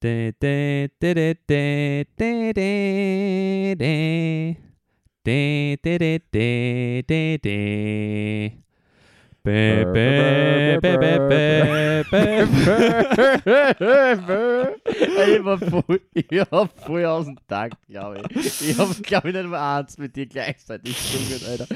De, 0.00 0.32
de, 0.38 0.88
de, 1.00 1.14
de, 1.14 1.34
de, 1.48 2.06
de, 2.16 2.52
de, 2.54 3.74
de. 3.76 4.56
De, 5.24 5.76
de, 5.82 5.98
de, 5.98 6.20
de, 6.30 7.02
de, 7.08 7.38
de. 7.42 8.52
Bä, 9.44 9.84
bä, 9.94 10.78
bä, 10.82 10.96
bä, 10.98 11.14
bä, 11.30 12.10
bä. 12.10 12.22
ich, 15.26 15.44
war 15.44 15.58
voll, 15.58 15.98
ich 16.14 16.40
hab 16.50 16.70
voll 16.86 17.04
aus 17.04 17.26
dem 17.26 17.36
Takt, 17.48 17.78
glaube 17.88 18.22
ich. 18.34 18.70
Ich 18.70 18.78
hab, 18.78 19.02
glaube 19.02 19.28
ich, 19.30 19.34
nicht 19.34 19.48
mal 19.48 19.78
eins 19.80 19.98
mit 19.98 20.14
dir 20.14 20.26
gleichzeitig 20.26 20.94
gesungen, 20.94 21.40
Alter. 21.50 21.66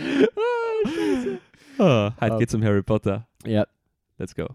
Ah. 1.79 1.79
Oh, 1.79 2.11
heute 2.21 2.35
Ah. 2.35 2.39
geht's 2.39 2.55
um 2.55 2.63
Harry 2.63 2.83
Potter. 2.83 3.27
Ja. 3.47 3.67
Let's 4.19 4.35
go. 4.35 4.47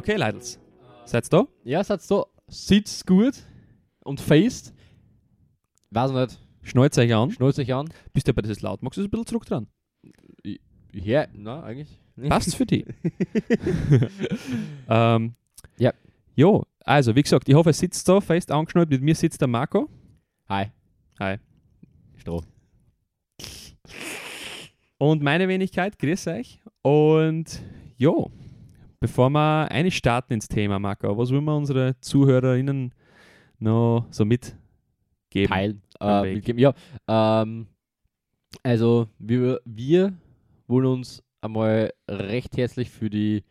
Okay, 0.00 0.16
Leidels. 0.16 0.58
Seid 1.04 1.30
da? 1.30 1.46
Ja, 1.62 1.80
es 1.80 1.90
hat 1.90 2.00
so, 2.00 2.26
sitzt 2.48 3.06
gut 3.06 3.34
und 4.02 4.18
faced. 4.18 4.72
Weiß 5.90 6.10
nicht, 6.10 6.40
Schnallt 6.62 6.96
euch 6.96 7.14
an. 7.14 7.30
schnallt 7.30 7.54
sich 7.54 7.74
an. 7.74 7.86
Bist 8.14 8.26
du 8.26 8.32
bei 8.32 8.40
dieses 8.40 8.62
laut? 8.62 8.82
Magst 8.82 8.96
du 8.96 9.02
ein 9.02 9.10
bisschen 9.10 9.26
zurück 9.26 9.44
dran? 9.44 9.66
Ja, 10.94 11.26
na, 11.34 11.62
eigentlich. 11.64 12.00
Passt's 12.30 12.54
für 12.54 12.64
dich? 12.64 12.86
ähm, 14.88 15.34
Ja. 15.76 15.92
Jo, 16.34 16.64
also 16.82 17.14
wie 17.14 17.22
gesagt, 17.22 17.46
ich 17.50 17.54
hoffe, 17.54 17.68
es 17.68 17.78
sitzt 17.78 18.06
so 18.06 18.22
fest 18.22 18.50
angeschnallt. 18.50 18.88
Mit 18.88 19.02
mir 19.02 19.14
sitzt 19.14 19.42
der 19.42 19.48
Marco. 19.48 19.90
Hi. 20.48 20.68
Hi. 21.18 21.36
Stroh. 22.16 22.40
Und 24.96 25.22
meine 25.22 25.46
Wenigkeit, 25.46 25.98
grüß 25.98 26.26
euch. 26.28 26.58
Und 26.80 27.60
jo, 27.98 28.30
bevor 29.00 29.30
wir 29.30 29.70
einstarten 29.70 30.34
ins 30.34 30.48
Thema, 30.48 30.78
Marco, 30.78 31.16
was 31.16 31.30
wollen 31.32 31.44
wir 31.44 31.56
unsere 31.56 31.98
ZuhörerInnen 32.00 32.94
noch 33.58 34.06
so 34.10 34.24
mitgeben? 34.24 35.48
Teilen. 35.48 35.82
Äh, 36.00 36.34
mitgeben. 36.34 36.60
Ja, 36.60 36.74
ähm, 37.08 37.66
also 38.62 39.08
wir, 39.18 39.60
wir 39.64 40.12
wollen 40.66 40.86
uns 40.86 41.22
einmal 41.40 41.92
recht 42.08 42.56
herzlich 42.56 42.90
für 42.90 43.10
die 43.10 43.44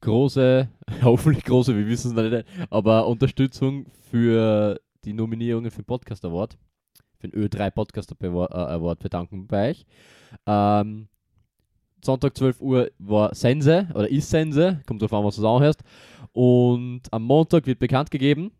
große, 0.00 0.68
hoffentlich 1.02 1.44
große, 1.44 1.76
wir 1.76 1.86
wissen 1.86 2.12
es 2.12 2.16
noch 2.16 2.30
nicht, 2.30 2.46
aber 2.70 3.06
Unterstützung 3.06 3.86
für 4.10 4.80
die 5.04 5.12
Nominierungen 5.12 5.70
für 5.70 5.82
den 5.82 5.86
Podcast 5.86 6.24
Award, 6.24 6.56
für 7.18 7.28
den 7.28 7.42
Ö3 7.42 7.70
Podcast 7.70 8.14
Award, 8.22 8.52
äh, 8.52 8.54
Award 8.54 9.00
bedanken 9.00 9.46
bei 9.46 9.70
euch. 9.70 9.86
Ähm, 10.46 11.08
Sonntag 12.04 12.36
12 12.36 12.60
Uhr 12.60 12.90
war 12.98 13.34
Sense 13.34 13.88
oder 13.94 14.08
ist 14.08 14.30
Sense, 14.30 14.80
kommt 14.86 15.02
drauf 15.02 15.12
an, 15.12 15.24
was 15.24 15.36
du 15.36 15.42
es 15.42 15.46
anhörst. 15.46 15.82
Und 16.32 17.02
am 17.10 17.22
Montag 17.24 17.66
wird 17.66 17.78
bekannt 17.78 18.10
gegeben, 18.10 18.52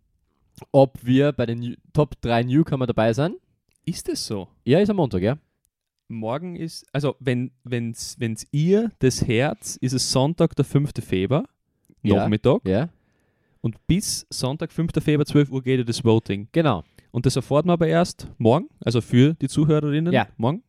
ob 0.73 0.98
wir 1.03 1.33
bei 1.33 1.47
den 1.47 1.59
New- 1.61 1.75
Top 1.93 2.20
3 2.23 2.43
Newcomer 2.45 2.87
dabei 2.87 3.12
sein. 3.12 3.34
Ist 3.84 4.09
es 4.09 4.27
so? 4.27 4.48
Ja, 4.65 4.78
ist 4.81 4.91
am 4.91 4.97
Montag, 4.97 5.23
ja. 5.23 5.37
Morgen 6.09 6.56
ist, 6.56 6.87
also 6.93 7.17
wenn 7.20 7.51
wenn's, 7.65 8.17
wenn's 8.19 8.47
ihr 8.53 8.91
das 9.01 9.27
Herz, 9.27 9.77
ist 9.77 9.93
es 9.93 10.11
Sonntag, 10.11 10.55
der 10.56 10.65
5. 10.65 10.93
Februar, 11.05 11.45
Ja. 12.03 12.17
Nachmittag. 12.17 12.61
Ja, 12.67 12.89
Und 13.61 13.84
bis 13.89 14.27
Sonntag, 14.31 14.73
5. 14.73 14.93
Februar, 15.03 15.27
12 15.27 15.50
Uhr 15.50 15.62
geht 15.62 15.78
ja 15.78 15.84
das 15.84 16.05
Voting. 16.05 16.48
genau. 16.53 16.83
Und 17.11 17.25
das 17.25 17.34
erfahren 17.34 17.67
wir 17.67 17.73
aber 17.73 17.87
erst 17.89 18.28
morgen, 18.37 18.69
also 18.84 19.00
für 19.00 19.33
die 19.34 19.48
Zuhörerinnen. 19.48 20.12
Ja. 20.12 20.28
Morgen. 20.37 20.62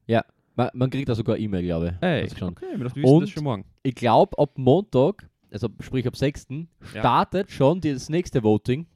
Man, 0.58 0.70
man 0.74 0.90
kriegt 0.90 1.08
da 1.08 1.16
sogar 1.16 1.38
E-Mail, 1.38 1.64
glaube 1.64 1.88
ich. 1.88 1.94
Ey, 2.08 2.24
Hab's 2.28 2.38
schon. 2.38 2.50
okay, 2.50 2.66
wir 2.76 2.86
wissen 2.86 3.04
Und- 3.06 3.22
das 3.22 3.30
schon 3.30 3.44
morgen. 3.44 3.64
Ich 3.84 3.96
glaube, 3.96 4.38
ab 4.40 4.52
Montag, 4.58 5.30
also 5.52 5.70
sprich 5.80 6.06
ab 6.08 6.18
6., 6.18 6.48
startet 6.84 7.52
schon 7.52 7.80
das 7.80 8.10
nächste 8.10 8.44
Voting. 8.44 8.88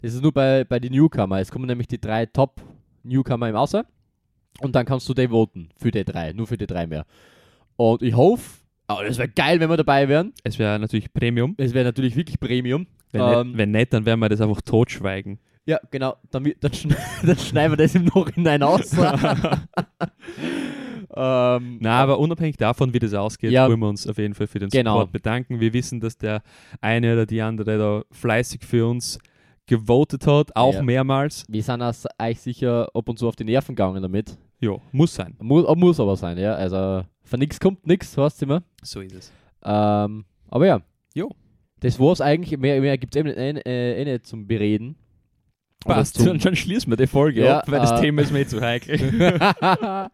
Das 0.00 0.14
ist 0.14 0.22
nur 0.22 0.32
bei, 0.32 0.64
bei 0.64 0.78
den 0.78 0.92
Newcomer. 0.92 1.40
Es 1.40 1.50
kommen 1.50 1.66
nämlich 1.66 1.88
die 1.88 2.00
drei 2.00 2.24
Top-Newcomer 2.26 3.48
im 3.50 3.56
Außer. 3.56 3.84
Und 4.60 4.74
dann 4.74 4.86
kannst 4.86 5.08
du 5.08 5.14
die 5.14 5.28
voten 5.28 5.68
für 5.76 5.90
die 5.90 6.04
drei, 6.04 6.32
nur 6.32 6.46
für 6.46 6.56
die 6.56 6.66
drei 6.66 6.86
mehr. 6.86 7.04
Und 7.76 8.02
ich 8.02 8.14
hoffe, 8.14 8.60
aber 8.86 9.04
das 9.04 9.18
wäre 9.18 9.28
geil, 9.28 9.58
wenn 9.60 9.68
wir 9.70 9.76
dabei 9.76 10.08
wären. 10.08 10.32
Es 10.42 10.58
wäre 10.58 10.78
natürlich 10.78 11.12
Premium. 11.12 11.54
Es 11.58 11.74
wäre 11.74 11.84
natürlich 11.84 12.16
wirklich 12.16 12.38
Premium. 12.40 12.86
Wenn, 13.12 13.20
Ähm, 13.20 13.48
nicht, 13.48 13.58
wenn 13.58 13.70
nicht, 13.72 13.92
dann 13.92 14.06
werden 14.06 14.20
wir 14.20 14.28
das 14.28 14.40
einfach 14.40 14.60
totschweigen. 14.62 15.38
Ja, 15.66 15.78
genau. 15.90 16.16
Dann, 16.30 16.44
dann 16.60 16.72
schneiden 17.38 17.72
wir 17.72 17.76
das 17.76 17.94
im 17.94 18.04
Nachhinein 18.04 18.62
aus. 18.62 18.90
ähm, 21.14 21.78
Na, 21.80 22.00
aber 22.02 22.18
unabhängig 22.18 22.56
davon, 22.56 22.92
wie 22.94 22.98
das 22.98 23.14
ausgeht, 23.14 23.50
Ja. 23.52 23.68
wollen 23.68 23.80
wir 23.80 23.88
uns 23.88 24.06
auf 24.06 24.18
jeden 24.18 24.34
Fall 24.34 24.46
für 24.46 24.58
den 24.58 24.68
Genau. 24.68 24.94
Support 24.94 25.12
bedanken. 25.12 25.60
Wir 25.60 25.72
wissen, 25.72 26.00
dass 26.00 26.16
der 26.18 26.42
eine 26.80 27.12
oder 27.12 27.26
die 27.26 27.40
andere 27.42 27.78
da 27.78 28.02
fleißig 28.12 28.62
für 28.64 28.86
uns 28.86 29.18
gewotet 29.66 30.26
hat, 30.26 30.54
auch 30.56 30.74
Ja. 30.74 30.82
mehrmals. 30.82 31.44
wir 31.48 31.62
sind 31.62 31.80
euch 31.82 32.40
sicher 32.40 32.88
ab 32.94 33.08
und 33.08 33.18
zu 33.18 33.28
auf 33.28 33.36
die 33.36 33.44
Nerven 33.44 33.74
gegangen 33.76 34.02
damit. 34.02 34.36
Ja, 34.60 34.72
muss 34.92 35.14
sein. 35.14 35.36
Muss, 35.40 35.64
muss 35.76 36.00
aber 36.00 36.16
sein, 36.16 36.36
ja. 36.38 36.54
Also 36.54 37.04
von 37.22 37.38
nichts 37.38 37.58
kommt 37.60 37.86
nichts, 37.86 38.16
heißt 38.16 38.42
immer. 38.42 38.62
So 38.82 39.00
ist 39.00 39.14
es. 39.14 39.32
Ähm, 39.64 40.24
aber 40.48 40.66
ja. 40.66 40.80
Jo. 41.14 41.30
Das 41.80 41.98
war's 41.98 42.20
eigentlich. 42.20 42.58
Mehr, 42.58 42.80
mehr 42.80 42.98
gibt 42.98 43.16
es 43.16 43.24
eh, 43.24 43.30
eh, 43.30 44.02
eh, 44.02 44.04
nicht 44.04 44.26
zum 44.26 44.46
Bereden. 44.46 44.96
Passt, 45.82 46.18
zum- 46.18 46.38
schließen 46.54 46.92
wir 46.92 46.96
die 46.98 47.06
Folge 47.06 47.42
Ja, 47.44 47.60
ab, 47.60 47.70
weil 47.70 47.80
das 47.80 47.92
äh, 47.92 48.00
Thema 48.02 48.20
ist 48.22 48.32
mir 48.32 48.46
zu 48.46 48.60
heikel. 48.60 48.98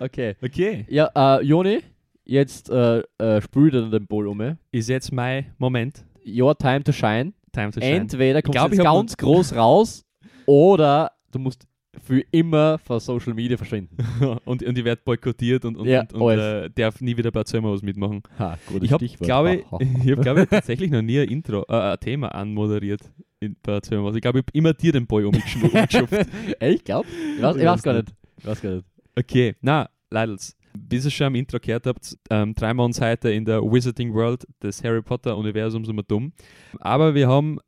okay. 0.00 0.36
okay. 0.42 0.86
Ja, 0.88 1.10
äh, 1.14 1.44
Joni, 1.44 1.80
jetzt 2.24 2.70
äh, 2.70 3.02
äh, 3.18 3.40
spül 3.40 3.70
dir 3.70 3.88
den 3.90 4.06
Ball 4.06 4.26
um. 4.26 4.56
Ist 4.70 4.88
jetzt 4.88 5.12
mein 5.12 5.46
Moment. 5.58 6.04
Your 6.26 6.56
time 6.56 6.82
to 6.84 6.92
shine. 6.92 7.32
Time 7.52 7.70
to 7.70 7.80
shine. 7.80 7.96
Entweder 7.96 8.42
kommst 8.42 8.54
glaub, 8.54 8.70
du 8.70 8.76
ganz 8.76 9.16
groß 9.16 9.56
raus 9.56 10.04
oder 10.46 11.12
du 11.32 11.38
musst 11.38 11.66
für 12.04 12.22
immer 12.30 12.78
von 12.78 13.00
Social 13.00 13.34
Media 13.34 13.56
verschwinden. 13.56 13.96
und, 14.44 14.62
und 14.62 14.78
ich 14.78 14.84
werde 14.84 15.02
boykottiert 15.04 15.64
und, 15.64 15.76
und, 15.76 15.88
Ja, 15.88 16.00
und, 16.00 16.14
und 16.14 16.38
äh, 16.38 16.70
darf 16.70 17.00
nie 17.00 17.16
wieder 17.16 17.30
bei 17.30 17.42
Zimmer 17.44 17.72
was 17.72 17.82
mitmachen. 17.82 18.22
Ha, 18.38 18.58
Ich 18.80 18.92
habe, 18.92 19.06
glaube 19.06 19.56
ich, 19.56 19.70
hab, 19.70 20.22
glaube 20.22 20.42
ich, 20.42 20.48
tatsächlich 20.50 20.90
noch 20.90 21.02
nie 21.02 21.20
ein 21.20 21.28
Intro, 21.28 21.64
äh, 21.68 21.92
ein 21.92 22.00
Thema 22.00 22.28
anmoderiert 22.28 23.00
in, 23.40 23.56
bei 23.62 23.80
was. 23.80 24.14
Ich 24.16 24.22
glaube, 24.22 24.38
ich 24.38 24.44
habe 24.44 24.52
immer 24.52 24.74
dir 24.74 24.92
den 24.92 25.06
Boy 25.06 25.24
umgeschupft. 25.24 26.14
Ey, 26.60 26.74
ich 26.74 26.84
glaube. 26.84 27.08
Ich 27.36 27.42
weiß, 27.42 27.56
ich 27.56 27.64
weiß 27.64 27.82
gar 27.82 27.94
nicht. 27.94 28.14
Ich 28.38 28.46
weiß 28.46 28.62
gar 28.62 28.74
nicht. 28.76 28.84
Okay, 29.18 29.56
na, 29.60 29.90
Leidels. 30.10 30.56
Bis 30.78 31.04
ihr 31.04 31.10
schon 31.10 31.26
am 31.26 31.34
Intro 31.34 31.58
gehört 31.58 31.86
habt, 31.86 32.16
ähm, 32.30 32.54
treiben 32.54 32.78
wir 32.78 32.84
uns 32.84 33.00
heute 33.00 33.30
in 33.30 33.44
der 33.44 33.62
Wizarding 33.62 34.14
World 34.14 34.46
des 34.62 34.84
Harry 34.84 35.02
Potter 35.02 35.36
Universums 35.36 35.88
immer 35.88 36.04
dumm. 36.04 36.32
Aber 36.78 37.16
wir 37.16 37.26
haben 37.26 37.58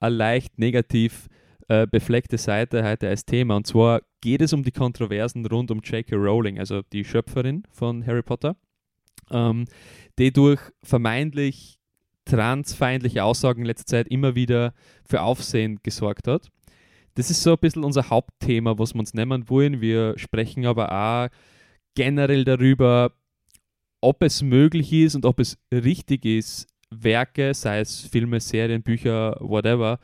eine 0.00 0.14
leicht 0.14 0.58
negativ 0.58 1.28
äh, 1.68 1.86
befleckte 1.86 2.38
Seite 2.38 2.82
heute 2.82 3.08
als 3.08 3.26
Thema. 3.26 3.56
Und 3.56 3.66
zwar 3.66 4.00
geht 4.22 4.40
es 4.40 4.54
um 4.54 4.62
die 4.62 4.72
Kontroversen 4.72 5.44
rund 5.44 5.70
um 5.70 5.80
J.K. 5.80 6.16
Rowling, 6.16 6.58
also 6.58 6.80
die 6.80 7.04
Schöpferin 7.04 7.64
von 7.70 8.06
Harry 8.06 8.22
Potter, 8.22 8.56
ähm, 9.30 9.66
die 10.18 10.32
durch 10.32 10.60
vermeintlich 10.82 11.78
transfeindliche 12.24 13.22
Aussagen 13.22 13.60
in 13.60 13.66
letzter 13.66 13.86
Zeit 13.86 14.08
immer 14.08 14.34
wieder 14.34 14.72
für 15.04 15.20
Aufsehen 15.20 15.78
gesorgt 15.82 16.26
hat. 16.26 16.48
Das 17.16 17.30
ist 17.30 17.42
so 17.42 17.52
ein 17.52 17.58
bisschen 17.58 17.82
unser 17.82 18.10
Hauptthema, 18.10 18.78
was 18.78 18.94
wir 18.94 19.00
uns 19.00 19.14
nehmen 19.14 19.48
wollen. 19.48 19.80
Wir 19.80 20.16
sprechen 20.18 20.66
aber 20.66 20.92
auch 20.92 21.28
generell 21.94 22.44
darüber, 22.44 23.12
ob 24.02 24.22
es 24.22 24.42
möglich 24.42 24.92
ist 24.92 25.14
und 25.16 25.24
ob 25.24 25.40
es 25.40 25.58
richtig 25.72 26.24
ist, 26.26 26.66
Werke, 26.90 27.54
sei 27.54 27.80
es 27.80 28.02
Filme, 28.02 28.38
Serien, 28.38 28.82
Bücher, 28.82 29.36
whatever, 29.40 29.98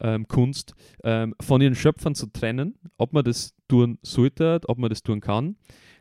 ähm, 0.00 0.28
Kunst, 0.28 0.74
ähm, 1.02 1.34
von 1.40 1.60
ihren 1.60 1.74
Schöpfern 1.74 2.14
zu 2.14 2.26
trennen, 2.26 2.74
ob 2.98 3.12
man 3.12 3.24
das 3.24 3.54
tun 3.66 3.98
sollte, 4.02 4.60
ob 4.66 4.78
man 4.78 4.90
das 4.90 5.02
tun 5.02 5.20
kann. 5.20 5.56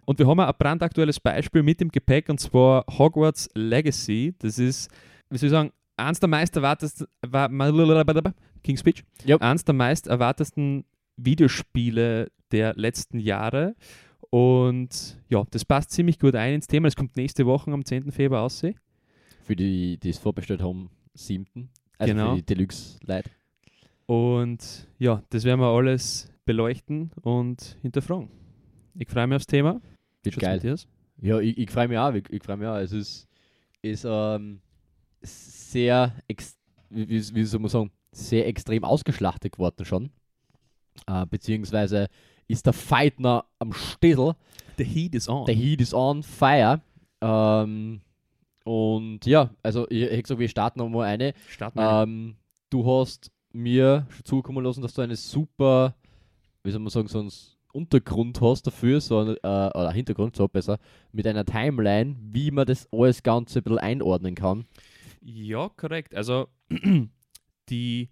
Und 0.05 0.19
wir 0.19 0.27
haben 0.27 0.39
ein 0.39 0.53
brandaktuelles 0.59 1.19
Beispiel 1.19 1.63
mit 1.63 1.81
im 1.81 1.89
Gepäck 1.89 2.29
und 2.29 2.39
zwar 2.39 2.85
Hogwarts 2.89 3.49
Legacy. 3.55 4.35
Das 4.39 4.59
ist, 4.59 4.89
wie 5.29 5.37
soll 5.37 5.47
ich 5.47 5.51
sagen, 5.51 5.71
eins 5.97 6.19
der 6.19 6.29
meist 6.29 6.55
erwartesten, 6.55 7.07
wa- 7.25 7.49
King's 8.67 8.81
Speech, 8.81 9.03
Yep. 9.27 9.41
eins 9.41 9.63
der 9.65 9.73
meist 9.73 10.07
erwartesten 10.07 10.85
Videospiele 11.15 12.31
der 12.51 12.73
letzten 12.75 13.19
Jahre. 13.19 13.75
Und 14.29 15.17
ja, 15.29 15.45
das 15.51 15.63
passt 15.65 15.91
ziemlich 15.91 16.19
gut 16.19 16.35
ein 16.35 16.55
ins 16.55 16.67
Thema. 16.67 16.87
Es 16.87 16.95
kommt 16.95 17.15
nächste 17.15 17.45
Woche 17.45 17.71
am 17.71 17.85
10. 17.85 18.11
Februar 18.11 18.43
aus. 18.43 18.61
Für 19.43 19.55
die, 19.55 19.97
die 19.97 20.09
es 20.09 20.17
vorbestellt 20.17 20.61
haben, 20.61 20.89
7. 21.13 21.69
Also 21.97 22.13
Genau. 22.13 22.29
für 22.31 22.41
die 22.41 22.45
Deluxe-Leute. 22.45 23.29
Und 24.05 24.87
ja, 24.99 25.23
das 25.29 25.43
werden 25.43 25.59
wir 25.59 25.67
alles 25.67 26.31
beleuchten 26.45 27.11
und 27.21 27.77
hinterfragen. 27.81 28.29
Ich 28.95 29.09
freue 29.09 29.27
mich 29.27 29.35
aufs 29.37 29.47
Thema. 29.47 29.81
Wird 30.23 30.35
Schaut's 30.35 30.43
geil. 30.45 30.59
mit? 30.63 30.87
Ja, 31.21 31.39
ich, 31.39 31.57
ich 31.57 31.71
freue 31.71 31.87
mich 31.87 31.97
auch. 31.97 32.13
Ich, 32.13 32.29
ich 32.29 32.43
freue 32.43 32.57
mich 32.57 32.67
auch. 32.67 32.77
Es 32.77 32.91
ist, 32.91 33.27
ist 33.81 34.05
ähm, 34.07 34.61
sehr, 35.21 36.13
ex 36.27 36.57
wie, 36.89 37.07
wie 37.09 37.43
soll 37.43 37.59
man 37.59 37.69
sagen, 37.69 37.91
sehr 38.17 38.47
extrem 38.47 38.83
ausgeschlachtet 38.83 39.53
geworden 39.53 39.85
schon. 39.85 40.09
Äh, 41.05 41.25
beziehungsweise 41.27 42.07
ist 42.47 42.65
der 42.65 42.73
noch 43.17 43.45
am 43.59 43.73
Städel. 43.73 44.33
The 44.77 44.83
heat 44.83 45.15
is 45.15 45.27
on. 45.27 45.45
Der 45.45 45.55
Heat 45.55 45.81
is 45.81 45.93
on 45.93 46.23
fire. 46.23 46.81
Ähm, 47.21 48.01
und 48.63 49.25
ja, 49.25 49.49
also 49.63 49.87
ich 49.89 50.03
hätte 50.03 50.21
gesagt, 50.21 50.39
wir 50.39 50.49
starten 50.49 50.79
nochmal 50.79 51.07
eine. 51.07 51.33
Starten. 51.47 51.79
Ähm, 51.81 52.35
du 52.69 52.85
hast 52.85 53.31
mir 53.53 54.07
schon 54.09 54.25
zukommen 54.25 54.63
lassen, 54.63 54.81
dass 54.81 54.93
du 54.93 55.01
eine 55.01 55.15
super, 55.15 55.95
wie 56.63 56.71
soll 56.71 56.81
man 56.81 56.89
sagen, 56.89 57.07
so 57.07 57.19
einen 57.19 57.31
Untergrund 57.73 58.39
hast 58.41 58.67
dafür, 58.67 59.01
so 59.01 59.19
ein, 59.19 59.29
äh, 59.29 59.37
oder 59.43 59.91
Hintergrund, 59.91 60.35
so 60.35 60.47
besser, 60.47 60.79
mit 61.11 61.25
einer 61.27 61.45
Timeline, 61.45 62.15
wie 62.19 62.51
man 62.51 62.65
das 62.65 62.87
alles 62.91 63.23
Ganze 63.23 63.59
ein 63.59 63.63
bisschen 63.63 63.79
einordnen 63.79 64.35
kann. 64.35 64.65
Ja, 65.21 65.69
korrekt. 65.69 66.15
Also 66.15 66.47
die, 67.69 68.09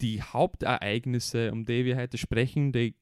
die 0.00 0.22
Hauptereignisse, 0.22 1.52
um 1.52 1.64
die 1.64 1.84
wir 1.84 1.96
heute 1.96 2.18
sprechen, 2.18 2.72
die 2.72 2.94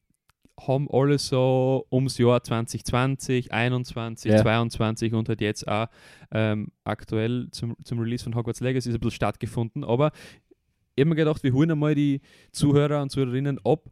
haben 0.59 0.89
alle 0.91 1.19
so 1.19 1.87
ums 1.93 2.17
Jahr 2.17 2.43
2020, 2.43 3.53
21, 3.53 4.33
Ja. 4.33 4.43
22 4.43 5.13
und 5.13 5.29
halt 5.29 5.43
jetzt 5.43 5.69
auch 5.69 5.89
ähm, 6.31 6.69
aktuell 6.85 7.49
zum, 7.51 7.77
zum 7.85 7.99
Release 7.99 8.25
von 8.25 8.35
Hogwarts 8.35 8.61
Legacy 8.61 8.89
ist 8.89 8.95
ein 8.95 9.01
bisschen 9.01 9.17
stattgefunden. 9.17 9.85
Aber 9.85 10.13
ich 10.95 11.03
habe 11.03 11.11
mir 11.11 11.17
gedacht, 11.17 11.43
wir 11.43 11.53
holen 11.53 11.71
einmal 11.71 11.95
die 11.95 12.23
Zuhörer 12.53 13.03
und 13.03 13.11
Zuhörerinnen 13.11 13.59
ab. 13.65 13.91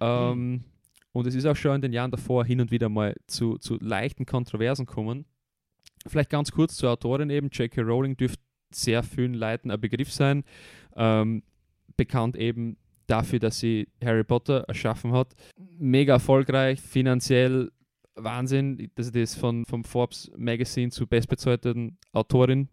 Ähm, 0.00 0.64
und 1.12 1.26
es 1.26 1.34
ist 1.36 1.46
auch 1.46 1.56
schon 1.56 1.76
in 1.76 1.82
den 1.82 1.92
Jahren 1.92 2.10
davor 2.10 2.44
hin 2.44 2.60
und 2.60 2.72
wieder 2.72 2.88
mal 2.88 3.14
zu, 3.28 3.58
zu 3.58 3.76
leichten 3.80 4.26
Kontroversen 4.26 4.86
gekommen. 4.86 5.26
Vielleicht 6.06 6.30
ganz 6.30 6.50
kurz 6.50 6.76
zur 6.76 6.90
Autorin 6.90 7.30
eben. 7.30 7.50
J.K. 7.50 7.82
Rowling 7.82 8.16
dürfte 8.16 8.42
sehr 8.70 9.02
vielen 9.02 9.34
Leuten 9.34 9.70
ein 9.70 9.80
Begriff 9.80 10.12
sein. 10.12 10.44
Ähm, 10.96 11.42
bekannt 11.96 12.36
eben 12.36 12.76
dafür, 13.06 13.38
dass 13.38 13.58
sie 13.58 13.88
Harry 14.04 14.24
Potter 14.24 14.64
erschaffen 14.68 15.12
hat. 15.12 15.34
Mega 15.78 16.14
erfolgreich, 16.14 16.80
finanziell 16.80 17.70
Wahnsinn, 18.14 18.90
dass 18.94 19.06
sie 19.06 19.12
das 19.20 19.34
von, 19.34 19.64
vom 19.64 19.84
Forbes 19.84 20.30
Magazine 20.36 20.90
zur 20.90 21.06
bestbezahlten 21.06 21.98
Autorin 22.12 22.68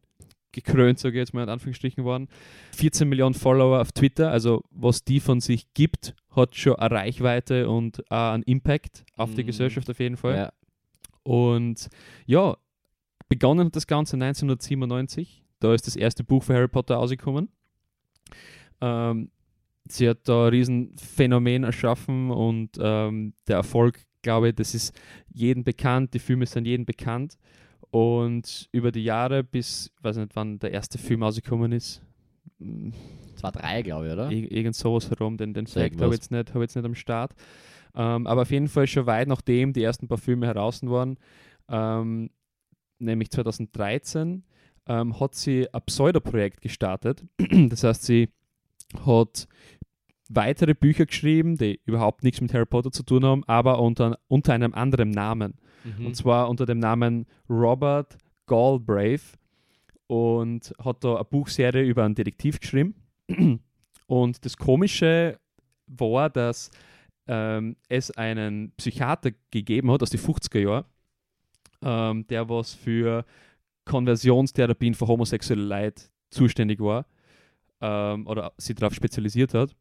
gekrönt, 0.51 0.99
sage 0.99 1.15
ich 1.15 1.19
jetzt 1.19 1.33
mal 1.33 1.43
in 1.43 1.49
Anführungsstrichen 1.49 2.03
worden. 2.03 2.27
14 2.75 3.07
Millionen 3.07 3.35
Follower 3.35 3.79
auf 3.81 3.91
Twitter, 3.91 4.31
also 4.31 4.63
was 4.71 5.03
die 5.03 5.19
von 5.19 5.39
sich 5.39 5.73
gibt, 5.73 6.15
hat 6.35 6.55
schon 6.55 6.75
eine 6.75 6.91
Reichweite 6.95 7.69
und 7.69 8.03
auch 8.11 8.33
einen 8.33 8.43
Impact 8.43 9.03
auf 9.15 9.33
die 9.35 9.43
Mhm. 9.43 9.47
Gesellschaft 9.47 9.89
auf 9.89 9.99
jeden 9.99 10.17
Fall. 10.17 10.35
Ja. 10.35 10.53
Und 11.23 11.89
ja, 12.25 12.57
begonnen 13.29 13.67
hat 13.67 13.75
das 13.75 13.87
Ganze 13.87 14.15
1997. 14.15 15.43
Da 15.59 15.73
ist 15.73 15.87
das 15.87 15.95
erste 15.95 16.23
Buch 16.23 16.43
für 16.43 16.53
Harry 16.53 16.67
Potter 16.67 16.95
rausgekommen. 16.95 17.49
Ähm, 18.81 19.31
sie 19.87 20.09
hat 20.09 20.27
da 20.27 20.45
ein 20.45 20.49
Riesenphänomen 20.49 21.63
erschaffen 21.63 22.31
und 22.31 22.77
ähm, 22.79 23.33
der 23.47 23.57
Erfolg, 23.57 23.99
glaube 24.21 24.49
ich, 24.49 24.55
das 24.55 24.75
ist 24.75 24.99
jedem 25.33 25.63
bekannt. 25.63 26.13
Die 26.13 26.19
Filme 26.19 26.45
sind 26.45 26.65
jedem 26.65 26.85
bekannt. 26.85 27.37
Und 27.89 28.67
über 28.71 28.91
die 28.91 29.03
Jahre, 29.03 29.43
bis, 29.43 29.91
ich 29.97 30.03
weiß 30.03 30.17
nicht, 30.17 30.35
wann 30.35 30.59
der 30.59 30.71
erste 30.71 30.97
Film 30.97 31.23
rausgekommen 31.23 31.71
ist, 31.71 32.01
mm, 32.59 32.91
Zwei, 33.37 33.51
drei, 33.51 33.81
glaube 33.83 34.07
ich, 34.07 34.13
oder? 34.13 34.31
Ir 34.31 34.51
irgend 34.51 34.75
sowas 34.75 35.09
herum, 35.11 35.37
den, 35.37 35.53
den 35.53 35.67
Fact 35.67 36.01
habe 36.01 36.07
ich 36.13 36.21
jetzt 36.21 36.31
nicht, 36.31 36.53
hab 36.53 36.61
jetzt 36.61 36.75
nicht 36.75 36.85
am 36.85 36.95
Start. 36.95 37.35
Ähm, 37.95 38.25
aber 38.25 38.41
auf 38.41 38.51
jeden 38.51 38.67
Fall 38.67 38.87
schon 38.87 39.05
weit 39.05 39.27
nachdem 39.27 39.73
die 39.73 39.83
ersten 39.83 40.07
paar 40.07 40.17
Filme 40.17 40.47
heraus 40.47 40.81
waren, 40.83 41.17
ähm, 41.69 42.31
nämlich 42.99 43.29
2013, 43.29 44.43
ähm, 44.87 45.19
hat 45.19 45.35
sie 45.35 45.71
ein 45.73 45.81
Pseudoprojekt 45.85 46.61
gestartet. 46.61 47.23
das 47.69 47.83
heißt, 47.83 48.03
sie 48.03 48.29
hat 49.05 49.47
weitere 50.29 50.73
Bücher 50.73 51.05
geschrieben, 51.05 51.57
die 51.57 51.79
überhaupt 51.85 52.23
nichts 52.23 52.41
mit 52.41 52.53
Harry 52.53 52.65
Potter 52.65 52.91
zu 52.91 53.03
tun 53.03 53.25
haben, 53.25 53.43
aber 53.45 53.79
unter, 53.79 54.19
unter 54.27 54.53
einem 54.53 54.73
anderen 54.73 55.11
Namen. 55.11 55.55
Mhm. 55.83 56.07
Und 56.07 56.15
zwar 56.15 56.49
unter 56.49 56.65
dem 56.65 56.79
Namen 56.79 57.25
Robert 57.49 58.17
Galbraith 58.45 59.37
und 60.07 60.73
hat 60.83 61.03
da 61.03 61.15
eine 61.15 61.25
Buchserie 61.25 61.83
über 61.83 62.05
einen 62.05 62.15
Detektiv 62.15 62.59
geschrieben. 62.59 62.95
Und 64.07 64.45
das 64.45 64.55
Komische 64.55 65.37
war, 65.85 66.29
dass 66.29 66.71
ähm, 67.27 67.75
es 67.89 68.09
einen 68.11 68.71
Psychiater 68.77 69.31
gegeben 69.51 69.91
hat 69.91 70.01
aus 70.01 70.09
den 70.09 70.19
50er 70.19 70.59
Jahren, 70.59 70.85
ähm, 71.81 72.25
der 72.27 72.47
was 72.47 72.73
für 72.73 73.25
Konversionstherapien 73.87 74.93
für 74.93 75.07
homosexuelle 75.07 75.63
Leute 75.63 76.03
zuständig 76.29 76.79
war 76.79 77.05
ähm, 77.81 78.27
oder 78.27 78.53
sich 78.57 78.75
darauf 78.75 78.93
spezialisiert 78.93 79.53
hat. 79.53 79.75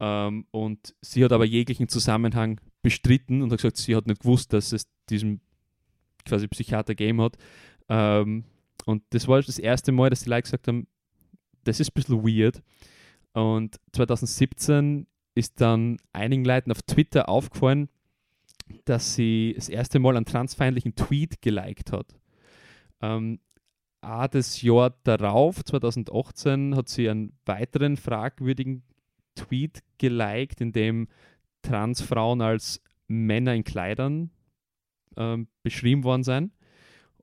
Ähm, 0.00 0.46
und 0.50 0.94
sie 1.00 1.24
hat 1.24 1.32
aber 1.32 1.44
jeglichen 1.44 1.88
Zusammenhang 1.88 2.60
bestritten 2.82 3.42
und 3.42 3.50
hat 3.50 3.58
gesagt, 3.58 3.76
sie 3.76 3.96
hat 3.96 4.06
nicht 4.06 4.20
gewusst, 4.20 4.52
dass 4.52 4.72
es 4.72 4.86
diesen 5.08 5.40
quasi 6.24 6.48
Psychiater 6.48 6.94
gegeben 6.94 7.20
hat. 7.20 7.36
Ähm, 7.88 8.44
und 8.84 9.02
das 9.10 9.28
war 9.28 9.40
das 9.40 9.58
erste 9.58 9.92
Mal, 9.92 10.10
dass 10.10 10.24
die 10.24 10.30
Leute 10.30 10.42
gesagt 10.42 10.68
haben, 10.68 10.86
das 11.64 11.80
ist 11.80 11.90
ein 11.90 11.94
bisschen 11.94 12.24
weird. 12.24 12.62
Und 13.32 13.80
2017 13.92 15.06
ist 15.34 15.60
dann 15.60 15.98
einigen 16.12 16.44
Leuten 16.44 16.70
auf 16.70 16.82
Twitter 16.82 17.28
aufgefallen, 17.28 17.88
dass 18.84 19.14
sie 19.14 19.52
das 19.56 19.68
erste 19.68 19.98
Mal 19.98 20.16
einen 20.16 20.26
transfeindlichen 20.26 20.94
Tweet 20.94 21.40
geliked 21.40 21.92
hat. 21.92 22.14
Ähm, 23.02 23.40
auch 24.00 24.26
das 24.26 24.62
Jahr 24.62 24.96
darauf, 25.04 25.64
2018, 25.64 26.74
hat 26.74 26.88
sie 26.88 27.08
einen 27.08 27.36
weiteren 27.44 27.96
fragwürdigen 27.96 28.82
Tweet 29.34 29.80
geliked, 29.98 30.60
in 30.60 30.72
dem 30.72 31.08
Transfrauen 31.62 32.40
als 32.40 32.82
Männer 33.06 33.54
in 33.54 33.64
Kleidern 33.64 34.30
ähm, 35.16 35.48
beschrieben 35.62 36.04
worden 36.04 36.24
sind. 36.24 36.52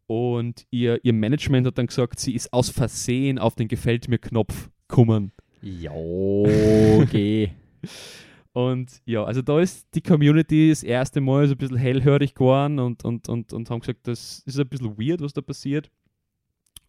Und 0.08 0.66
ihr, 0.72 1.04
ihr 1.04 1.14
Management 1.14 1.68
hat 1.68 1.78
dann 1.78 1.88
gesagt, 1.88 2.20
sie 2.20 2.34
ist 2.34 2.52
aus 2.54 2.70
Versehen 2.70 3.38
auf 3.38 3.56
den 3.56 3.68
Gefällt 3.68 4.08
mir-Knopf 4.08 4.70
gekommen. 4.88 5.34
Jo, 5.62 7.06
geh. 7.12 7.50
Und 8.54 9.02
ja, 9.06 9.24
also 9.24 9.42
da 9.42 9.60
ist 9.60 9.88
die 9.94 10.02
Community 10.02 10.70
das 10.70 10.84
erste 10.84 11.22
Mal 11.22 11.48
so 11.48 11.54
ein 11.54 11.58
bisschen 11.58 11.78
hellhörig 11.78 12.34
geworden 12.34 12.80
und, 12.80 13.06
und, 13.06 13.30
und, 13.30 13.54
und 13.54 13.70
haben 13.70 13.80
gesagt, 13.80 14.08
das 14.08 14.40
ist 14.46 14.60
ein 14.60 14.68
bisschen 14.68 14.98
weird, 14.98 15.22
was 15.22 15.34
da 15.34 15.42
passiert. 15.42 15.92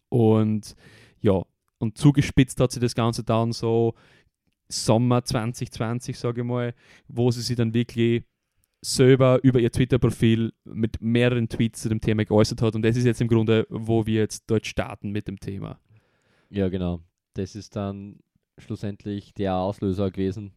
Und 0.09 0.75
ja, 1.21 1.41
und 1.77 1.97
zugespitzt 1.97 2.59
hat 2.59 2.71
sich 2.71 2.81
das 2.81 2.95
Ganze 2.95 3.23
dann 3.23 3.51
so 3.51 3.93
Sommer 4.69 5.23
2020, 5.23 6.17
sage 6.17 6.41
ich 6.41 6.47
mal, 6.47 6.73
wo 7.07 7.29
sie 7.31 7.41
sich 7.41 7.55
dann 7.55 7.73
wirklich 7.73 8.23
selber 8.81 9.39
über 9.43 9.59
ihr 9.59 9.71
Twitter-Profil 9.71 10.53
mit 10.63 11.01
mehreren 11.01 11.47
Tweets 11.47 11.81
zu 11.81 11.89
dem 11.89 12.01
Thema 12.01 12.25
geäußert 12.25 12.61
hat. 12.61 12.75
Und 12.75 12.81
das 12.81 12.97
ist 12.97 13.05
jetzt 13.05 13.21
im 13.21 13.27
Grunde, 13.27 13.67
wo 13.69 14.05
wir 14.05 14.21
jetzt 14.21 14.49
dort 14.49 14.65
starten 14.65 15.11
mit 15.11 15.27
dem 15.27 15.39
Thema. 15.39 15.79
Ja, 16.49 16.67
genau. 16.69 17.01
Das 17.35 17.55
ist 17.55 17.75
dann 17.75 18.19
schlussendlich 18.57 19.33
der 19.33 19.55
Auslöser 19.55 20.09
gewesen, 20.09 20.53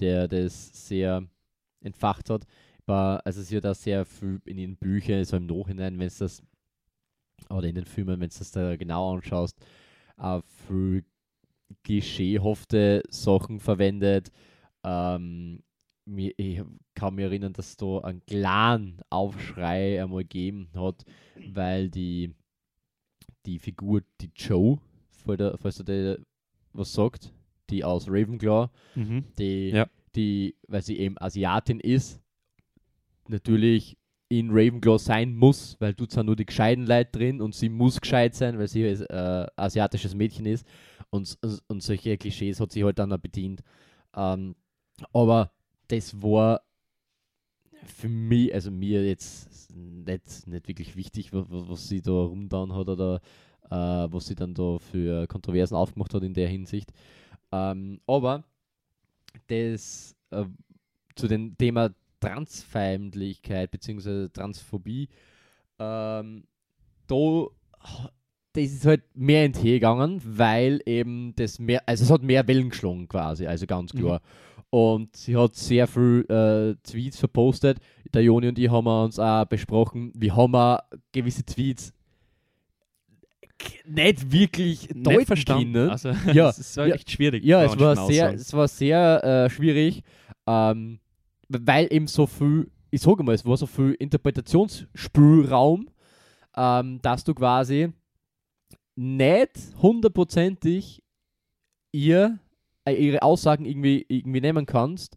der 0.00 0.28
das 0.28 0.86
sehr 0.88 1.26
entfacht 1.80 2.30
hat. 2.30 2.46
War, 2.86 3.24
also 3.26 3.42
sie 3.42 3.56
hat 3.56 3.64
da 3.64 3.74
sehr 3.74 4.04
viel 4.04 4.40
in 4.44 4.56
den 4.56 4.76
Büchern, 4.76 5.24
so 5.24 5.36
im 5.36 5.46
Nachhinein, 5.46 5.98
wenn 5.98 6.06
es 6.06 6.18
das, 6.18 6.42
oder 7.50 7.68
in 7.68 7.74
den 7.74 7.84
Filmen, 7.84 8.20
wenn 8.20 8.28
du 8.30 8.38
das 8.38 8.50
da 8.52 8.76
genau 8.76 9.14
anschaust, 9.14 9.58
auch 10.16 10.42
viel 10.68 11.04
klischeehafte 11.82 13.02
Sachen 13.08 13.58
verwendet. 13.58 14.30
Ähm, 14.84 15.62
ich 16.06 16.62
kann 16.94 17.16
mich 17.16 17.24
erinnern, 17.24 17.52
dass 17.52 17.76
da 17.76 17.98
einen 17.98 18.24
klaren 18.24 19.00
Aufschrei 19.10 20.00
einmal 20.00 20.22
gegeben 20.22 20.68
hat, 20.76 21.04
weil 21.52 21.90
die, 21.90 22.32
die 23.44 23.58
Figur, 23.58 24.02
die 24.20 24.30
Joe, 24.36 24.78
falls 25.10 25.38
der- 25.38 25.58
falls 25.58 25.76
du 25.78 25.82
dir 25.82 26.24
was 26.72 26.92
sagt, 26.92 27.32
die 27.70 27.84
aus 27.84 28.06
Ravenclaw, 28.08 28.68
die, 29.38 29.70
Ja. 29.70 29.86
die, 30.14 30.54
weil 30.68 30.82
sie 30.82 30.98
eben 30.98 31.16
Asiatin 31.18 31.80
ist, 31.80 32.20
natürlich 33.28 33.96
in 34.28 34.50
Ravenclaw 34.50 34.98
sein 34.98 35.36
muss, 35.36 35.76
weil 35.78 35.94
du 35.94 36.06
zwar 36.06 36.24
nur 36.24 36.36
die 36.36 36.46
gescheiten 36.46 36.84
Leute 36.86 37.12
drin 37.12 37.40
und 37.40 37.54
sie 37.54 37.68
muss 37.68 38.00
gescheit 38.00 38.34
sein, 38.34 38.58
weil 38.58 38.68
sie 38.68 38.82
äh, 38.82 39.46
asiatisches 39.56 40.14
Mädchen 40.14 40.46
ist 40.46 40.66
und, 41.10 41.38
und 41.68 41.82
solche 41.82 42.16
Klischees 42.18 42.58
hat 42.60 42.72
sie 42.72 42.82
halt 42.84 42.98
dann 42.98 43.12
auch 43.12 43.18
bedient. 43.18 43.62
Ähm, 44.16 44.56
aber 45.12 45.52
das 45.88 46.20
war 46.20 46.62
für 47.84 48.08
mich, 48.08 48.52
also 48.52 48.70
mir 48.72 49.06
jetzt 49.06 49.72
nicht, 49.76 50.46
nicht 50.48 50.66
wirklich 50.66 50.96
wichtig, 50.96 51.32
was, 51.32 51.46
was 51.48 51.88
sie 51.88 52.02
da 52.02 52.10
rumdan 52.10 52.72
hat 52.74 52.88
oder 52.88 53.20
äh, 53.70 53.74
was 54.12 54.26
sie 54.26 54.34
dann 54.34 54.54
da 54.54 54.78
für 54.78 55.28
Kontroversen 55.28 55.76
aufgemacht 55.76 56.12
hat 56.14 56.24
in 56.24 56.34
der 56.34 56.48
Hinsicht. 56.48 56.92
Ähm, 57.56 58.00
aber 58.06 58.44
das 59.48 60.14
äh, 60.30 60.44
zu 61.14 61.28
dem 61.28 61.56
Thema 61.56 61.90
Transfeindlichkeit 62.20 63.70
bzw. 63.70 64.28
Transphobie, 64.28 65.08
ähm, 65.78 66.44
da 67.06 67.46
das 68.52 68.64
ist 68.64 68.86
halt 68.86 69.02
mehr 69.14 69.44
entgegangen, 69.44 70.20
weil 70.24 70.80
eben 70.86 71.34
das 71.36 71.58
mehr, 71.58 71.82
also 71.86 72.04
es 72.04 72.10
hat 72.10 72.22
mehr 72.22 72.46
Wellen 72.48 72.70
geschlagen 72.70 73.06
quasi, 73.06 73.46
also 73.46 73.66
ganz 73.66 73.92
Mhm. 73.92 73.98
klar. 73.98 74.22
Und 74.70 75.14
sie 75.14 75.36
hat 75.36 75.54
sehr 75.54 75.86
viel 75.86 76.24
äh, 76.28 76.74
Tweets 76.82 77.18
verpostet. 77.18 77.78
Der 78.14 78.22
Joni 78.22 78.48
und 78.48 78.58
ich 78.58 78.70
haben 78.70 78.86
wir 78.86 79.04
uns 79.04 79.18
auch 79.18 79.44
besprochen, 79.44 80.10
wie 80.16 80.32
haben 80.32 80.52
wir 80.52 80.82
gewisse 81.12 81.44
Tweets 81.44 81.92
nicht 83.84 84.32
wirklich 84.32 84.88
Nicht 84.90 85.06
deuten 85.06 85.26
verstanden. 85.26 85.72
können. 85.72 85.90
Also, 85.90 86.10
Ja, 86.32 86.50
es 86.50 86.76
war 86.76 86.86
ja. 86.86 86.94
echt 86.94 87.10
schwierig. 87.10 87.44
Ja, 87.44 87.64
es 87.64 87.78
war 87.78 87.96
sehr, 88.06 88.32
es 88.34 88.52
war 88.52 88.68
sehr 88.68 89.24
äh, 89.24 89.50
schwierig, 89.50 90.02
ähm, 90.46 91.00
weil 91.48 91.92
eben 91.92 92.06
so 92.06 92.26
viel, 92.26 92.70
ich 92.90 93.00
sage 93.02 93.22
mal, 93.22 93.34
es 93.34 93.44
war 93.44 93.56
so 93.56 93.66
viel 93.66 93.92
Interpretationsspielraum, 93.98 95.88
ähm, 96.56 97.00
dass 97.02 97.24
du 97.24 97.34
quasi 97.34 97.92
nicht 98.96 99.52
hundertprozentig 99.80 101.02
ihr 101.92 102.38
äh, 102.86 102.94
ihre 102.94 103.22
Aussagen 103.22 103.64
irgendwie, 103.66 104.04
irgendwie 104.08 104.40
nehmen 104.40 104.64
kannst. 104.66 105.16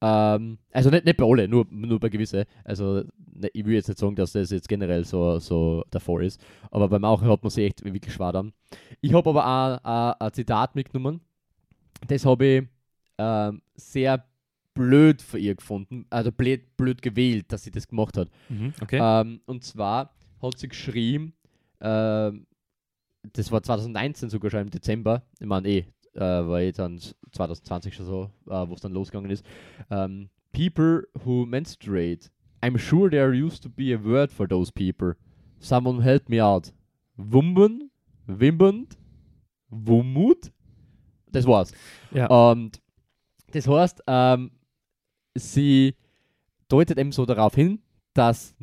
Ähm, 0.00 0.58
also 0.72 0.90
nicht, 0.90 1.04
nicht 1.04 1.16
bei 1.16 1.24
alle, 1.24 1.48
nur, 1.48 1.66
nur 1.70 1.98
bei 1.98 2.08
gewisse. 2.08 2.46
Also 2.64 3.02
ne, 3.32 3.48
ich 3.52 3.64
will 3.64 3.74
jetzt 3.74 3.88
nicht 3.88 3.98
sagen, 3.98 4.14
dass 4.14 4.32
das 4.32 4.50
jetzt 4.50 4.68
generell 4.68 5.04
so, 5.04 5.38
so 5.38 5.84
der 5.92 6.00
Fall 6.00 6.24
ist, 6.24 6.40
aber 6.70 6.88
beim 6.88 7.04
Auchen 7.04 7.28
hat 7.28 7.42
man 7.42 7.50
sich 7.50 7.64
echt 7.66 7.84
wirklich 7.84 8.14
schwer 8.14 8.32
dann. 8.32 8.52
Ich 9.00 9.12
habe 9.12 9.30
aber 9.30 9.46
auch, 9.84 10.20
ein 10.20 10.32
Zitat 10.32 10.74
mitgenommen. 10.74 11.20
Das 12.06 12.24
habe 12.24 12.46
ich 12.46 12.64
ähm, 13.18 13.62
sehr 13.74 14.24
blöd 14.74 15.20
für 15.20 15.38
ihr 15.38 15.56
gefunden, 15.56 16.06
also 16.08 16.30
blöd, 16.30 16.76
blöd 16.76 17.02
gewählt, 17.02 17.46
dass 17.52 17.64
sie 17.64 17.72
das 17.72 17.88
gemacht 17.88 18.16
hat. 18.16 18.28
Mhm, 18.48 18.72
okay. 18.80 19.00
Ähm, 19.02 19.40
und 19.46 19.64
zwar 19.64 20.14
hat 20.40 20.58
sie 20.58 20.68
geschrieben, 20.68 21.32
ähm, 21.80 22.46
das 23.32 23.50
war 23.50 23.62
2019 23.62 24.30
sogar 24.30 24.52
schon 24.52 24.60
im 24.60 24.70
Dezember, 24.70 25.22
ich 25.40 25.46
meine 25.46 25.68
eh, 25.68 25.84
äh, 26.18 26.48
war 26.48 26.60
eh 26.60 26.72
dann 26.72 26.98
2020 26.98 27.94
schon 27.94 28.06
so, 28.06 28.30
äh, 28.48 28.68
wo 28.68 28.74
es 28.74 28.80
dann 28.80 28.92
losgegangen 28.92 29.30
ist. 29.30 29.44
Ähm, 29.90 30.28
people 30.52 31.06
who 31.24 31.46
menstruate, 31.46 32.30
I'm 32.62 32.78
sure 32.78 33.08
there 33.08 33.32
used 33.32 33.62
to 33.62 33.68
be 33.68 33.94
a 33.94 34.02
word 34.02 34.32
for 34.32 34.48
those 34.48 34.72
people. 34.72 35.14
Someone 35.60 36.02
help 36.02 36.28
me 36.28 36.42
out. 36.42 36.72
Wumben, 37.16 37.90
wimbend, 38.26 38.98
Wummut. 39.70 40.50
Das 41.30 41.46
war's. 41.46 41.72
ja. 42.12 42.26
Und 42.26 42.80
das 43.52 43.66
heißt, 43.66 44.02
ähm, 44.06 44.50
sie 45.34 45.94
deutet 46.68 46.98
eben 46.98 47.12
so 47.12 47.24
darauf 47.26 47.54
hin, 47.54 47.80
dass 48.14 48.54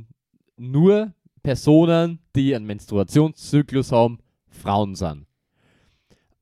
nur 0.58 1.14
Personen, 1.44 2.20
die 2.36 2.56
einen 2.56 2.66
Menstruationszyklus 2.66 3.92
haben, 3.92 4.20
Frauen 4.48 4.96
sind. 4.96 5.26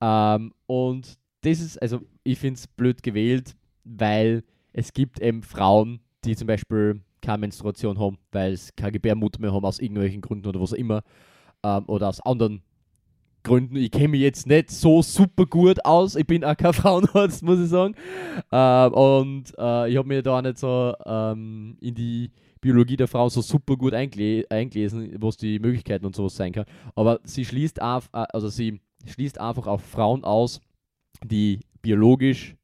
Ähm, 0.03 0.53
und 0.65 1.17
das 1.41 1.61
ist, 1.61 1.81
also 1.81 2.01
ich 2.23 2.37
finde 2.37 2.57
es 2.57 2.67
blöd 2.67 3.01
gewählt, 3.03 3.55
weil 3.85 4.43
es 4.73 4.91
gibt 4.91 5.21
eben 5.21 5.43
Frauen, 5.43 6.01
die 6.25 6.35
zum 6.35 6.47
Beispiel 6.47 7.01
keine 7.21 7.39
Menstruation 7.39 7.97
haben, 7.99 8.17
weil 8.33 8.51
es 8.51 8.75
keine 8.75 8.91
Gebärmutter 8.91 9.39
mehr 9.39 9.53
haben, 9.53 9.65
aus 9.65 9.79
irgendwelchen 9.79 10.19
Gründen 10.19 10.47
oder 10.47 10.59
was 10.59 10.73
auch 10.73 10.77
immer, 10.77 11.03
ähm, 11.63 11.85
oder 11.87 12.09
aus 12.09 12.19
anderen 12.19 12.61
Gründen. 13.43 13.77
Ich 13.77 13.91
kenne 13.91 14.09
mich 14.09 14.21
jetzt 14.21 14.45
nicht 14.45 14.71
so 14.71 15.01
super 15.01 15.45
gut 15.45 15.85
aus. 15.85 16.15
Ich 16.15 16.27
bin 16.27 16.43
auch 16.43 16.57
kein 16.57 16.73
Frauenarzt, 16.73 17.43
muss 17.43 17.59
ich 17.59 17.69
sagen. 17.69 17.95
Ähm, 18.51 18.93
und 18.93 19.53
äh, 19.57 19.89
ich 19.89 19.97
habe 19.97 20.07
mir 20.07 20.21
da 20.21 20.37
auch 20.37 20.41
nicht 20.41 20.57
so 20.57 20.93
ähm, 21.05 21.77
in 21.79 21.95
die 21.95 22.31
Biologie 22.59 22.97
der 22.97 23.07
Frau 23.09 23.27
so 23.29 23.41
super 23.41 23.75
gut 23.75 23.93
eingelesen, 23.93 25.15
was 25.21 25.37
die 25.37 25.59
Möglichkeiten 25.59 26.05
und 26.05 26.15
sowas 26.15 26.35
sein 26.35 26.51
kann. 26.51 26.65
Aber 26.95 27.19
sie 27.23 27.45
schließt, 27.45 27.81
auf, 27.81 28.09
äh, 28.13 28.25
also 28.33 28.49
sie 28.49 28.79
schließt 29.05 29.39
einfach 29.39 29.67
auf 29.67 29.83
Frauen 29.83 30.23
aus, 30.23 30.61
die 31.23 31.59
biologisch 31.81 32.55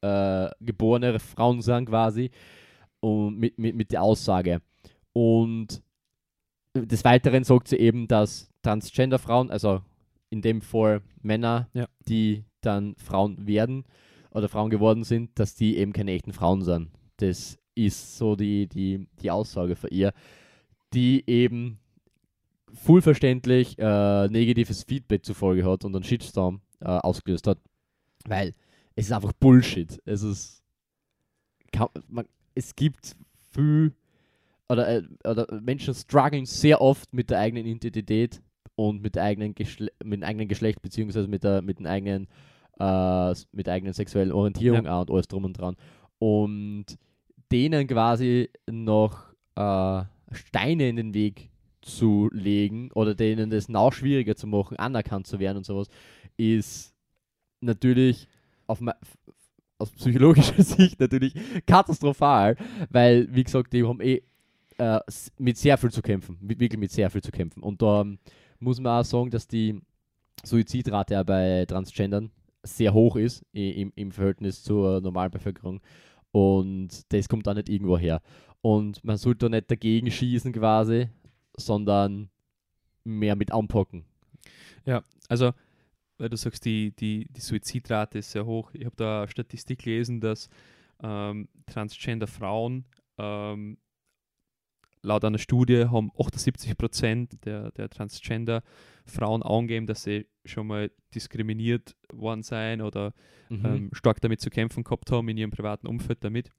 äh, 0.00 0.50
geborene 0.60 1.18
Frauen 1.18 1.62
sind 1.62 1.86
quasi, 1.86 2.30
und 3.00 3.38
mit, 3.38 3.58
mit, 3.58 3.74
mit 3.74 3.92
der 3.92 4.02
Aussage. 4.02 4.60
Und 5.12 5.82
des 6.74 7.04
Weiteren 7.04 7.44
sagt 7.44 7.68
sie 7.68 7.76
eben, 7.76 8.08
dass 8.08 8.50
Transgender-Frauen, 8.62 9.50
also 9.50 9.82
in 10.30 10.42
dem 10.42 10.60
Fall 10.62 11.02
Männer, 11.22 11.68
Ja. 11.74 11.86
die 12.08 12.44
dann 12.60 12.96
Frauen 12.96 13.46
werden 13.46 13.84
oder 14.30 14.48
Frauen 14.48 14.70
geworden 14.70 15.04
sind, 15.04 15.38
dass 15.38 15.54
die 15.54 15.76
eben 15.76 15.92
keine 15.92 16.12
echten 16.12 16.32
Frauen 16.32 16.62
sind. 16.62 16.90
Das 17.18 17.58
ist 17.74 18.16
so 18.16 18.34
die, 18.36 18.66
die, 18.66 19.06
die 19.20 19.30
Aussage 19.30 19.76
von 19.76 19.90
ihr, 19.90 20.12
die 20.92 21.22
eben 21.28 21.78
vollverständlich 22.74 23.78
äh, 23.78 24.28
negatives 24.28 24.82
Feedback 24.82 25.24
zur 25.24 25.34
Folge 25.34 25.64
hat 25.64 25.84
und 25.84 25.94
einen 25.94 26.04
Shitstorm 26.04 26.60
äh, 26.80 26.86
ausgelöst 26.86 27.46
hat, 27.46 27.58
weil 28.26 28.54
es 28.96 29.06
ist 29.06 29.12
einfach 29.12 29.32
Bullshit. 29.32 30.00
Es 30.04 30.22
ist 30.22 30.62
kaum, 31.72 31.88
man, 32.08 32.26
es 32.54 32.74
gibt 32.74 33.16
viel 33.52 33.92
oder, 34.68 34.88
äh, 34.88 35.02
oder 35.24 35.46
Menschen 35.60 35.94
strugglen 35.94 36.46
sehr 36.46 36.80
oft 36.80 37.12
mit 37.12 37.30
der 37.30 37.40
eigenen 37.40 37.66
Identität 37.66 38.40
und 38.76 39.02
mit, 39.02 39.14
der 39.14 39.24
eigenen 39.24 39.54
Geschle 39.54 39.90
mit 40.02 40.20
dem 40.20 40.24
eigenen 40.24 40.48
Geschlecht 40.48 40.82
beziehungsweise 40.82 41.28
mit 41.28 41.44
der 41.44 41.62
mit 41.62 41.78
den 41.78 41.86
eigenen 41.86 42.28
äh, 42.78 43.34
mit 43.52 43.66
der 43.66 43.74
eigenen 43.74 43.92
sexuellen 43.92 44.32
Orientierung 44.32 44.86
auch 44.86 45.02
und 45.02 45.10
alles 45.10 45.28
drum 45.28 45.44
und 45.44 45.52
dran. 45.54 45.76
Und 46.18 46.86
denen 47.52 47.86
quasi 47.86 48.50
noch 48.68 49.32
äh, 49.54 50.02
Steine 50.32 50.88
in 50.88 50.96
den 50.96 51.14
Weg 51.14 51.50
zu 51.84 52.30
legen 52.32 52.90
oder 52.92 53.14
denen 53.14 53.50
das 53.50 53.68
noch 53.68 53.92
schwieriger 53.92 54.36
zu 54.36 54.46
machen, 54.46 54.76
anerkannt 54.76 55.26
zu 55.26 55.38
werden 55.38 55.58
und 55.58 55.66
sowas, 55.66 55.88
ist 56.36 56.94
natürlich 57.60 58.28
auf 58.66 58.80
aus 59.78 59.90
psychologischer 59.90 60.62
Sicht 60.62 61.00
natürlich 61.00 61.34
katastrophal, 61.66 62.56
weil, 62.90 63.28
wie 63.34 63.44
gesagt, 63.44 63.72
die 63.72 63.84
haben 63.84 64.00
eh 64.00 64.22
äh, 64.78 65.00
mit 65.38 65.56
sehr 65.56 65.78
viel 65.78 65.90
zu 65.90 66.02
kämpfen, 66.02 66.38
mit, 66.40 66.58
wirklich 66.60 66.80
mit 66.80 66.90
sehr 66.90 67.10
viel 67.10 67.22
zu 67.22 67.30
kämpfen. 67.30 67.62
Und 67.62 67.82
da 67.82 68.00
ähm, 68.00 68.18
muss 68.58 68.80
man 68.80 69.00
auch 69.00 69.04
sagen, 69.04 69.30
dass 69.30 69.46
die 69.46 69.80
Suizidrate 70.44 71.20
auch 71.20 71.24
bei 71.24 71.64
Transgendern 71.66 72.30
sehr 72.62 72.94
hoch 72.94 73.16
ist 73.16 73.44
im, 73.52 73.92
im 73.94 74.10
Verhältnis 74.10 74.62
zur 74.62 75.00
Normalbevölkerung. 75.00 75.80
Und 76.32 77.12
das 77.12 77.28
kommt 77.28 77.46
auch 77.46 77.54
nicht 77.54 77.68
irgendwo 77.68 77.98
her. 77.98 78.20
Und 78.62 79.04
man 79.04 79.16
sollte 79.16 79.46
da 79.46 79.48
nicht 79.50 79.70
dagegen 79.70 80.10
schießen 80.10 80.52
quasi, 80.52 81.08
sondern 81.56 82.30
mehr 83.04 83.36
mit 83.36 83.52
anpacken. 83.52 84.04
Also, 85.28 85.52
weil 86.18 86.28
du 86.28 86.36
sagst, 86.36 86.64
die, 86.64 86.92
die, 86.92 87.26
die 87.30 87.40
Suizidrate 87.40 88.18
ist 88.18 88.30
sehr 88.30 88.46
hoch. 88.46 88.70
Ich 88.72 88.84
habe 88.84 88.96
da 88.96 89.20
eine 89.22 89.28
Statistik 89.28 89.80
gelesen, 89.80 90.20
dass 90.20 90.48
ähm, 91.02 91.48
transgender 91.66 92.26
Frauen 92.26 92.84
ähm, 93.18 93.78
laut 95.02 95.24
einer 95.24 95.38
Studie 95.38 95.86
haben 95.86 96.10
78 96.18 96.76
Prozent 96.78 97.44
der, 97.44 97.72
der 97.72 97.90
transgender 97.90 98.62
Frauen 99.06 99.42
angegeben, 99.42 99.86
dass 99.86 100.04
sie 100.04 100.26
schon 100.44 100.66
mal 100.66 100.90
diskriminiert 101.14 101.96
worden 102.12 102.42
sein 102.42 102.80
oder 102.80 103.12
Mhm. 103.48 103.64
ähm, 103.64 103.90
stark 103.92 104.20
damit 104.20 104.40
zu 104.40 104.50
kämpfen 104.50 104.84
gehabt 104.84 105.10
haben 105.10 105.28
in 105.28 105.36
ihrem 105.36 105.50
privaten 105.50 105.86
Umfeld 105.86 106.22
damit. 106.22 106.50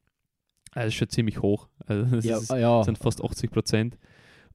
Also 0.72 0.86
das 0.86 0.88
ist 0.88 0.96
schon 0.96 1.10
ziemlich 1.10 1.42
hoch. 1.42 1.68
Also 1.86 2.16
das 2.16 2.26
ja, 2.26 2.38
ist, 2.38 2.52
ah, 2.52 2.58
ja, 2.58 2.84
sind 2.84 2.98
fast 2.98 3.24
80 3.24 3.52
Prozent. 3.52 3.98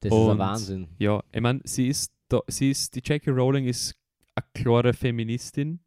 Das 0.01 0.11
ist 0.11 0.17
ein 0.17 0.29
und- 0.31 0.37
Wahnsinn. 0.39 0.87
Ja, 0.99 1.23
ich 1.31 1.41
meine, 1.41 1.61
sie 1.63 1.87
ist, 1.87 2.11
da, 2.27 2.39
sie 2.47 2.69
ist, 2.71 2.95
die 2.95 3.01
Jackie 3.03 3.29
Rowling 3.31 3.65
ist 3.65 3.95
eine 4.35 4.45
klare 4.53 4.93
Feministin 4.93 5.79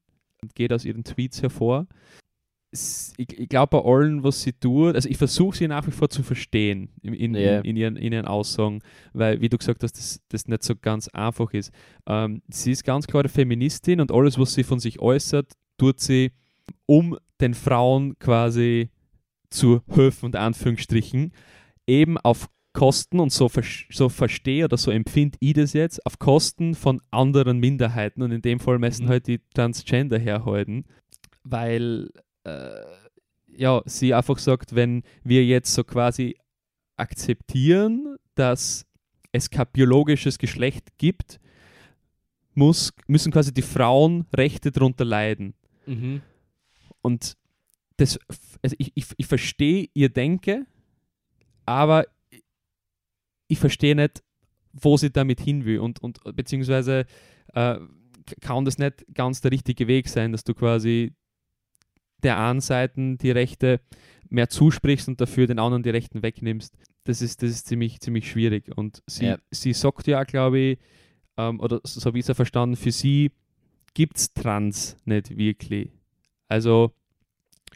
und 0.43 0.55
geht 0.55 0.73
aus 0.73 0.85
ihren 0.85 1.05
Tweets 1.05 1.41
hervor. 1.43 1.87
Ich, 2.73 3.39
ich 3.39 3.49
glaube 3.49 3.81
bei 3.81 3.85
allen, 3.89 4.25
was 4.25 4.43
sie 4.43 4.53
tut, 4.53 4.97
also 4.97 5.09
ich 5.09 5.17
versuche 5.17 5.57
sie 5.57 5.69
nach 5.69 5.87
wie 5.87 5.93
vor 5.93 6.11
zu 6.11 6.25
verstehen 6.25 6.89
in, 7.03 7.15
in, 7.15 7.35
Ja. 7.37 7.59
in, 7.61 7.65
in, 7.67 7.77
ihren, 7.77 7.97
in 7.97 8.13
ihren 8.13 8.27
Aussagen, 8.27 8.81
weil, 9.13 9.41
wie 9.41 9.49
du 9.49 9.57
gesagt 9.59 9.85
hast, 9.85 9.93
das, 9.97 10.21
das 10.29 10.49
nicht 10.49 10.65
so 10.65 10.75
ganz 10.75 11.07
einfach 11.09 11.53
ist. 11.53 11.71
Ähm, 12.07 12.43
sie 12.49 12.73
ist 12.73 12.83
ganz 12.83 13.07
klare 13.07 13.29
Feministin 13.29 14.01
und 14.01 14.11
alles, 14.11 14.39
was 14.41 14.55
sie 14.55 14.65
von 14.65 14.81
sich 14.81 14.99
äußert, 14.99 15.53
tut 15.79 16.01
sie, 16.01 16.33
um 16.87 17.17
den 17.41 17.55
Frauen 17.55 18.19
quasi 18.19 18.91
zu 19.51 19.81
helfen, 19.89 20.27
unter 20.27 20.41
Anführungsstrichen, 20.41 21.33
eben 21.87 22.19
auf 22.19 22.49
Kosten, 22.75 23.21
und 23.21 23.33
so, 23.33 23.49
vers- 23.49 23.85
so 23.91 24.09
verstehe 24.11 24.65
oder 24.67 24.77
so 24.77 24.91
empfinde 24.91 25.39
ich 25.41 25.55
das 25.55 25.73
jetzt, 25.73 26.05
auf 26.05 26.19
Kosten 26.19 26.75
von 26.75 27.01
anderen 27.11 27.59
Minderheiten 27.59 28.21
und 28.23 28.31
in 28.33 28.43
dem 28.43 28.61
Fall 28.61 28.79
müssen 28.79 29.07
Mhm. 29.07 29.09
halt 29.09 29.27
die 29.29 29.41
Transgender 29.55 30.19
herhalten, 30.19 30.85
weil 31.45 32.11
äh, 32.45 32.81
ja, 33.57 33.81
sie 33.87 34.13
einfach 34.13 34.39
sagt, 34.39 34.75
wenn 34.75 35.03
wir 35.23 35.45
jetzt 35.47 35.73
so 35.73 35.85
quasi 35.85 36.37
akzeptieren, 36.97 38.17
dass 38.35 38.87
es 39.33 39.51
kein 39.51 39.67
biologisches 39.73 40.39
Geschlecht 40.39 40.99
gibt, 40.99 41.41
muss, 42.55 42.93
müssen 43.07 43.33
quasi 43.33 43.53
die 43.55 43.63
Frauen 43.63 44.27
Rechte 44.35 44.71
darunter 44.71 45.05
leiden. 45.05 45.55
Mhm. 45.87 46.23
Und 47.03 47.37
das, 47.97 48.19
also 48.63 48.77
ich, 48.79 48.93
ich, 48.95 49.07
ich 49.17 49.27
verstehe 49.27 49.89
ihr 49.95 50.09
Denke, 50.09 50.67
aber 51.67 52.05
ich 53.49 53.59
verstehe 53.59 53.95
nicht, 53.95 54.23
wo 54.73 54.97
sie 54.97 55.11
damit 55.11 55.41
hin 55.41 55.65
will. 55.65 55.79
Und, 55.79 56.03
und 56.03 56.21
beziehungsweise 56.35 57.07
äh, 57.53 57.79
kann 58.41 58.65
das 58.65 58.79
nicht 58.79 59.05
ganz 59.15 59.41
der 59.41 59.51
richtige 59.53 59.87
Weg 59.87 60.09
sein, 60.09 60.33
dass 60.33 60.45
du 60.45 60.55
quasi 60.55 61.13
der 62.23 62.39
einen 62.39 62.61
Seite 62.61 63.17
die 63.17 63.31
Rechte 63.31 63.81
mehr 64.31 64.49
zusprichst 64.49 65.09
und 65.09 65.21
dafür 65.21 65.47
den 65.47 65.59
anderen 65.59 65.83
die 65.83 65.91
Rechten 65.91 66.23
wegnimmst. 66.23 66.75
Das 67.05 67.21
ist, 67.21 67.43
das 67.43 67.51
ist 67.51 67.67
ziemlich, 67.69 68.01
ziemlich 68.01 68.29
schwierig. 68.31 68.73
Und 68.77 69.03
sie, 69.07 69.27
Ja. 69.27 69.39
sie 69.51 69.75
sagt 69.75 70.07
ja, 70.07 70.25
glaube 70.25 70.59
ich, 70.59 70.79
ähm, 71.37 71.61
oder 71.61 71.81
so 71.85 72.03
habe 72.07 72.19
ich 72.19 72.23
es 72.25 72.29
ja 72.29 72.35
verstanden, 72.35 72.77
für 72.77 72.93
sie 72.93 73.31
gibt 73.93 74.17
es 74.17 74.33
Trans 74.33 74.97
nicht 75.05 75.37
wirklich. 75.37 75.91
Also, 76.49 76.93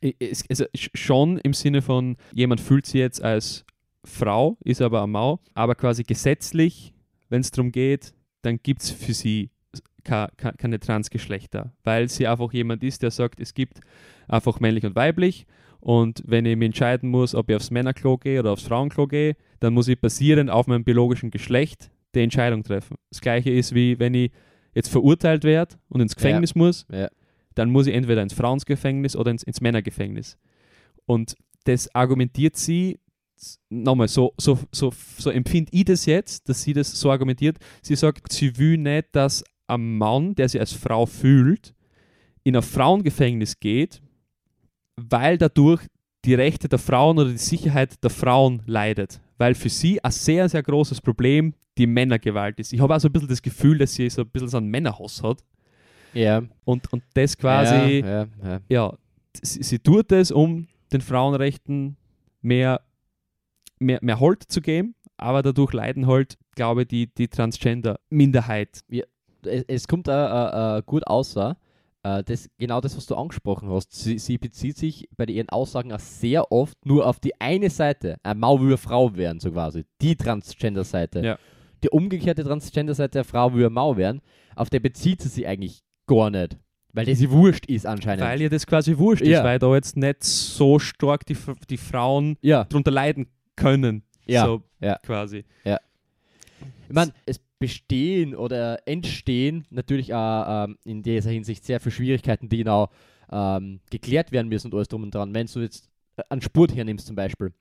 es, 0.00 0.44
also 0.48 0.64
sch- 0.74 0.90
schon 0.96 1.38
im 1.38 1.52
Sinne 1.52 1.82
von, 1.82 2.16
jemand 2.32 2.60
fühlt 2.60 2.86
sich 2.86 3.00
jetzt 3.00 3.22
als 3.22 3.66
Frau, 4.08 4.56
ist 4.64 4.82
aber 4.82 4.98
eine 5.02 5.06
Mau, 5.12 5.40
aber 5.54 5.74
quasi 5.74 6.02
gesetzlich, 6.02 6.92
wenn 7.28 7.40
es 7.40 7.50
darum 7.50 7.72
geht, 7.72 8.14
dann 8.42 8.58
gibt 8.62 8.82
es 8.82 8.90
für 8.90 9.12
sie 9.14 9.50
ke- 10.04 10.28
ke- 10.36 10.54
keine 10.56 10.80
Transgeschlechter, 10.80 11.72
weil 11.84 12.08
sie 12.08 12.26
einfach 12.26 12.52
jemand 12.52 12.82
ist, 12.82 13.02
der 13.02 13.10
sagt, 13.10 13.40
es 13.40 13.54
gibt 13.54 13.80
einfach 14.28 14.60
männlich 14.60 14.84
und 14.86 14.96
weiblich 14.96 15.46
und 15.80 16.22
wenn 16.26 16.46
ich 16.46 16.56
mich 16.56 16.66
entscheiden 16.66 17.10
muss, 17.10 17.34
ob 17.34 17.48
ich 17.50 17.56
aufs 17.56 17.70
Männerklo 17.70 18.18
gehe 18.18 18.40
oder 18.40 18.52
aufs 18.52 18.64
Frauenklo 18.64 19.06
gehe, 19.06 19.36
dann 19.60 19.74
muss 19.74 19.88
ich 19.88 20.00
basierend 20.00 20.50
auf 20.50 20.66
meinem 20.66 20.84
biologischen 20.84 21.30
Geschlecht 21.30 21.90
die 22.14 22.20
Entscheidung 22.22 22.62
treffen. 22.64 22.96
Das 23.10 23.20
gleiche 23.20 23.50
ist 23.50 23.74
wie 23.74 23.98
wenn 23.98 24.14
ich 24.14 24.30
jetzt 24.74 24.88
verurteilt 24.88 25.44
werde 25.44 25.76
und 25.88 26.00
ins 26.00 26.16
Gefängnis 26.16 26.54
muss, 26.54 26.86
Ja. 26.90 27.08
dann 27.54 27.70
muss 27.70 27.86
ich 27.86 27.94
entweder 27.94 28.22
ins 28.22 28.32
Frauensgefängnis 28.34 29.16
oder 29.16 29.30
ins, 29.30 29.42
ins 29.42 29.60
Männergefängnis. 29.60 30.38
Und 31.06 31.36
das 31.64 31.92
argumentiert 31.94 32.56
sie, 32.56 32.98
nochmal, 33.68 34.08
so, 34.08 34.32
so, 34.36 34.58
so, 34.72 34.92
so 35.18 35.30
empfinde 35.30 35.70
ich 35.72 35.84
das 35.84 36.06
jetzt, 36.06 36.48
dass 36.48 36.62
sie 36.62 36.72
das 36.72 36.90
so 36.98 37.10
argumentiert. 37.10 37.58
Sie 37.82 37.96
sagt, 37.96 38.32
sie 38.32 38.56
will 38.58 38.78
nicht, 38.78 39.08
dass 39.12 39.44
ein 39.66 39.98
Mann, 39.98 40.34
der 40.34 40.48
sich 40.48 40.60
als 40.60 40.72
Frau 40.72 41.06
fühlt, 41.06 41.74
in 42.42 42.56
ein 42.56 42.62
Frauengefängnis 42.62 43.60
geht, 43.60 44.00
weil 44.96 45.38
dadurch 45.38 45.82
die 46.24 46.34
Rechte 46.34 46.68
der 46.68 46.78
Frauen 46.78 47.18
oder 47.18 47.30
die 47.30 47.38
Sicherheit 47.38 48.02
der 48.02 48.10
Frauen 48.10 48.62
leidet. 48.66 49.20
Weil 49.36 49.54
für 49.54 49.68
sie 49.68 50.02
ein 50.02 50.10
sehr, 50.10 50.48
sehr 50.48 50.62
großes 50.62 51.00
Problem 51.00 51.54
die 51.76 51.86
Männergewalt 51.86 52.58
ist. 52.58 52.72
Ich 52.72 52.80
habe 52.80 52.94
auch 52.94 53.00
so 53.00 53.08
ein 53.08 53.12
bisschen 53.12 53.28
das 53.28 53.40
Gefühl, 53.40 53.78
dass 53.78 53.94
sie 53.94 54.10
so 54.10 54.22
ein 54.22 54.28
bisschen 54.28 54.48
so 54.48 54.56
einen 54.56 54.68
Männerhass 54.68 55.22
hat. 55.22 55.44
Ja. 56.12 56.42
Und, 56.64 56.92
und 56.92 57.04
das 57.14 57.36
quasi, 57.36 58.00
Ja, 58.00 58.06
ja, 58.06 58.26
ja. 58.42 58.60
ja, 58.68 58.98
sie, 59.42 59.62
sie 59.62 59.78
tut 59.78 60.10
es, 60.10 60.32
um 60.32 60.66
den 60.92 61.00
Frauenrechten 61.00 61.96
mehr, 62.40 62.80
mehr, 63.78 63.98
mehr 64.02 64.20
Halt 64.20 64.44
zu 64.44 64.60
geben, 64.60 64.94
aber 65.16 65.42
dadurch 65.42 65.72
leiden 65.72 66.06
halt, 66.06 66.36
glaube 66.54 66.82
ich, 66.82 66.88
die, 66.88 67.06
die 67.14 67.28
Transgender-Minderheit. 67.28 68.80
es, 69.44 69.64
es 69.66 69.88
kommt 69.88 70.08
äh, 70.08 70.12
äh, 70.78 70.82
gut 70.84 71.06
außer, 71.06 71.56
äh, 72.02 72.22
das, 72.24 72.48
genau 72.58 72.80
das, 72.80 72.96
was 72.96 73.06
du 73.06 73.14
angesprochen 73.16 73.70
hast. 73.70 73.92
Sie, 73.92 74.18
sie 74.18 74.38
bezieht 74.38 74.76
sich 74.76 75.08
bei 75.16 75.24
ihren 75.24 75.48
Aussagen 75.48 75.92
auch 75.92 75.98
sehr 75.98 76.50
oft 76.52 76.84
nur 76.86 77.06
auf 77.06 77.20
die 77.20 77.40
eine 77.40 77.70
Seite. 77.70 78.16
Eine 78.22 78.38
Mau 78.38 78.60
will 78.60 78.68
eine 78.68 78.76
Frau 78.76 79.16
werden, 79.16 79.40
so 79.40 79.50
quasi. 79.50 79.84
Die 80.00 80.16
Transgender-Seite. 80.16 81.20
Ja. 81.24 81.38
Die 81.82 81.90
umgekehrte 81.90 82.44
Transgender-Seite 82.44 83.12
der 83.12 83.24
Frau 83.24 83.52
will 83.54 83.64
eine 83.66 83.70
Mau 83.70 83.96
werden, 83.96 84.20
auf 84.56 84.70
der 84.70 84.80
bezieht 84.80 85.22
sie 85.22 85.28
sich 85.28 85.46
eigentlich 85.46 85.82
gar 86.06 86.30
nicht. 86.30 86.58
Weil 86.92 87.04
der 87.04 87.16
sie 87.16 87.30
wurscht 87.30 87.66
ist 87.66 87.86
anscheinend. 87.86 88.24
Weil 88.24 88.40
ihr 88.40 88.50
das 88.50 88.66
quasi 88.66 88.96
wurscht 88.96 89.24
Ja. 89.24 89.38
ist, 89.38 89.44
weil 89.44 89.58
da 89.58 89.72
jetzt 89.74 89.96
nicht 89.96 90.24
so 90.24 90.78
stark 90.78 91.26
die, 91.26 91.36
die 91.68 91.76
Frauen 91.76 92.36
ja, 92.40 92.64
drunter 92.64 92.90
leiden 92.90 93.28
können. 93.58 94.02
Ja, 94.26 94.44
So 94.44 94.62
ja. 94.80 94.98
quasi. 95.04 95.44
Ich 96.88 96.94
meine, 96.94 97.12
es 97.26 97.40
bestehen 97.58 98.34
oder 98.34 98.86
entstehen 98.86 99.66
natürlich 99.70 100.14
auch 100.14 100.64
ähm, 100.64 100.78
in 100.84 101.02
dieser 101.02 101.30
Hinsicht 101.30 101.64
sehr 101.64 101.80
viele 101.80 101.92
Schwierigkeiten, 101.92 102.48
die 102.48 102.58
genau 102.58 102.88
ähm, 103.30 103.80
geklärt 103.90 104.32
werden 104.32 104.48
müssen 104.48 104.68
und 104.68 104.74
alles 104.74 104.88
drum 104.88 105.02
und 105.02 105.14
dran. 105.14 105.34
Wenn 105.34 105.46
du 105.46 105.60
jetzt 105.60 105.88
äh, 106.16 106.22
einen 106.28 106.40
Spurt 106.40 106.74
hernimmst 106.74 107.06
zum 107.06 107.16
Beispiel, 107.16 107.52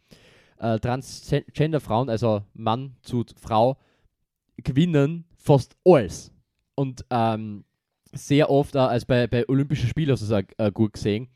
äh, 0.60 0.80
Transgender-Frauen, 0.80 2.10
also 2.10 2.44
Mann 2.54 2.96
zu 3.02 3.26
Frau, 3.40 3.78
gewinnen 4.58 5.26
fast 5.38 5.76
alles. 5.84 6.32
Und 6.76 7.06
ähm, 7.10 7.64
sehr 8.14 8.50
oft, 8.50 8.76
äh, 8.76 8.80
als 8.80 9.06
bei, 9.06 9.28
bei 9.28 9.48
Olympischen 9.50 9.90
Spielen, 9.90 10.12
hast 10.12 10.22
du 10.22 10.26
es 10.26 10.32
auch, 10.32 10.48
äh, 10.58 10.72
gut 10.72 10.94
gesehen, 10.94 11.28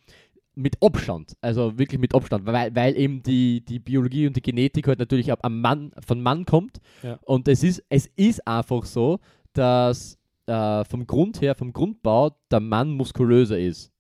mit 0.56 0.82
Abstand, 0.82 1.34
also 1.42 1.78
wirklich 1.78 2.00
mit 2.00 2.14
Abstand, 2.14 2.46
weil, 2.46 2.76
weil 2.76 2.98
eben 2.98 3.24
die, 3.24 3.64
die 3.64 3.80
Biologie 3.80 4.28
und 4.28 4.36
die 4.36 4.42
Genetik 4.42 4.88
halt 4.88 5.00
natürlich 5.00 5.32
am 5.32 5.62
Mann, 5.62 5.92
von 6.06 6.22
Mann 6.22 6.46
kommt. 6.46 6.80
Ja. 7.04 7.20
Und 7.24 7.48
es 7.48 7.64
ist, 7.64 7.84
es 7.90 8.08
ist 8.16 8.46
einfach 8.46 8.84
so, 8.86 9.20
dass 9.54 10.18
äh, 10.48 10.84
vom 10.86 11.08
Grund 11.08 11.42
her, 11.42 11.56
vom 11.56 11.72
Grundbau, 11.72 12.32
der 12.50 12.60
Mann 12.60 12.92
muskulöser 12.92 13.58
ist. 13.60 13.92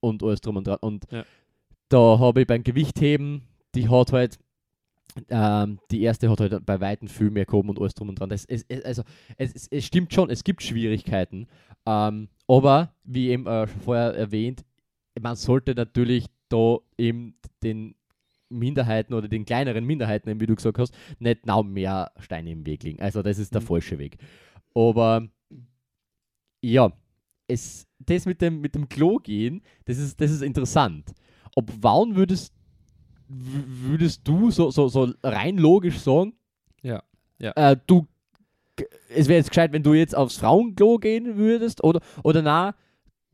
Und 0.00 0.22
alles 0.22 0.40
drum 0.40 0.56
und 0.56 0.66
dran. 0.66 0.78
Und 0.80 1.06
Ja. 1.10 1.24
da 1.88 2.18
habe 2.18 2.42
ich 2.42 2.46
beim 2.46 2.62
Gewichtheben, 2.62 3.42
die 3.74 3.88
hat 3.88 4.12
halt, 4.12 4.38
ähm, 5.28 5.80
die 5.90 6.02
erste 6.02 6.30
hat 6.30 6.40
halt 6.40 6.64
bei 6.64 6.80
Weitem 6.80 7.08
viel 7.08 7.30
mehr 7.30 7.44
gehoben 7.44 7.70
und 7.70 7.80
alles 7.80 7.94
drum 7.94 8.08
und 8.08 8.20
dran. 8.20 8.30
Das, 8.30 8.44
es, 8.44 8.64
es, 8.68 8.84
also, 8.84 9.02
es, 9.36 9.66
es, 9.70 9.84
stimmt 9.84 10.14
schon, 10.14 10.30
es 10.30 10.44
gibt 10.44 10.62
Schwierigkeiten. 10.62 11.48
Ähm, 11.84 12.28
aber, 12.46 12.94
wie 13.04 13.30
eben 13.30 13.46
äh, 13.46 13.66
schon 13.66 13.80
vorher 13.80 14.14
erwähnt, 14.14 14.64
man 15.20 15.36
sollte 15.36 15.74
natürlich 15.74 16.26
da 16.48 16.78
eben 16.96 17.34
den 17.62 17.94
Minderheiten 18.50 19.12
oder 19.14 19.28
den 19.28 19.44
kleineren 19.44 19.84
Minderheiten, 19.84 20.40
wie 20.40 20.46
du 20.46 20.56
gesagt 20.56 20.78
hast, 20.78 20.94
nicht 21.18 21.44
noch 21.46 21.62
mehr 21.62 22.12
Steine 22.18 22.50
im 22.52 22.64
Weg 22.66 22.82
liegen. 22.82 23.00
Also 23.02 23.22
das 23.22 23.38
ist 23.38 23.54
der 23.54 23.60
Mhm. 23.60 23.66
falsche 23.66 23.98
Weg. 23.98 24.16
Aber 24.74 25.28
ja, 26.62 26.92
es, 27.46 27.86
das 27.98 28.26
mit 28.26 28.40
dem, 28.40 28.60
mit 28.60 28.74
dem 28.74 28.88
Klo 28.88 29.18
gehen, 29.18 29.62
das 29.84 29.98
ist, 29.98 30.20
das 30.20 30.30
ist 30.30 30.42
interessant. 30.42 31.12
Ob 31.54 31.70
wann 31.80 32.16
würdest, 32.16 32.52
würdest 33.28 34.26
du 34.26 34.50
so, 34.50 34.70
so, 34.70 34.88
so 34.88 35.12
rein 35.22 35.58
logisch 35.58 35.98
sagen, 35.98 36.34
Ja, 36.82 37.02
ja. 37.38 37.52
Äh, 37.54 37.76
du, 37.86 38.06
es 39.08 39.28
wäre 39.28 39.38
jetzt 39.38 39.50
gescheit, 39.50 39.72
wenn 39.72 39.82
du 39.82 39.94
jetzt 39.94 40.16
aufs 40.16 40.38
Frauenklo 40.38 40.98
gehen 40.98 41.36
würdest 41.36 41.82
oder, 41.84 42.00
oder 42.22 42.42
na, 42.42 42.74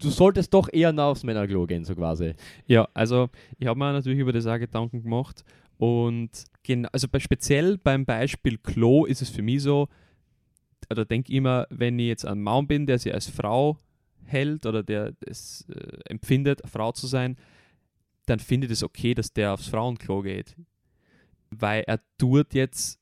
du 0.00 0.10
solltest 0.10 0.52
doch 0.52 0.68
eher 0.72 0.92
nach 0.92 1.04
aufs 1.06 1.22
Männerklo 1.22 1.66
gehen, 1.66 1.84
so 1.84 1.94
quasi. 1.94 2.34
Ja, 2.66 2.88
also 2.94 3.28
ich 3.58 3.66
habe 3.66 3.78
mir 3.78 3.92
natürlich 3.92 4.18
über 4.18 4.32
das 4.32 4.46
auch 4.46 4.58
Gedanken 4.58 5.02
gemacht 5.02 5.44
und 5.78 6.30
genau, 6.62 6.88
also 6.92 7.08
bei, 7.08 7.18
speziell 7.18 7.78
beim 7.78 8.04
Beispiel 8.04 8.58
Klo 8.58 9.04
ist 9.04 9.22
es 9.22 9.30
für 9.30 9.42
mich 9.42 9.62
so, 9.62 9.88
oder 10.90 11.04
denke 11.04 11.32
immer, 11.32 11.66
wenn 11.70 11.98
ich 11.98 12.08
jetzt 12.08 12.26
ein 12.26 12.40
Mann 12.42 12.66
bin, 12.66 12.86
der 12.86 12.98
sich 12.98 13.12
als 13.12 13.28
Frau 13.28 13.78
hält 14.24 14.66
oder 14.66 14.82
der 14.82 15.14
es 15.26 15.66
äh, 15.68 15.98
empfindet, 16.08 16.62
Frau 16.66 16.92
zu 16.92 17.06
sein, 17.06 17.36
dann 18.26 18.38
finde 18.38 18.66
ich 18.66 18.72
es 18.72 18.82
okay, 18.82 19.14
dass 19.14 19.32
der 19.32 19.52
aufs 19.52 19.68
Frauenklo 19.68 20.22
geht. 20.22 20.56
Weil 21.50 21.84
er 21.86 22.00
tut 22.18 22.54
jetzt 22.54 22.98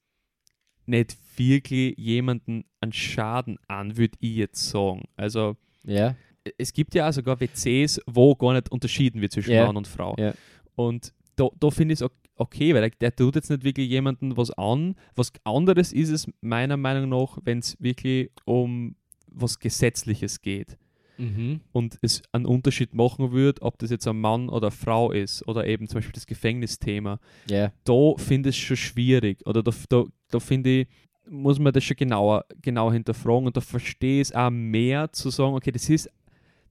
nicht 0.87 1.17
wirklich 1.37 1.97
jemanden 1.97 2.65
einen 2.81 2.93
Schaden 2.93 3.59
an, 3.69 3.97
würde 3.97 4.19
ich 4.21 4.37
jetzt 4.37 4.69
sagen. 4.69 5.05
Also 5.17 5.57
Ja. 5.85 6.17
Es 6.59 6.73
gibt 6.73 6.95
ja 6.95 7.09
auch 7.09 7.13
sogar 7.13 7.41
WCs, 7.41 8.01
wo 8.07 8.35
gar 8.35 8.53
nicht 8.55 8.71
unterschieden 8.71 9.21
wird 9.21 9.33
zwischen 9.33 9.53
Ja. 9.53 9.67
Mann 9.67 9.77
und 9.77 9.87
Frau. 9.89 10.15
Ja. 10.19 10.35
Und 10.75 11.13
da, 11.37 11.49
da 11.59 11.71
finde 11.71 11.95
ich 11.95 12.01
es 12.01 12.09
okay, 12.37 12.75
weil 12.75 12.83
der, 12.83 12.91
der 13.01 13.15
tut 13.15 13.37
jetzt 13.37 13.51
nicht 13.51 13.65
wirklich 13.65 13.89
jemanden 13.89 14.37
was 14.37 14.51
an. 14.53 14.95
Was 15.15 15.33
anderes 15.45 15.93
ist 15.93 16.11
es 16.11 16.27
meiner 16.41 16.77
Meinung 16.77 17.09
nach, 17.11 17.39
wenn 17.45 17.59
es 17.59 17.77
wirklich 17.81 18.31
um 18.45 18.97
was 19.29 19.59
Gesetzliches 19.59 20.41
geht 20.43 20.77
Mhm. 21.19 21.61
und 21.73 21.99
es 22.01 22.23
einen 22.33 22.47
Unterschied 22.47 22.95
machen 22.95 23.33
würde, 23.33 23.61
ob 23.63 23.79
das 23.79 23.91
jetzt 23.91 24.09
ein 24.09 24.19
Mann 24.19 24.49
oder 24.49 24.69
eine 24.69 24.77
Frau 24.77 25.13
ist 25.13 25.47
oder 25.47 25.67
eben 25.67 25.87
zum 25.87 25.99
Beispiel 25.99 26.15
das 26.15 26.27
Gefängnisthema. 26.27 27.21
Ja. 27.49 27.71
Da 27.85 28.15
finde 28.17 28.49
ich 28.49 28.57
es 28.57 28.63
schon 28.63 28.77
schwierig 28.79 29.47
oder 29.47 29.63
da, 29.63 29.71
da, 29.91 30.05
da 30.31 30.41
finde 30.41 30.81
ich, 30.81 30.89
muss 31.29 31.59
man 31.59 31.73
das 31.73 31.85
schon 31.85 31.97
genauer, 31.99 32.47
genauer 32.63 32.95
hinterfragen 32.95 33.47
und 33.47 33.57
da 33.57 33.61
verstehe 33.61 34.23
ich 34.23 34.29
es 34.29 34.35
auch 34.35 34.51
mehr 34.51 35.13
zu 35.13 35.29
sagen, 35.31 35.55
okay, 35.55 35.71
das 35.71 35.89
ist 35.91 36.11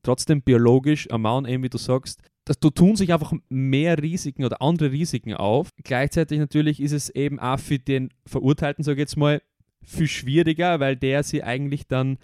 trotzdem 0.04 0.42
biologisch 0.42 1.10
ein 1.12 1.22
Mann, 1.22 1.46
eben 1.46 1.64
wie 1.64 1.70
du 1.70 1.78
sagst, 1.78 2.22
dass 2.46 2.60
da 2.60 2.70
tun 2.70 2.96
sich 2.96 3.14
einfach 3.14 3.34
mehr 3.50 4.02
Risiken 4.02 4.44
oder 4.44 4.62
andere 4.62 4.92
Risiken 4.92 5.34
auf. 5.36 5.70
Gleichzeitig 5.84 6.40
natürlich 6.40 6.82
ist 6.82 6.92
es 6.92 7.10
eben 7.10 7.40
auch 7.40 7.60
für 7.60 7.78
den 7.80 8.10
Verurteilten, 8.26 8.84
sage 8.84 8.96
ich 8.96 9.02
jetzt 9.02 9.18
mal, 9.18 9.42
viel 9.84 10.08
schwieriger, 10.08 10.80
weil 10.80 10.96
der 10.96 11.24
sie 11.24 11.44
eigentlich 11.44 11.88
dann 11.88 12.18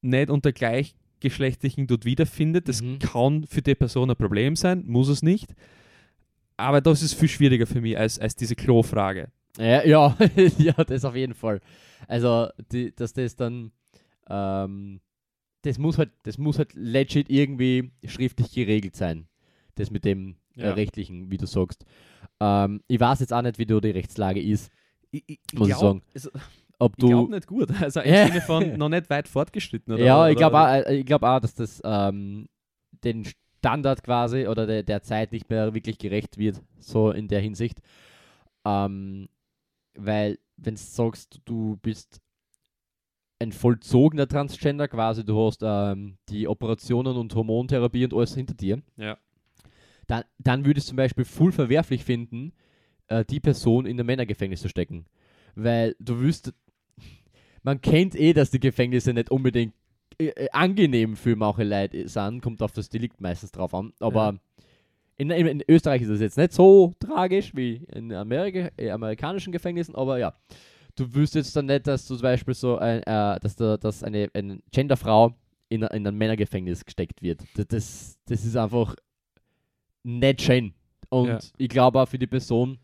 nicht 0.00 0.30
unter 0.30 0.52
Gleichgeschlechtlichen 0.52 1.86
dort 1.86 2.04
wiederfindet. 2.04 2.68
Das 2.68 2.82
Mhm. 2.82 2.98
kann 3.00 3.44
für 3.46 3.62
die 3.62 3.74
Person 3.74 4.10
ein 4.10 4.16
Problem 4.16 4.56
sein, 4.56 4.84
muss 4.86 5.08
es 5.08 5.22
nicht. 5.22 5.54
Aber 6.56 6.80
das 6.80 7.02
ist 7.02 7.14
viel 7.14 7.28
schwieriger 7.28 7.66
für 7.66 7.80
mich 7.80 7.98
als, 7.98 8.18
als 8.18 8.34
diese 8.34 8.56
Klo-Frage. 8.56 9.28
Ja, 9.58 9.84
ja, 9.84 10.16
ja, 10.58 10.72
das 10.84 11.04
auf 11.04 11.14
jeden 11.16 11.34
Fall. 11.34 11.60
Also, 12.06 12.48
die, 12.72 12.94
dass 12.94 13.12
das 13.12 13.36
dann, 13.36 13.72
ähm, 14.28 15.00
das 15.62 15.78
muss 15.78 15.98
halt, 15.98 16.10
das 16.22 16.38
muss 16.38 16.58
halt 16.58 16.74
legit 16.74 17.30
irgendwie 17.30 17.90
schriftlich 18.04 18.52
geregelt 18.52 18.96
sein. 18.96 19.26
Das 19.74 19.90
mit 19.90 20.04
dem 20.04 20.36
äh, 20.56 20.62
Ja. 20.62 20.72
rechtlichen, 20.74 21.30
wie 21.30 21.36
du 21.36 21.46
sagst. 21.46 21.84
Ähm, 22.40 22.82
ich 22.88 23.00
weiß 23.00 23.20
jetzt 23.20 23.32
auch 23.32 23.42
nicht, 23.42 23.58
wie 23.58 23.66
da 23.66 23.80
die 23.80 23.90
Rechtslage 23.90 24.40
ist. 24.42 24.70
Ich, 25.10 25.24
ich, 25.26 25.38
Muss 25.54 25.68
ich 25.68 25.74
glaub, 25.74 25.80
sagen. 25.80 26.02
Also, 26.14 26.30
ob 26.78 26.92
Ich 26.98 27.06
glaube 27.06 27.28
du. 27.30 27.34
nicht 27.34 27.46
gut. 27.46 27.68
Also 27.80 28.00
im. 28.00 28.14
Sinne 28.28 28.40
von 28.40 28.76
noch 28.76 28.88
nicht 28.88 29.08
weit 29.10 29.28
fortgeschritten. 29.28 29.94
Oder, 29.94 30.04
ja, 30.04 30.28
ich 30.28 30.36
glaube 30.36 30.58
auch, 30.60 30.66
äh, 30.68 30.96
ich 30.98 31.06
glaub 31.06 31.22
auch, 31.22 31.40
dass 31.40 31.54
das 31.54 31.80
ähm, 31.84 32.48
den 33.04 33.24
Standard 33.58 34.02
quasi 34.04 34.46
oder 34.46 34.66
der, 34.66 34.82
der 34.84 35.02
Zeit 35.02 35.32
nicht 35.32 35.50
mehr 35.50 35.74
wirklich 35.74 35.98
gerecht 35.98 36.38
wird, 36.38 36.62
so 36.78 37.10
in 37.10 37.26
der 37.28 37.40
Hinsicht. 37.40 37.80
Ähm, 38.64 39.28
weil, 39.94 40.38
wenn 40.56 40.74
du 40.74 40.80
sagst, 40.80 41.40
du 41.44 41.76
bist 41.82 42.20
ein 43.40 43.52
vollzogener 43.52 44.26
Transgender 44.26 44.88
quasi, 44.88 45.24
du 45.24 45.46
hast 45.46 45.62
ähm, 45.64 46.16
die 46.28 46.48
Operationen 46.48 47.16
und 47.16 47.34
Hormontherapie 47.34 48.04
und 48.04 48.14
alles 48.14 48.34
hinter 48.34 48.54
dir, 48.54 48.82
Ja. 48.96 49.16
dann, 50.06 50.24
dann 50.38 50.64
würde 50.64 50.78
ich 50.78 50.84
es 50.84 50.88
zum 50.88 50.96
Beispiel 50.96 51.24
voll 51.24 51.52
verwerflich 51.52 52.04
finden, 52.04 52.52
äh, 53.08 53.24
die 53.24 53.40
Person 53.40 53.86
in 53.86 53.98
ein 54.00 54.06
Männergefängnis 54.06 54.60
zu 54.62 54.68
stecken. 54.68 55.06
Weil 55.54 55.94
du 56.00 56.18
wüsst, 56.20 56.52
man 57.62 57.80
kennt 57.80 58.14
eh, 58.16 58.32
dass 58.32 58.50
die 58.50 58.60
Gefängnisse 58.60 59.12
nicht 59.12 59.30
unbedingt 59.30 59.74
äh, 60.18 60.26
äh, 60.28 60.48
angenehm 60.50 61.16
für 61.16 61.36
manche 61.36 61.64
Leute 61.64 62.08
sind, 62.08 62.40
kommt 62.42 62.60
auf 62.62 62.72
das 62.72 62.88
Delikt 62.88 63.20
meistens 63.20 63.52
drauf 63.52 63.72
an. 63.72 63.92
Aber 64.00 64.38
in, 65.16 65.30
in, 65.30 65.46
in 65.46 65.62
Österreich 65.68 66.02
ist 66.02 66.10
das 66.10 66.20
jetzt 66.20 66.38
nicht 66.38 66.52
so 66.52 66.92
tragisch 66.98 67.54
wie 67.54 67.84
in 67.92 68.12
Amerika, 68.12 68.70
äh, 68.76 68.90
amerikanischen 68.90 69.52
Gefängnissen, 69.52 69.94
aber 69.94 70.18
ja. 70.18 70.34
Du 70.98 71.14
wüsstest 71.14 71.54
dann 71.54 71.66
nicht, 71.66 71.86
dass 71.86 72.06
du 72.08 72.16
zum 72.16 72.22
Beispiel 72.22 72.54
so 72.54 72.76
ein, 72.78 73.02
äh, 73.04 73.38
dass, 73.38 73.54
da, 73.54 73.76
dass 73.76 74.02
eine, 74.02 74.28
eine 74.34 74.58
Genderfrau 74.72 75.32
in, 75.68 75.84
ein- 75.84 75.96
in 75.96 76.06
ein 76.08 76.16
Männergefängnis 76.16 76.84
gesteckt 76.84 77.22
wird. 77.22 77.40
Das, 77.54 78.18
das, 78.26 78.44
ist 78.44 78.56
einfach 78.56 78.96
nicht 80.02 80.42
schön. 80.42 80.74
Und 81.08 81.28
Ja. 81.28 81.38
ich 81.56 81.68
glaube 81.68 82.00
auch 82.00 82.08
für 82.08 82.18
die 82.18 82.26
Person 82.26 82.78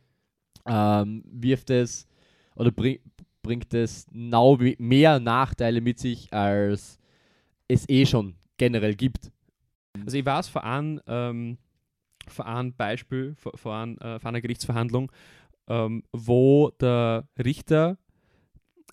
ähm, 0.65 1.25
wirft 1.27 1.71
es 1.71 2.07
oder 2.55 2.71
bring, 2.71 3.01
bringt 3.43 3.75
es 3.75 4.07
wie- 4.13 4.77
mehr 4.79 5.19
Nachteile 5.19 5.81
mit 5.81 5.99
sich, 5.99 6.33
als 6.33 6.99
es 7.67 7.89
eh 7.89 8.07
schon 8.07 8.37
generell 8.57 8.95
gibt. 8.95 9.33
Also 10.05 10.17
ich 10.17 10.25
weiß 10.25 10.49
vor 10.49 10.63
einem, 10.63 11.01
ähm, 11.09 11.59
vor 12.29 12.47
einem 12.47 12.73
Beispiel, 12.75 13.35
vor, 13.35 13.53
vor, 13.57 13.75
einem, 13.75 13.99
äh, 13.99 14.21
vor 14.21 14.29
einer 14.29 14.41
Gerichtsverhandlung, 14.41 15.11
ähm, 15.67 16.05
wo 16.13 16.71
der 16.81 17.27
Richter 17.43 17.99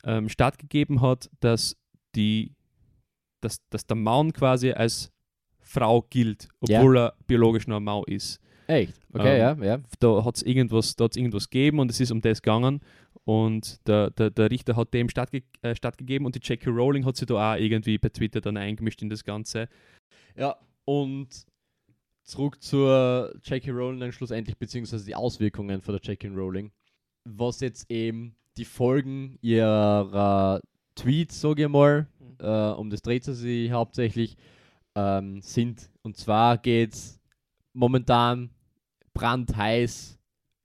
ähm, 0.05 0.29
stattgegeben 0.29 1.01
hat, 1.01 1.29
dass, 1.39 1.77
die, 2.15 2.53
dass, 3.41 3.57
dass 3.69 3.85
der 3.85 3.97
Mann 3.97 4.33
quasi 4.33 4.71
als 4.71 5.11
Frau 5.59 6.01
gilt, 6.09 6.47
Ja. 6.67 6.79
obwohl 6.79 6.97
er 6.97 7.13
biologisch 7.27 7.67
noch 7.67 7.77
ein 7.77 7.83
Mann 7.83 8.03
ist. 8.07 8.39
Echt? 8.67 8.93
Okay, 9.13 9.39
Ähm, 9.39 9.63
ja, 9.63 9.75
ja. 9.75 9.79
Da 9.99 10.23
hat 10.25 10.37
es 10.37 10.43
irgendwas, 10.43 10.95
da 10.95 11.05
hat's 11.05 11.17
irgendwas 11.17 11.49
gegeben 11.49 11.79
und 11.79 11.91
es 11.91 11.99
ist 11.99 12.11
um 12.11 12.21
das 12.21 12.41
gegangen. 12.41 12.79
Und 13.23 13.85
der, 13.87 14.09
der, 14.11 14.31
der 14.31 14.49
Richter 14.49 14.75
hat 14.75 14.93
dem 14.93 15.09
stattge 15.09 15.43
äh, 15.61 15.75
stattgegeben 15.75 16.25
und 16.25 16.35
die 16.35 16.39
Jackie 16.41 16.69
Rowling 16.69 17.05
hat 17.05 17.15
sich 17.17 17.27
da 17.27 17.53
auch 17.53 17.57
irgendwie 17.59 17.97
per 17.99 18.11
Twitter 18.11 18.41
dann 18.41 18.57
eingemischt 18.57 19.01
in 19.01 19.09
das 19.09 19.23
Ganze. 19.23 19.67
Ja, 20.35 20.57
und 20.85 21.45
zurück 22.23 22.61
zur 22.61 23.33
Jackie 23.43 23.69
Rowling 23.71 23.99
dann 23.99 24.11
schlussendlich, 24.11 24.57
beziehungsweise 24.57 25.05
die 25.05 25.15
Auswirkungen 25.15 25.81
von 25.81 25.93
der 25.93 26.01
Jackie 26.03 26.27
Rowling. 26.27 26.71
Was 27.29 27.59
jetzt 27.59 27.89
eben 27.91 28.35
die 28.57 28.65
Folgen 28.65 29.37
ihrer 29.41 30.61
Tweets, 30.95 31.41
sage 31.41 31.63
ich 31.63 31.69
mal, 31.69 32.07
äh, 32.39 32.71
um 32.71 32.89
das 32.89 33.01
dreht 33.01 33.23
sie 33.23 33.33
sich 33.33 33.71
hauptsächlich, 33.71 34.37
ähm, 34.95 35.41
sind. 35.41 35.89
Und 36.01 36.17
zwar 36.17 36.57
geht 36.57 36.93
es 36.93 37.19
momentan 37.73 38.49
brandheiß 39.13 40.19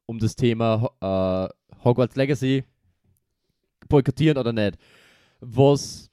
um 0.06 0.18
das 0.18 0.36
Thema 0.36 0.90
äh, 1.00 1.84
Hogwarts 1.84 2.16
Legacy 2.16 2.64
boykottieren 3.88 4.38
oder 4.38 4.52
nicht. 4.52 4.78
Was, 5.40 6.10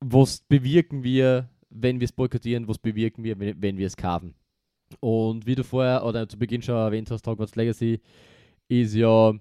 was 0.00 0.40
bewirken 0.40 1.02
wir, 1.02 1.48
wenn 1.70 2.00
wir 2.00 2.04
es 2.04 2.12
boykottieren, 2.12 2.68
was 2.68 2.78
bewirken 2.78 3.24
wir, 3.24 3.38
wenn, 3.38 3.60
wenn 3.60 3.78
wir 3.78 3.86
es 3.86 3.96
kaufen. 3.96 4.34
Und 5.00 5.46
wie 5.46 5.54
du 5.54 5.64
vorher 5.64 6.04
oder 6.04 6.28
zu 6.28 6.38
Beginn 6.38 6.62
schon 6.62 6.76
erwähnt 6.76 7.10
hast, 7.10 7.26
Hogwarts 7.26 7.56
Legacy 7.56 8.00
ist 8.68 8.94
ja 8.94 9.32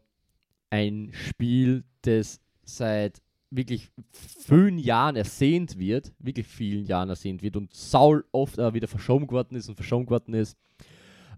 ein 0.71 1.11
Spiel, 1.13 1.83
das 2.01 2.41
seit 2.63 3.21
wirklich 3.51 3.91
vielen 4.11 4.79
Jahren 4.79 5.17
ersehnt 5.17 5.77
wird, 5.77 6.13
wirklich 6.17 6.47
vielen 6.47 6.85
Jahren 6.85 7.09
ersehnt 7.09 7.43
wird 7.43 7.57
und 7.57 7.73
saul 7.73 8.25
oft 8.31 8.57
äh, 8.57 8.73
wieder 8.73 8.87
verschoben 8.87 9.27
geworden 9.27 9.55
ist 9.55 9.67
und 9.67 9.75
verschoben 9.75 10.05
geworden 10.05 10.33
ist. 10.33 10.57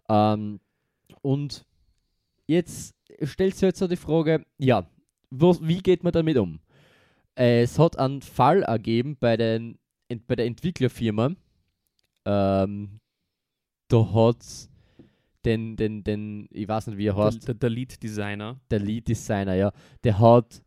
Ähm, 0.07 0.59
und 1.21 1.65
jetzt 2.45 2.95
stellt 3.23 3.55
sich 3.55 3.63
jetzt 3.63 3.79
so 3.79 3.87
die 3.87 3.95
Frage, 3.95 4.45
ja, 4.57 4.87
wo, 5.31 5.57
wie 5.61 5.79
geht 5.79 6.03
man 6.03 6.13
damit 6.13 6.37
um? 6.37 6.59
Es 7.35 7.79
hat 7.79 7.97
einen 7.97 8.21
Fall 8.21 8.61
ergeben 8.61 9.17
bei, 9.19 9.35
den, 9.35 9.79
bei 10.27 10.35
der 10.35 10.45
Entwicklerfirma. 10.45 11.31
Ähm, 12.25 12.99
da 13.87 14.13
hat 14.13 14.69
den, 15.45 15.75
den, 15.75 16.03
den, 16.03 16.47
ich 16.51 16.67
weiß 16.67 16.87
nicht, 16.87 16.97
wie 16.97 17.07
er 17.07 17.15
Der, 17.15 17.23
heißt, 17.25 17.47
der, 17.47 17.55
der 17.55 17.69
Lead-Designer. 17.69 18.59
der 18.71 18.79
Lead 18.79 19.07
Designer, 19.07 19.55
ja, 19.55 19.71
der 20.03 20.19
hat. 20.19 20.61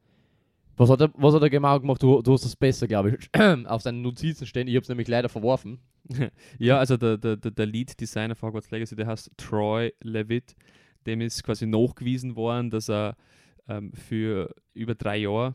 Was 0.79 0.91
hat 0.91 1.01
er, 1.01 1.11
was 1.15 1.35
hat 1.35 1.43
er 1.43 1.49
genau 1.49 1.81
gemacht? 1.81 2.03
Du, 2.03 2.21
du 2.21 2.33
hast 2.35 2.45
das 2.45 2.55
besser, 2.55 2.87
glaube 2.87 3.17
ich, 3.17 3.31
auf 3.67 3.81
seinen 3.81 4.03
Notizen 4.03 4.47
stehen. 4.47 4.69
Ich 4.69 4.75
habe 4.75 4.83
es 4.83 4.89
nämlich 4.89 5.09
leider 5.09 5.29
verworfen. 5.29 5.79
Ja, 6.59 6.79
also 6.79 6.97
der, 6.97 7.17
der, 7.19 7.37
der, 7.37 7.51
der 7.51 7.67
Lead-Designer 7.67 8.37
von 8.37 8.49
Hogwarts 8.49 8.71
Legacy, 8.71 8.95
der 8.95 9.07
heißt 9.09 9.31
Troy 9.39 9.93
Levitt. 10.03 10.55
Dem 11.07 11.21
ist 11.21 11.43
quasi 11.43 11.67
nachgewiesen 11.67 12.37
worden, 12.37 12.71
dass 12.71 12.89
er 12.89 13.17
ähm, 13.69 13.93
für 13.93 14.55
über 14.75 14.95
drei 14.95 15.17
Jahre 15.17 15.55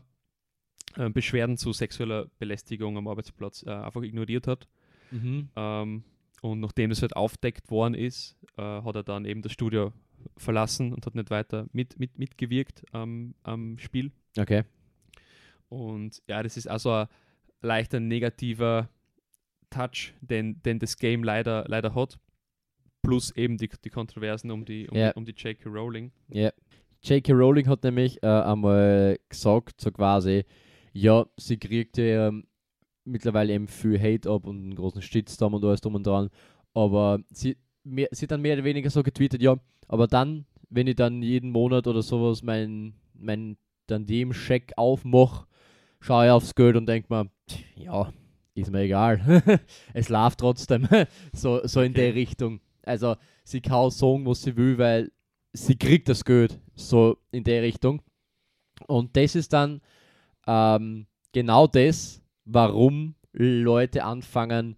ähm, 0.98 1.12
Beschwerden 1.14 1.56
zu 1.56 1.72
sexueller 1.72 2.26
Belästigung 2.38 2.98
am 2.98 3.08
Arbeitsplatz 3.08 3.62
äh, 3.66 3.70
einfach 3.70 4.02
ignoriert 4.02 4.46
hat. 4.46 4.68
Ähm, 5.56 6.04
und 6.42 6.60
nachdem 6.60 6.90
das 6.90 7.00
halt 7.00 7.16
aufdeckt 7.16 7.70
worden 7.70 7.94
ist, 7.94 8.36
äh, 8.58 8.62
hat 8.62 8.96
er 8.96 9.04
dann 9.04 9.24
eben 9.24 9.42
das 9.42 9.52
Studio 9.52 9.92
verlassen 10.36 10.92
und 10.92 11.06
hat 11.06 11.14
nicht 11.14 11.30
weiter 11.30 11.66
mit, 11.72 11.98
mit, 11.98 12.18
mitgewirkt 12.18 12.84
am 12.92 13.34
am 13.44 13.78
Spiel. 13.78 14.12
Okay. 14.38 14.64
Und 15.68 16.20
ja, 16.26 16.42
das 16.42 16.56
ist 16.56 16.66
also 16.66 16.92
ein 16.92 17.08
leichter 17.62 18.00
negativer 18.00 18.90
Touch, 19.70 20.12
den, 20.20 20.60
den 20.62 20.78
das 20.78 20.98
Game 20.98 21.24
leider, 21.24 21.64
leider 21.66 21.94
hat. 21.94 22.18
Plus 23.02 23.34
eben 23.36 23.56
die, 23.56 23.70
die 23.82 23.90
Kontroversen 23.90 24.50
um 24.50 24.64
die, 24.64 24.88
um, 24.88 24.94
die, 24.94 25.10
um 25.14 25.24
die 25.24 25.32
J.K. 25.32 25.68
Rowling. 25.68 26.12
Ja. 26.28 26.52
J.K. 27.02 27.32
Rowling 27.32 27.68
hat 27.68 27.82
nämlich 27.84 28.22
äh, 28.22 28.26
einmal 28.26 29.18
gesagt, 29.28 29.80
so 29.80 29.90
quasi, 29.90 30.44
ja, 30.92 31.24
sie 31.36 31.56
kriegt 31.56 31.96
ja 31.98 32.28
ähm, 32.28 32.46
mittlerweile 33.04 33.52
eben 33.52 33.68
viel 33.68 33.98
Hate 34.00 34.30
ab 34.30 34.46
und 34.46 34.58
einen 34.62 34.74
großen 34.74 35.02
Shitstorm 35.02 35.54
und 35.54 35.64
alles 35.64 35.80
drum 35.80 35.94
und 35.94 36.06
dran. 36.06 36.30
Aber 36.74 37.20
sie, 37.30 37.56
mehr, 37.84 38.08
sie 38.12 38.24
hat 38.24 38.32
dann 38.32 38.42
mehr 38.42 38.54
oder 38.54 38.64
weniger 38.64 38.90
so 38.90 39.02
getweetet, 39.02 39.42
ja, 39.42 39.56
aber 39.88 40.06
dann, 40.06 40.46
wenn 40.70 40.86
ich 40.86 40.96
dann 40.96 41.22
jeden 41.22 41.50
Monat 41.50 41.86
oder 41.86 42.02
sowas 42.02 42.42
mein, 42.42 42.94
mein 43.14 43.56
dann 43.86 44.06
dem 44.06 44.32
Check 44.32 44.72
aufmache, 44.76 45.46
schaue 46.00 46.26
ich 46.26 46.30
aufs 46.30 46.54
Geld 46.54 46.76
und 46.76 46.86
denke 46.86 47.12
mir, 47.12 47.30
ja, 47.76 48.12
ist 48.54 48.70
mir 48.70 48.80
egal. 48.80 49.42
es 49.94 50.08
läuft 50.08 50.40
trotzdem. 50.40 50.88
so, 51.32 51.66
so 51.66 51.80
in 51.80 51.94
der 51.94 52.14
Richtung. 52.14 52.60
Also 52.82 53.16
sie 53.44 53.60
kann 53.60 53.90
sagen, 53.90 54.26
was 54.26 54.42
sie 54.42 54.56
will, 54.56 54.78
weil 54.78 55.12
sie 55.52 55.76
kriegt 55.76 56.08
das 56.08 56.24
Geld. 56.24 56.58
So 56.74 57.18
in 57.30 57.44
der 57.44 57.62
Richtung. 57.62 58.02
Und 58.86 59.16
das 59.16 59.34
ist 59.34 59.52
dann 59.52 59.80
ähm, 60.46 61.06
genau 61.32 61.66
das, 61.66 62.21
warum 62.52 63.14
Leute 63.32 64.04
anfangen, 64.04 64.76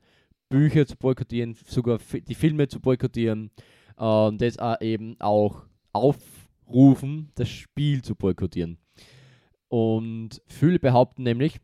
Bücher 0.49 0.87
zu 0.87 0.97
boykottieren, 0.97 1.57
sogar 1.67 1.99
die 1.99 2.35
Filme 2.35 2.69
zu 2.69 2.81
boykottieren 2.81 3.51
und 3.97 4.41
das 4.41 4.59
auch 4.59 4.81
eben 4.81 5.17
auch 5.21 5.67
aufrufen, 5.93 7.31
das 7.35 7.49
Spiel 7.49 8.03
zu 8.03 8.15
boykottieren. 8.15 8.79
Und 9.69 10.43
viele 10.47 10.79
behaupten 10.79 11.23
nämlich, 11.23 11.59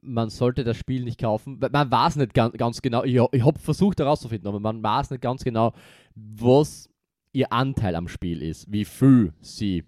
man 0.00 0.30
sollte 0.30 0.64
das 0.64 0.76
Spiel 0.76 1.04
nicht 1.04 1.20
kaufen, 1.20 1.58
man 1.72 1.90
weiß 1.90 2.16
nicht 2.16 2.34
ganz, 2.34 2.54
ganz 2.56 2.82
genau, 2.82 3.04
ich, 3.04 3.18
ich 3.32 3.44
habe 3.44 3.58
versucht 3.58 4.00
herauszufinden, 4.00 4.48
aber 4.48 4.60
man 4.60 4.82
weiß 4.82 5.10
nicht 5.10 5.22
ganz 5.22 5.44
genau, 5.44 5.72
was 6.14 6.90
ihr 7.32 7.52
Anteil 7.52 7.96
am 7.96 8.08
Spiel 8.08 8.42
ist, 8.42 8.70
wie 8.70 8.84
viel 8.84 9.32
sie 9.40 9.84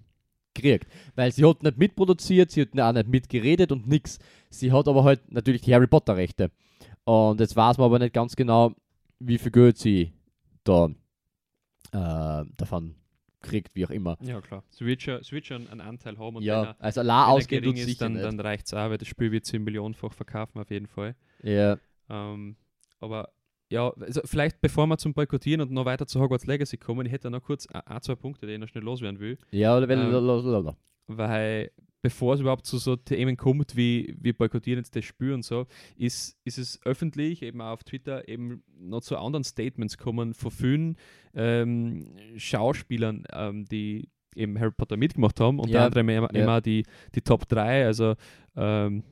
kriegt. 0.57 0.87
Weil 1.15 1.33
sie 1.33 1.45
hat 1.45 1.63
nicht 1.63 1.79
mitproduziert, 1.79 2.51
sie 2.51 2.63
hat 2.63 2.79
auch 2.79 2.93
nicht 2.93 3.09
mitgeredet 3.09 3.73
und 3.73 3.87
nix. 3.87 4.19
Sie 4.51 4.73
hat 4.73 4.89
aber 4.89 5.05
halt 5.05 5.33
natürlich 5.33 5.63
die 5.63 5.75
Harry 5.75 5.87
Potter 5.87 6.17
Rechte. 6.17 6.51
Und 7.05 7.41
jetzt 7.41 7.55
weiß 7.55 7.79
man 7.79 7.87
aber 7.87 7.99
nicht 7.99 8.15
ganz 8.15 8.35
genau, 8.35 8.73
wie 9.19 9.39
viel 9.39 9.53
Geld 9.53 9.79
sie 9.79 10.13
da 10.65 10.87
äh, 11.93 12.45
davon 12.57 12.97
kriegt, 13.43 13.75
wie 13.75 13.87
auch 13.87 13.91
immer. 13.91 14.17
Ja, 14.21 14.41
klar. 14.41 14.65
Sie 14.71 14.85
wird 14.85 15.03
schon, 15.03 15.23
sie 15.23 15.33
wird 15.33 15.47
schon 15.47 15.69
einen 15.69 15.81
Anteil 15.81 16.19
haben 16.19 16.37
und 16.37 16.43
wenn 16.43 16.49
ja, 16.49 16.65
er, 16.65 16.77
also 16.81 17.01
wenn 17.01 17.07
la 17.07 17.39
gering 17.39 17.75
tut 17.77 17.89
ist, 17.89 18.01
dann, 18.01 18.15
nicht. 18.15 18.25
dann 18.25 18.41
reicht 18.41 18.67
es 18.67 18.75
auch, 18.75 18.91
weil 18.91 18.99
das 18.99 19.09
Spiel 19.09 19.31
wird 19.31 19.47
sie 19.47 19.59
millionenfach 19.59 20.13
verkaufen, 20.13 20.59
auf 20.59 20.71
jeden 20.71 20.89
Fall. 20.89 21.15
ja, 21.43 21.79
Ähm, 22.09 22.57
aber 23.01 23.31
ja, 23.71 23.91
also 24.01 24.21
vielleicht 24.25 24.61
bevor 24.61 24.87
wir 24.87 24.97
zum 24.99 25.13
Boykottieren 25.15 25.61
und 25.61 25.71
noch 25.73 25.85
weiter 25.85 26.07
zu 26.07 26.21
Hogwarts 26.21 26.47
Legacy 26.47 26.77
kommen, 26.77 27.07
ich 27.07 27.13
hätte 27.13 27.31
noch 27.31 27.43
kurz 27.43 27.67
ein, 27.67 28.03
zwei 28.03 28.15
Punkte, 28.15 28.47
die 28.47 28.53
ich 28.55 28.59
noch 28.61 28.69
schnell 28.69 28.85
loswerden 28.85 29.19
will. 29.21 29.39
ja, 29.51 29.77
oder 29.77 29.89
wenn, 29.89 29.99
Ähm, 29.99 30.11
la- 30.13 30.19
la- 30.21 30.59
la. 30.61 30.77
weil 31.09 31.71
bevor 32.03 32.35
es 32.35 32.41
überhaupt 32.41 32.67
zu 32.67 32.79
so 32.79 32.95
Themen 32.95 33.37
kommt, 33.37 33.77
wie 33.77 34.15
wir 34.21 34.33
boykottieren 34.37 34.79
jetzt 34.79 34.95
das 34.95 35.05
Spiel 35.05 35.33
und 35.33 35.45
so, 35.45 35.67
ist, 35.97 36.37
ist 36.45 36.57
es 36.59 36.81
öffentlich, 36.85 37.43
eben 37.43 37.61
auch 37.61 37.73
auf 37.73 37.83
Twitter, 37.85 38.29
eben 38.29 38.63
noch 38.79 39.01
zu 39.01 39.17
anderen 39.19 39.43
Statements 39.43 39.99
kommen 39.99 40.33
von 40.33 40.53
vielen 40.53 40.97
ähm, 41.35 42.07
Schauspielern, 42.37 43.25
ähm, 43.33 43.65
die 43.65 44.09
eben 44.37 44.59
Harry 44.61 44.71
Potter 44.71 44.97
mitgemacht 44.97 45.41
haben, 45.41 45.59
unter 45.59 45.73
Ja, 45.73 45.87
anderem 45.87 46.09
immer, 46.11 46.33
ja. 46.35 46.43
immer 46.45 46.61
die, 46.61 46.85
die 47.15 47.23
Top 47.23 47.49
3, 47.49 47.87
also 47.87 48.15
ähm, 48.55 49.03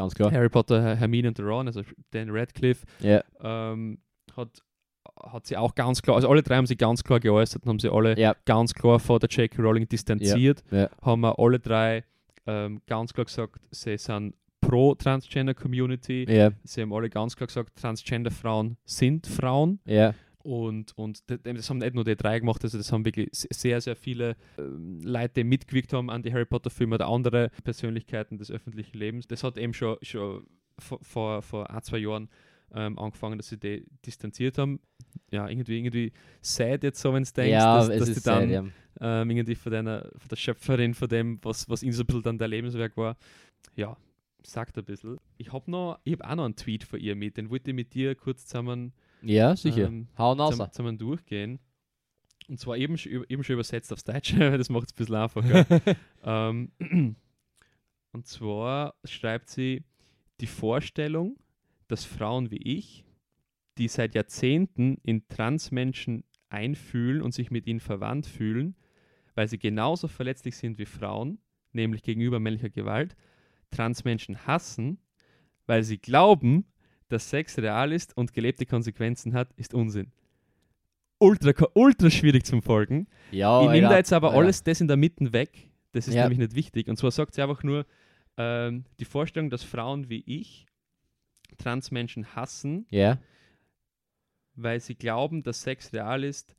Ganz 0.00 0.14
klar. 0.14 0.32
Harry 0.32 0.48
Potter, 0.48 0.96
Hermine 0.96 1.28
und 1.28 1.40
Ron, 1.40 1.66
also 1.66 1.82
Dan 2.10 2.30
Radcliffe, 2.30 2.86
Ja, 3.00 3.22
ähm, 3.42 3.98
hat, 4.36 4.62
hat 5.22 5.46
sie 5.46 5.56
auch 5.56 5.74
ganz 5.74 6.00
klar, 6.00 6.16
also 6.16 6.28
alle 6.28 6.42
drei 6.42 6.56
haben 6.56 6.66
sie 6.66 6.76
ganz 6.76 7.04
klar 7.04 7.20
geäußert 7.20 7.64
und 7.64 7.68
haben 7.68 7.78
sie 7.78 7.90
alle 7.90 8.18
ja, 8.18 8.34
ganz 8.46 8.72
klar 8.72 8.98
vor 8.98 9.18
der 9.18 9.28
J.K. 9.28 9.60
Rowling 9.60 9.88
distanziert, 9.88 10.62
ja. 10.70 10.88
haben 11.02 11.20
wir 11.20 11.38
alle 11.38 11.58
drei 11.58 12.04
ähm, 12.46 12.80
ganz 12.86 13.12
klar 13.12 13.26
gesagt, 13.26 13.60
sie 13.70 13.98
sind 13.98 14.34
pro 14.60 14.94
Transgender 14.94 15.54
Community. 15.54 16.24
Sie 16.64 16.82
haben 16.82 16.92
alle 16.92 17.10
ganz 17.10 17.36
klar 17.36 17.46
gesagt, 17.46 17.76
Transgender 17.76 18.30
Frauen 18.30 18.76
sind 18.84 19.26
Frauen. 19.26 19.80
Und, 20.42 20.96
und 20.96 21.22
das, 21.26 21.68
haben 21.68 21.78
nicht 21.78 21.94
nur 21.94 22.04
die 22.04 22.16
drei 22.16 22.38
gemacht, 22.38 22.64
also 22.64 22.78
das 22.78 22.90
haben 22.92 23.04
wirklich 23.04 23.28
se- 23.32 23.48
sehr, 23.50 23.80
sehr 23.82 23.94
viele 23.94 24.36
ähm, 24.56 25.00
Leute, 25.02 25.34
die 25.34 25.44
mitgewirkt 25.44 25.92
haben 25.92 26.08
an 26.08 26.22
die 26.22 26.32
Harry 26.32 26.46
Potter 26.46 26.70
Filme 26.70 26.94
oder 26.94 27.08
andere 27.08 27.50
Persönlichkeiten 27.62 28.38
des 28.38 28.50
öffentlichen 28.50 28.96
Lebens. 28.96 29.26
Das 29.26 29.44
hat 29.44 29.58
eben 29.58 29.74
schon, 29.74 29.98
schon 30.00 30.46
vor, 30.78 31.42
vor, 31.42 31.68
ein, 31.68 31.82
zwei 31.82 31.98
Jahren 31.98 32.30
ähm, 32.72 32.98
angefangen, 32.98 33.36
dass 33.36 33.50
sie 33.50 33.58
die 33.58 33.84
distanziert 34.06 34.56
haben. 34.56 34.80
Ja, 35.30 35.46
irgendwie, 35.46 35.76
irgendwie 35.76 36.12
sad 36.40 36.84
jetzt 36.84 37.02
so, 37.02 37.12
wenn 37.12 37.24
du 37.24 37.30
denkst, 37.32 37.50
ja, 37.50 37.86
dass, 37.86 37.88
dass 37.88 38.12
die 38.14 38.22
dann 38.22 38.50
sad, 38.50 38.50
ja. 39.00 39.22
ähm, 39.22 39.30
irgendwie 39.30 39.54
von, 39.54 39.72
deiner, 39.72 40.02
von 40.16 40.28
der 40.30 40.36
Schöpferin, 40.36 40.94
von 40.94 41.08
dem, 41.08 41.38
was, 41.42 41.68
was 41.68 41.82
ihnen 41.82 41.92
so 41.92 42.02
ein 42.02 42.06
bisschen 42.06 42.22
dann 42.22 42.38
der 42.38 42.48
Lebenswerk 42.48 42.96
war. 42.96 43.18
Ja, 43.76 43.96
sagt 44.42 44.78
ein 44.78 44.84
bisschen. 44.84 45.18
Ich 45.36 45.52
habe 45.52 45.70
noch, 45.70 45.98
ich 46.04 46.14
habe 46.14 46.30
auch 46.30 46.34
noch 46.36 46.44
einen 46.46 46.56
Tweet 46.56 46.84
von 46.84 46.98
ihr 46.98 47.14
mit, 47.14 47.36
den 47.36 47.50
wollte 47.50 47.72
ich 47.72 47.76
mit 47.76 47.92
dir 47.92 48.14
kurz 48.14 48.46
zusammen, 48.46 48.94
Ja, 49.22 49.54
sicher. 49.56 49.86
Ähm, 49.86 50.08
Hauen 50.16 50.38
zusammen, 50.38 50.60
raus. 50.60 50.70
zusammen 50.72 50.98
durchgehen. 50.98 51.58
Und 52.48 52.58
zwar 52.58 52.76
eben, 52.76 52.96
schon- 52.98 53.24
eben 53.28 53.44
schon 53.44 53.54
übersetzt 53.54 53.92
aufs 53.92 54.04
Deutsche, 54.04 54.38
weil 54.52 54.58
das 54.58 54.70
macht 54.70 54.88
es 54.88 54.92
ein 54.92 54.96
bisschen 54.96 55.14
einfacher. 55.14 55.66
ähm, 56.24 56.72
und 58.12 58.26
zwar 58.26 58.94
schreibt 59.04 59.50
sie, 59.50 59.84
die 60.40 60.46
Vorstellung, 60.46 61.36
dass 61.88 62.04
Frauen 62.04 62.50
wie 62.50 62.56
ich, 62.62 63.04
die 63.78 63.88
seit 63.88 64.14
Jahrzehnten 64.14 64.98
in 65.02 65.26
Transmenschen 65.28 66.24
einfühlen 66.48 67.22
und 67.22 67.32
sich 67.32 67.50
mit 67.50 67.66
ihnen 67.66 67.80
verwandt 67.80 68.26
fühlen, 68.26 68.74
weil 69.34 69.48
sie 69.48 69.58
genauso 69.58 70.08
verletzlich 70.08 70.56
sind 70.56 70.78
wie 70.78 70.86
Frauen, 70.86 71.38
nämlich 71.72 72.02
gegenüber 72.02 72.40
männlicher 72.40 72.70
Gewalt, 72.70 73.16
Transmenschen 73.70 74.46
hassen, 74.46 74.98
weil 75.66 75.84
sie 75.84 75.98
glauben, 75.98 76.64
dass 77.10 77.28
Sex 77.30 77.58
real 77.58 77.92
ist 77.92 78.16
und 78.16 78.32
gelebte 78.32 78.66
Konsequenzen 78.66 79.34
hat, 79.34 79.52
ist 79.56 79.74
Unsinn. 79.74 80.10
Ultra, 81.18 81.52
ultra 81.74 82.08
schwierig 82.10 82.46
zum 82.46 82.62
Folgen. 82.62 83.06
Ja, 83.30 83.62
ich 83.62 83.70
nehme 83.70 83.88
da 83.88 83.96
jetzt 83.98 84.12
aber 84.12 84.28
Alter. 84.30 84.40
alles 84.40 84.62
das 84.62 84.80
in 84.80 84.88
der 84.88 84.96
Mitte 84.96 85.32
weg. 85.32 85.70
Das 85.92 86.08
ist 86.08 86.14
Ja. 86.14 86.22
nämlich 86.22 86.38
nicht 86.38 86.54
wichtig. 86.54 86.88
Und 86.88 86.96
zwar 86.96 87.10
sagt 87.10 87.34
sie 87.34 87.42
einfach 87.42 87.62
nur, 87.62 87.84
ähm, 88.38 88.84
die 88.98 89.04
Vorstellung, 89.04 89.50
dass 89.50 89.62
Frauen 89.62 90.08
wie 90.08 90.22
ich 90.26 90.66
Transmenschen 91.58 92.34
hassen, 92.34 92.86
Ja, 92.90 93.18
weil 94.54 94.80
sie 94.80 94.94
glauben, 94.94 95.42
dass 95.42 95.62
Sex 95.62 95.92
real 95.92 96.24
ist 96.24 96.54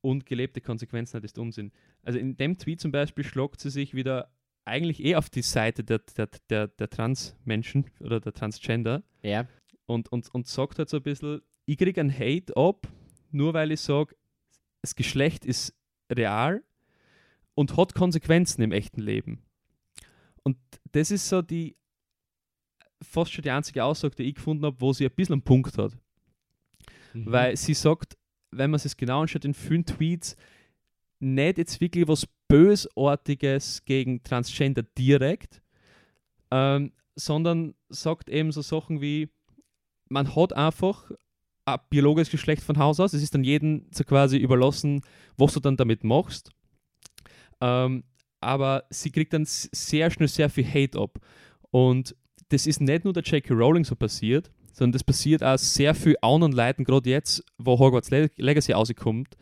und 0.00 0.26
gelebte 0.26 0.60
Konsequenzen 0.60 1.16
hat, 1.16 1.24
ist 1.24 1.38
Unsinn. 1.38 1.72
Also 2.02 2.18
in 2.18 2.36
dem 2.36 2.56
Tweet 2.58 2.80
zum 2.80 2.92
Beispiel 2.92 3.24
schlagt 3.24 3.60
sie 3.60 3.70
sich 3.70 3.94
wieder 3.94 4.30
eigentlich 4.64 5.02
eh 5.04 5.16
auf 5.16 5.28
die 5.30 5.42
Seite 5.42 5.82
der, 5.82 5.98
der, 6.16 6.28
der, 6.50 6.68
der 6.68 6.90
Transmenschen 6.90 7.86
oder 8.00 8.20
der 8.20 8.32
Transgender 8.32 9.02
ja. 9.22 9.46
Und, 9.88 10.10
und, 10.12 10.32
und 10.34 10.46
sagt 10.46 10.78
halt 10.78 10.88
so 10.88 10.98
ein 10.98 11.02
bisschen, 11.02 11.40
ich 11.64 11.78
kriege 11.78 12.00
einen 12.00 12.12
Hate 12.12 12.56
ab, 12.56 12.86
nur 13.30 13.54
weil 13.54 13.72
ich 13.72 13.80
sage, 13.80 14.14
das 14.82 14.94
Geschlecht 14.94 15.44
ist 15.44 15.74
real 16.10 16.62
und 17.54 17.76
hat 17.76 17.94
Konsequenzen 17.94 18.62
im 18.62 18.72
echten 18.72 19.00
Leben. 19.00 19.42
Und 20.42 20.58
das 20.92 21.10
ist 21.10 21.28
so 21.28 21.42
die 21.42 21.76
fast 23.02 23.32
schon 23.32 23.42
die 23.42 23.50
einzige 23.50 23.84
Aussage, 23.84 24.16
die 24.16 24.24
ich 24.24 24.34
gefunden 24.34 24.64
habe, 24.64 24.80
wo 24.80 24.92
sie 24.92 25.06
ein 25.06 25.14
bisschen 25.14 25.34
einen 25.34 25.42
Punkt 25.42 25.78
hat. 25.78 25.96
Mhm. 27.14 27.26
Weil 27.26 27.56
sie 27.56 27.74
sagt, 27.74 28.16
wenn 28.50 28.70
man 28.70 28.80
es 28.82 28.96
genau 28.96 29.22
anschaut 29.22 29.44
in 29.44 29.54
vielen 29.54 29.84
Tweets, 29.84 30.36
nicht 31.20 31.58
jetzt 31.58 31.80
wirklich 31.80 32.08
was 32.08 32.26
Bösartiges 32.48 33.84
gegen 33.84 34.22
Transgender 34.22 34.82
direkt, 34.82 35.62
ähm, 36.50 36.92
sondern 37.14 37.74
sagt 37.88 38.30
eben 38.30 38.52
so 38.52 38.62
Sachen 38.62 39.00
wie, 39.00 39.28
man 40.08 40.34
hat 40.34 40.52
einfach 40.52 41.10
ein 41.64 41.78
biologisches 41.90 42.30
Geschlecht 42.30 42.62
von 42.62 42.78
Haus 42.78 43.00
aus, 43.00 43.12
es 43.12 43.22
ist 43.22 43.34
dann 43.34 43.44
jedem 43.44 43.86
so 43.90 44.04
quasi 44.04 44.38
überlassen, 44.38 45.02
was 45.36 45.54
du 45.54 45.60
dann 45.60 45.76
damit 45.76 46.04
machst. 46.04 46.50
Ähm, 47.60 48.04
aber 48.40 48.84
sie 48.90 49.10
kriegt 49.10 49.32
dann 49.32 49.44
sehr 49.46 50.10
schnell 50.10 50.28
sehr 50.28 50.48
viel 50.48 50.66
Hate 50.66 50.98
ab. 50.98 51.18
Und 51.70 52.14
das 52.50 52.66
ist 52.66 52.80
nicht 52.80 53.04
nur 53.04 53.12
der 53.12 53.22
J.K. 53.22 53.52
Rowling 53.52 53.84
so 53.84 53.94
passiert, 53.94 54.50
sondern 54.72 54.92
das 54.92 55.04
passiert 55.04 55.42
auch 55.42 55.58
sehr 55.58 55.94
viel 55.94 56.16
anderen 56.22 56.52
Leuten, 56.52 56.84
gerade 56.84 57.10
jetzt, 57.10 57.44
wo 57.58 57.78
Hogwarts 57.78 58.10
Le 58.10 58.30
Legacy 58.36 58.72
rauskommt. 58.72 59.36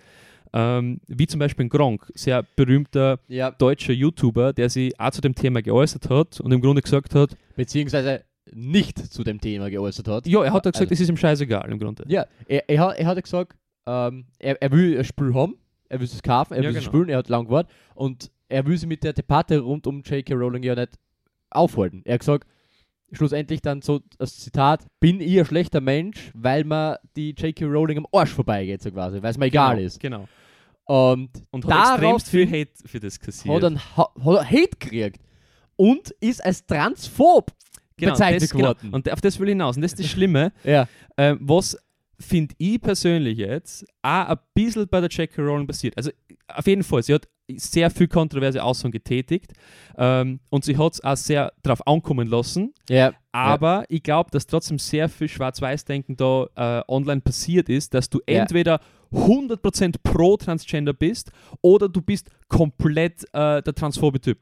Ähm, 0.52 1.00
wie 1.06 1.26
zum 1.26 1.40
Beispiel 1.40 1.66
ein 1.66 1.68
Gronk, 1.68 2.10
sehr 2.14 2.42
berühmter 2.42 3.18
ja, 3.28 3.50
deutscher 3.50 3.92
YouTuber, 3.92 4.52
der 4.52 4.70
sich 4.70 4.98
auch 4.98 5.10
zu 5.10 5.20
dem 5.20 5.34
Thema 5.34 5.60
geäußert 5.60 6.08
hat 6.08 6.40
und 6.40 6.52
im 6.52 6.60
Grunde 6.62 6.80
gesagt 6.80 7.14
hat, 7.14 7.36
beziehungsweise 7.56 8.24
nicht 8.52 8.98
zu 9.12 9.24
dem 9.24 9.40
Thema 9.40 9.70
geäußert 9.70 10.08
hat. 10.08 10.26
ja, 10.26 10.42
er 10.44 10.52
hat 10.52 10.62
gesagt, 10.64 10.76
Also- 10.78 10.92
es 10.92 11.00
ist 11.00 11.08
ihm 11.08 11.16
scheißegal 11.16 11.70
im 11.70 11.78
Grunde. 11.78 12.04
Ja, 12.08 12.26
er, 12.48 12.68
er, 12.68 12.80
hat, 12.80 12.98
er 12.98 13.06
hat 13.06 13.22
gesagt, 13.22 13.56
ähm, 13.86 14.26
er, 14.38 14.60
er 14.62 14.70
will 14.72 14.98
ein 14.98 15.04
Spiel 15.04 15.34
haben, 15.34 15.56
er 15.88 15.98
will 16.00 16.06
es 16.06 16.22
kaufen, 16.22 16.54
er 16.54 16.62
Ja, 16.62 16.68
will 16.70 16.76
es 16.76 16.84
genau. 16.84 16.92
spielen, 16.96 17.08
er 17.08 17.18
hat 17.18 17.28
lang 17.28 17.46
gewartet 17.46 17.72
und 17.94 18.30
er 18.48 18.64
will 18.66 18.76
sich 18.78 18.88
mit 18.88 19.02
der 19.04 19.12
Debatte 19.12 19.58
rund 19.60 19.86
um 19.86 20.02
J.K. 20.02 20.34
Rowling 20.34 20.62
ja 20.62 20.74
nicht 20.74 20.92
aufhalten. 21.50 22.02
Er 22.04 22.14
hat 22.14 22.20
gesagt, 22.20 22.46
schlussendlich 23.12 23.60
dann 23.62 23.82
so 23.82 24.00
das 24.18 24.36
Zitat, 24.38 24.84
bin 25.00 25.20
ich 25.20 25.38
ein 25.38 25.44
schlechter 25.44 25.80
Mensch, 25.80 26.30
weil 26.34 26.64
mir 26.64 26.98
die 27.16 27.30
J.K. 27.30 27.64
Rowling 27.64 27.98
am 27.98 28.06
Arsch 28.12 28.30
vorbeigeht, 28.32 28.82
so 28.82 28.90
quasi, 28.90 29.22
weil 29.22 29.30
es 29.30 29.38
mir 29.38 29.46
egal 29.46 29.76
genau, 29.76 29.86
ist. 29.86 30.00
Genau. 30.00 30.28
Und 30.84 31.30
Und 31.50 31.64
hat 31.66 31.94
extremst 31.98 32.28
viel 32.30 32.46
Hate 32.48 32.70
für 32.84 33.00
das 33.00 33.18
kassiert. 33.18 33.54
hat, 33.56 33.62
dann, 33.64 33.78
ha, 33.96 34.08
hat 34.24 34.50
Hate 34.50 34.70
gekriegt 34.78 35.20
und 35.76 36.10
ist 36.20 36.44
als 36.44 36.64
transphob 36.66 37.50
bezeichnet 37.96 38.42
das, 38.42 38.50
genau. 38.50 38.68
worden. 38.68 38.90
Und 38.92 39.10
auf 39.10 39.20
das 39.20 39.38
will 39.40 39.48
ich 39.48 39.52
hinaus. 39.52 39.76
Und 39.76 39.82
das 39.82 39.92
ist 39.92 40.00
das 40.00 40.06
Schlimme, 40.08 40.52
Ja, 40.64 40.86
ähm, 41.16 41.38
was 41.40 41.76
finde 42.18 42.54
ich 42.58 42.80
persönlich 42.80 43.38
jetzt 43.38 43.84
auch 44.02 44.28
ein 44.28 44.38
bisschen 44.54 44.88
bei 44.88 45.00
der 45.00 45.10
J.K. 45.10 45.42
Rowling 45.42 45.66
passiert. 45.66 45.96
Also 45.96 46.10
auf 46.48 46.66
jeden 46.66 46.82
Fall, 46.82 47.02
sie 47.02 47.12
hat 47.14 47.28
sehr 47.56 47.90
viel 47.90 48.08
kontroverse 48.08 48.62
Aussagen 48.62 48.90
getätigt 48.90 49.52
ähm, 49.98 50.40
und 50.48 50.64
sie 50.64 50.76
hat 50.78 50.94
es 50.94 51.04
auch 51.04 51.16
sehr 51.16 51.52
darauf 51.62 51.86
ankommen 51.86 52.26
lassen. 52.26 52.72
ja, 52.88 53.12
Aber 53.32 53.84
ich 53.88 54.02
glaube, 54.02 54.30
dass 54.30 54.46
trotzdem 54.46 54.78
sehr 54.78 55.08
viel 55.08 55.28
Schwarz-Weiß-Denken 55.28 56.16
da 56.16 56.46
äh, 56.56 56.82
online 56.88 57.20
passiert 57.20 57.68
ist, 57.68 57.94
dass 57.94 58.08
du 58.10 58.18
Ja. 58.26 58.40
entweder 58.40 58.80
100% 59.12 59.96
pro 60.02 60.36
Transgender 60.36 60.92
bist 60.92 61.30
oder 61.60 61.88
du 61.88 62.00
bist 62.02 62.30
komplett 62.48 63.22
äh, 63.32 63.62
der 63.62 63.74
transphobe 63.74 64.20
Typ. 64.20 64.38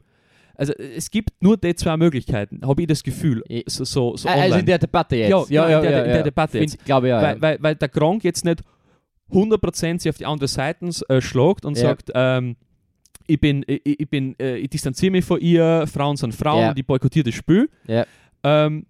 Also 0.57 0.73
äh, 0.73 0.93
es 0.95 1.09
gibt 1.11 1.31
nur 1.41 1.57
die 1.57 1.75
zwei 1.75 1.97
Möglichkeiten, 1.97 2.61
habe 2.65 2.81
ich 2.81 2.87
das 2.87 3.03
Gefühl. 3.03 3.43
So, 3.67 3.83
so, 3.83 4.17
so 4.17 4.27
also 4.29 4.57
in 4.57 4.65
der 4.65 4.77
Debatte 4.79 5.15
jetzt. 5.15 5.29
Ja, 5.29 5.45
ja, 5.49 5.77
in 5.79 5.83
der- 5.83 6.05
in 6.05 6.11
der 6.13 6.23
Debatte 6.23 6.57
Find- 6.59 6.71
jetzt. 6.73 6.85
Glaube 6.85 7.07
ich, 7.07 7.11
ja. 7.11 7.21
weil, 7.21 7.35
ja. 7.35 7.41
weil, 7.41 7.57
weil 7.61 7.75
der 7.75 7.89
Gronk 7.89 8.23
jetzt 8.23 8.45
nicht 8.45 8.63
100% 9.31 9.99
sich 10.01 10.09
auf 10.09 10.17
die 10.17 10.25
andere 10.25 10.47
Seite 10.47 10.89
äh, 11.09 11.21
schlagt 11.21 11.65
und 11.65 11.75
Ja. 11.77 11.83
sagt, 11.83 12.11
ähm, 12.13 12.55
ich 13.27 13.39
bin, 13.39 13.63
ich, 13.67 13.81
ich 13.99 14.09
bin, 14.09 14.35
äh, 14.39 14.57
ich 14.57 14.69
distanziere 14.69 15.11
mich 15.11 15.25
von 15.25 15.39
ihr, 15.41 15.85
Frauen 15.91 16.15
sind 16.15 16.33
Frauen, 16.35 16.61
Ja. 16.61 16.69
und 16.69 16.79
ich 16.79 16.85
boykottiere 16.85 17.23
das 17.25 17.33
Spiel. 17.35 17.69
Ja. 17.87 18.05
Ähm, 18.43 18.85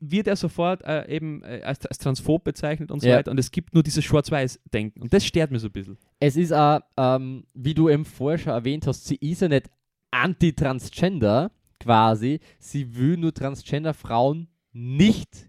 wird 0.00 0.26
er 0.26 0.36
sofort 0.36 0.82
äh, 0.84 1.06
eben 1.14 1.42
äh, 1.42 1.60
als, 1.62 1.84
als 1.84 1.98
transphob 1.98 2.42
bezeichnet 2.44 2.90
und 2.90 3.00
so 3.00 3.08
Ja. 3.08 3.16
weiter. 3.18 3.30
Und 3.30 3.38
es 3.38 3.50
gibt 3.50 3.74
nur 3.74 3.82
dieses 3.82 4.02
Schwarz-Weiß-Denken. 4.04 5.02
Und 5.02 5.12
das 5.12 5.26
stört 5.26 5.50
mir 5.50 5.58
so 5.58 5.66
ein 5.68 5.72
bisschen. 5.72 5.98
Es 6.20 6.36
ist 6.36 6.52
auch, 6.52 6.80
ähm, 6.96 7.44
wie 7.52 7.74
du 7.74 7.90
eben 7.90 8.06
vorher 8.06 8.38
schon 8.38 8.52
erwähnt 8.54 8.86
hast, 8.86 9.04
sie 9.04 9.16
ist 9.16 9.42
ja 9.42 9.48
nicht 9.48 9.66
anti-transgender 10.14 11.50
quasi. 11.80 12.40
Sie 12.58 12.96
will 12.96 13.16
nur 13.16 13.34
Transgender-Frauen 13.34 14.48
nicht 14.72 15.48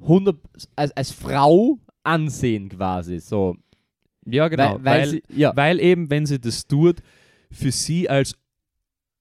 100, 0.00 0.36
als, 0.76 0.92
als 0.92 1.10
Frau 1.10 1.78
ansehen 2.02 2.68
quasi. 2.68 3.18
So. 3.18 3.56
Ja, 4.26 4.48
genau. 4.48 4.74
Weil, 4.74 4.84
weil, 4.84 5.08
sie, 5.08 5.22
ja, 5.34 5.54
weil 5.54 5.80
eben, 5.80 6.10
wenn 6.10 6.26
sie 6.26 6.40
das 6.40 6.66
tut, 6.66 7.00
für 7.50 7.70
sie 7.70 8.08
als 8.08 8.34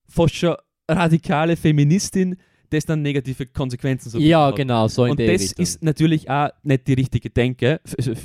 fast 0.08 0.36
schon 0.36 0.56
radikale 0.90 1.56
Feministin, 1.56 2.36
das 2.70 2.86
dann 2.86 3.02
negative 3.02 3.46
Konsequenzen 3.46 4.10
so 4.10 4.18
ja 4.18 4.48
hat. 4.48 4.56
genau, 4.56 4.88
so 4.88 5.06
in 5.06 5.12
Und 5.12 5.20
das 5.20 5.28
Richtung. 5.28 5.62
ist 5.64 5.84
natürlich 5.84 6.30
auch 6.30 6.50
nicht 6.64 6.88
die 6.88 6.94
richtige 6.94 7.30
Denke, 7.30 7.80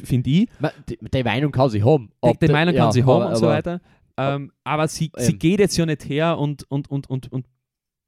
finde 0.04 0.30
ich. 0.30 0.48
Die, 0.88 0.98
die 1.12 1.22
Meinung 1.22 1.52
kann 1.52 1.68
sie 1.68 1.82
haben. 1.82 2.10
Die, 2.24 2.46
die 2.46 2.52
Meinung 2.52 2.74
ja, 2.74 2.84
kann 2.84 2.92
sie 2.92 3.02
haben 3.02 3.22
aber- 3.22 3.28
und 3.30 3.36
so 3.36 3.46
weiter. 3.46 3.80
Ähm, 4.18 4.52
aber 4.64 4.88
sie, 4.88 5.10
sie 5.16 5.32
Ähm. 5.32 5.38
geht 5.38 5.60
jetzt 5.60 5.76
ja 5.76 5.86
nicht 5.86 6.08
her 6.08 6.38
und, 6.38 6.64
und, 6.70 6.90
und, 6.90 7.08
und, 7.10 7.30
und 7.32 7.46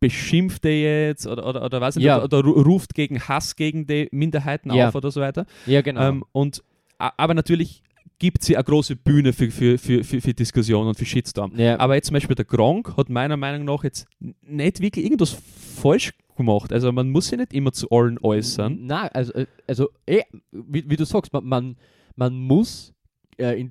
beschimpft 0.00 0.64
die 0.64 0.82
jetzt 0.82 1.26
oder, 1.26 1.46
oder, 1.46 1.64
oder 1.64 1.80
nicht, 1.86 1.98
Ja. 1.98 2.22
oder, 2.22 2.38
oder 2.38 2.48
ru- 2.48 2.62
ruft 2.62 2.94
gegen 2.94 3.20
Hass 3.20 3.54
gegen 3.56 3.86
die 3.86 4.08
Minderheiten 4.12 4.72
Ja. 4.72 4.88
auf 4.88 4.94
oder 4.94 5.10
so 5.10 5.20
weiter. 5.20 5.44
Ja, 5.66 5.82
genau. 5.82 6.00
Ähm, 6.08 6.24
und, 6.32 6.62
aber 6.98 7.34
natürlich 7.34 7.82
gibt 8.18 8.42
sie 8.42 8.56
eine 8.56 8.64
große 8.64 8.96
Bühne 8.96 9.32
für, 9.32 9.50
für, 9.50 9.78
für, 9.78 10.04
für, 10.04 10.20
für 10.20 10.34
Diskussion 10.34 10.86
und 10.86 10.96
für 10.96 11.04
Shitstorm. 11.06 11.52
ja. 11.56 11.78
Aber 11.78 11.94
jetzt 11.94 12.06
zum 12.08 12.14
Beispiel 12.14 12.34
der 12.36 12.44
Gronk 12.44 12.96
hat 12.96 13.08
meiner 13.08 13.36
Meinung 13.36 13.64
nach 13.64 13.84
jetzt 13.84 14.06
nicht 14.42 14.80
wirklich 14.80 15.04
irgendwas 15.04 15.36
falsch 15.80 16.12
gemacht. 16.36 16.72
Also 16.72 16.92
man 16.92 17.10
muss 17.10 17.28
sich 17.28 17.38
nicht 17.38 17.52
immer 17.52 17.72
zu 17.72 17.88
allen 17.90 18.18
äußern. 18.22 18.78
Na, 18.82 19.06
also, 19.08 19.32
äh, 19.34 19.46
also 19.66 19.88
eh, 20.06 20.22
wie, 20.52 20.88
wie 20.88 20.96
du 20.96 21.04
sagst, 21.04 21.32
man, 21.32 21.44
man, 21.44 21.76
man 22.16 22.34
muss, 22.34 22.94
äh, 23.36 23.66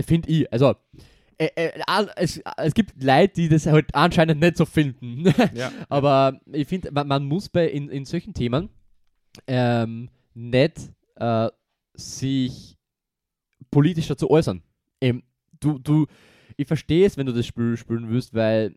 finde 0.00 0.28
ich, 0.30 0.50
also 0.52 0.74
äh, 1.38 1.48
äh, 1.54 2.06
es, 2.16 2.40
es 2.56 2.74
gibt 2.74 3.02
Leute, 3.02 3.34
die 3.34 3.48
das 3.48 3.66
halt 3.66 3.94
anscheinend 3.94 4.40
nicht 4.40 4.56
so 4.56 4.64
finden. 4.64 5.32
Ja. 5.54 5.70
Aber 5.88 6.40
ich 6.52 6.66
finde, 6.66 6.90
man, 6.92 7.06
man 7.06 7.24
muss 7.24 7.48
bei 7.48 7.68
in, 7.68 7.88
in 7.90 8.04
solchen 8.04 8.32
Themen 8.32 8.70
ähm, 9.46 10.08
nicht 10.34 10.92
äh, 11.16 11.48
sich 11.94 12.76
politisch 13.70 14.08
dazu 14.08 14.30
äußern. 14.30 14.62
Ähm, 15.00 15.22
du, 15.60 15.78
du, 15.78 16.06
ich 16.56 16.66
verstehe 16.66 17.06
es, 17.06 17.16
wenn 17.16 17.26
du 17.26 17.32
das 17.32 17.46
Spiel 17.46 17.76
spielen 17.76 18.08
willst, 18.08 18.34
weil 18.34 18.76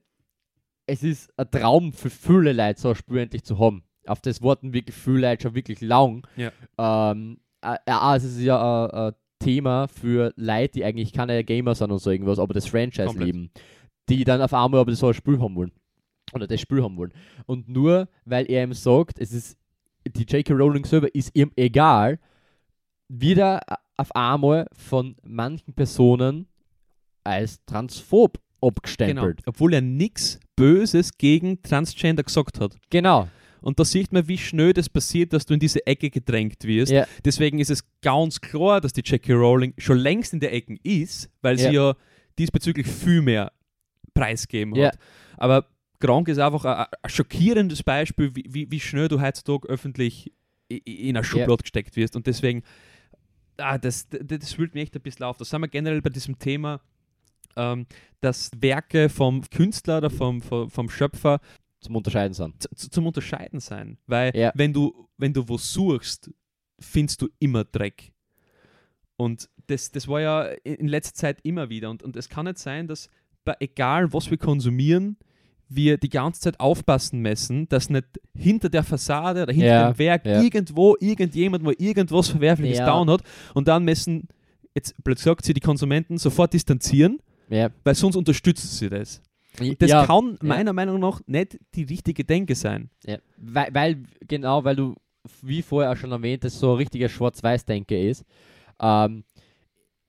es 0.85 1.03
ist 1.03 1.31
ein 1.37 1.49
Traum 1.51 1.93
für 1.93 2.09
viele 2.09 2.51
Leute, 2.51 2.81
so 2.81 2.89
ein 2.89 2.95
Spiel 2.95 3.19
endlich 3.19 3.43
zu 3.43 3.59
haben. 3.59 3.83
Auf 4.05 4.21
das 4.21 4.41
warten 4.41 4.73
wirklich 4.73 4.95
viele 4.95 5.29
Leute 5.29 5.43
schon 5.43 5.55
wirklich 5.55 5.81
lang. 5.81 6.27
Ja. 6.35 6.51
Ähm, 6.77 7.39
äh, 7.61 7.77
ja, 7.87 8.15
es 8.15 8.23
ist 8.23 8.39
ja 8.39 8.85
ein, 8.85 8.91
ein 8.91 9.13
Thema 9.39 9.87
für 9.87 10.33
Leute, 10.35 10.73
die 10.73 10.85
eigentlich 10.85 11.13
keine 11.13 11.43
Gamer 11.43 11.75
sind 11.75 11.91
und 11.91 11.99
so 11.99 12.11
irgendwas, 12.11 12.39
aber 12.39 12.53
das 12.53 12.67
Franchise 12.67 13.05
Komplett. 13.07 13.25
lieben. 13.27 13.51
Die 14.09 14.23
dann 14.23 14.41
auf 14.41 14.53
einmal 14.53 14.81
aber 14.81 14.93
so 14.95 15.07
ein 15.07 15.13
Spiel 15.13 15.39
haben 15.39 15.55
wollen. 15.55 15.71
Oder 16.33 16.45
das 16.47 16.61
Spiel 16.61 16.83
haben 16.83 16.97
wollen. 16.97 17.13
Und 17.45 17.67
nur 17.69 18.07
weil 18.25 18.49
er 18.51 18.63
ihm 18.63 18.73
sagt, 18.73 19.19
es 19.19 19.31
ist 19.33 19.57
die 20.07 20.23
J.K. 20.23 20.53
Rowling 20.53 20.85
selber 20.85 21.13
ist 21.13 21.35
ihm 21.35 21.51
egal, 21.55 22.19
wieder 23.07 23.61
auf 23.97 24.15
einmal 24.15 24.67
von 24.73 25.15
manchen 25.23 25.73
Personen 25.73 26.47
als 27.23 27.63
transphob 27.65 28.37
Genau. 28.61 28.67
abgestempelt. 28.67 29.41
Obwohl 29.45 29.73
er 29.73 29.81
nichts 29.81 30.37
Böses 30.57 31.17
gegen 31.17 31.61
Transgender 31.61 32.23
gesagt 32.23 32.59
hat. 32.59 32.75
Genau. 32.89 33.29
Und 33.61 33.79
da 33.79 33.85
sieht 33.85 34.11
man, 34.11 34.27
wie 34.27 34.37
schnell 34.37 34.73
das 34.73 34.89
passiert, 34.89 35.33
dass 35.33 35.45
du 35.45 35.53
in 35.53 35.59
diese 35.59 35.85
Ecke 35.85 36.09
gedrängt 36.09 36.63
wirst. 36.63 36.91
Ja. 36.91 37.05
Deswegen 37.25 37.59
ist 37.59 37.69
es 37.69 37.83
ganz 38.01 38.39
klar, 38.41 38.81
dass 38.81 38.93
die 38.93 39.03
Jackie 39.03 39.33
Rowling 39.33 39.73
schon 39.77 39.97
längst 39.97 40.33
in 40.33 40.39
der 40.39 40.53
Ecke 40.53 40.77
ist, 40.83 41.29
weil 41.41 41.57
sie 41.57 41.71
ja 41.71 41.95
diesbezüglich 42.37 42.87
viel 42.87 43.21
mehr 43.21 43.51
preisgeben 44.13 44.73
hat. 44.81 44.97
Aber 45.37 45.65
Gronk 45.99 46.29
ist 46.29 46.39
einfach 46.39 46.65
ein, 46.65 46.85
ein 47.01 47.09
schockierendes 47.09 47.83
Beispiel, 47.83 48.35
wie, 48.35 48.45
wie, 48.47 48.71
wie 48.71 48.79
schnell 48.79 49.07
du 49.07 49.21
heutzutage 49.21 49.67
öffentlich 49.67 50.31
in 50.69 51.17
eine 51.17 51.23
Schublade 51.23 51.63
gesteckt 51.63 51.95
wirst. 51.95 52.15
Und 52.15 52.27
deswegen, 52.27 52.63
ah, 53.57 53.77
das, 53.77 54.07
das, 54.09 54.39
das 54.39 54.57
wühlt 54.57 54.73
mich 54.73 54.83
echt 54.83 54.95
ein 54.95 55.01
bisschen 55.01 55.25
auf. 55.25 55.37
Da 55.37 55.45
sind 55.45 55.61
wir 55.61 55.67
generell 55.67 56.01
bei 56.01 56.09
diesem 56.09 56.37
Thema, 56.39 56.79
ähm, 57.55 57.85
dass 58.21 58.51
Werke 58.59 59.09
vom 59.09 59.41
Künstler 59.49 59.97
oder 59.97 60.09
vom, 60.09 60.41
vom, 60.41 60.69
vom 60.69 60.89
Schöpfer 60.89 61.39
Zum 61.81 61.95
Unterscheiden 61.95 62.33
sind. 62.33 62.61
z- 62.75 62.91
zum 62.93 63.07
Unterscheiden 63.07 63.59
sein. 63.59 63.97
Weil 64.07 64.35
Ja. 64.35 64.51
wenn 64.55 64.73
du, 64.73 65.07
wenn 65.17 65.33
du 65.33 65.47
wo 65.47 65.57
suchst, 65.57 66.29
findest 66.79 67.21
du 67.21 67.27
immer 67.39 67.63
Dreck. 67.63 68.11
Und 69.17 69.49
das, 69.67 69.91
das 69.91 70.07
war 70.07 70.21
ja 70.21 70.43
in 70.63 70.87
letzter 70.87 71.13
Zeit 71.13 71.39
immer 71.43 71.69
wieder. 71.69 71.89
Und, 71.89 72.03
und 72.03 72.15
es 72.15 72.29
kann 72.29 72.45
nicht 72.45 72.57
sein, 72.57 72.87
dass 72.87 73.09
bei 73.43 73.55
egal 73.59 74.13
was 74.13 74.29
wir 74.31 74.37
konsumieren, 74.37 75.17
wir 75.67 75.97
die 75.97 76.09
ganze 76.09 76.41
Zeit 76.41 76.59
aufpassen 76.59 77.19
müssen, 77.19 77.67
dass 77.69 77.89
nicht 77.89 78.05
hinter 78.35 78.69
der 78.69 78.83
Fassade 78.83 79.43
oder 79.43 79.53
hinter 79.53 79.67
Ja, 79.67 79.91
dem 79.93 79.99
Werk 79.99 80.25
ja. 80.25 80.41
irgendwo 80.41 80.95
irgendjemand 80.99 81.63
mal 81.63 81.75
irgendwas 81.77 82.29
Verwerfliches 82.29 82.79
Ja. 82.79 82.85
down 82.87 83.09
hat 83.09 83.21
und 83.53 83.67
dann 83.67 83.83
müssen, 83.85 84.27
jetzt 84.73 84.95
blöd 85.03 85.17
gesagt, 85.17 85.45
sie 85.45 85.53
die 85.53 85.59
Konsumenten 85.59 86.17
sofort 86.17 86.53
distanzieren, 86.53 87.19
Ja. 87.49 87.69
weil 87.83 87.93
sonst 87.93 88.15
unterstützen 88.15 88.67
sie 88.67 88.89
das. 88.89 89.21
Das 89.79 89.89
ja. 89.89 90.05
kann 90.05 90.37
meiner 90.41 90.73
Meinung 90.73 90.99
nach 90.99 91.21
nicht 91.25 91.59
die 91.75 91.83
richtige 91.83 92.23
Denke 92.23 92.55
sein. 92.55 92.89
Ja, 93.05 93.17
weil, 93.37 93.73
weil, 93.73 94.03
genau, 94.27 94.63
weil 94.63 94.75
du, 94.75 94.95
wie 95.41 95.61
vorher 95.61 95.91
auch 95.91 95.97
schon 95.97 96.11
erwähnt, 96.11 96.43
das 96.43 96.59
so 96.59 96.71
ein 96.71 96.77
richtiger 96.77 97.09
Schwarz-Weiß-Denke 97.09 97.99
ist. 97.99 98.23
Ähm, 98.79 99.23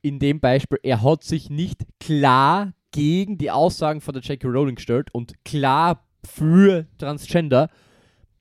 in 0.02 0.18
dem 0.18 0.40
Beispiel, 0.40 0.78
er 0.82 1.02
hat 1.02 1.24
sich 1.24 1.50
nicht 1.50 1.82
klar 1.98 2.72
gegen 2.92 3.38
die 3.38 3.50
Aussagen 3.50 4.00
von 4.00 4.14
der 4.14 4.22
J.K. 4.22 4.48
Rowling 4.48 4.76
gestellt 4.76 5.08
und 5.12 5.44
klar 5.44 6.06
für 6.24 6.86
Transgender. 6.98 7.70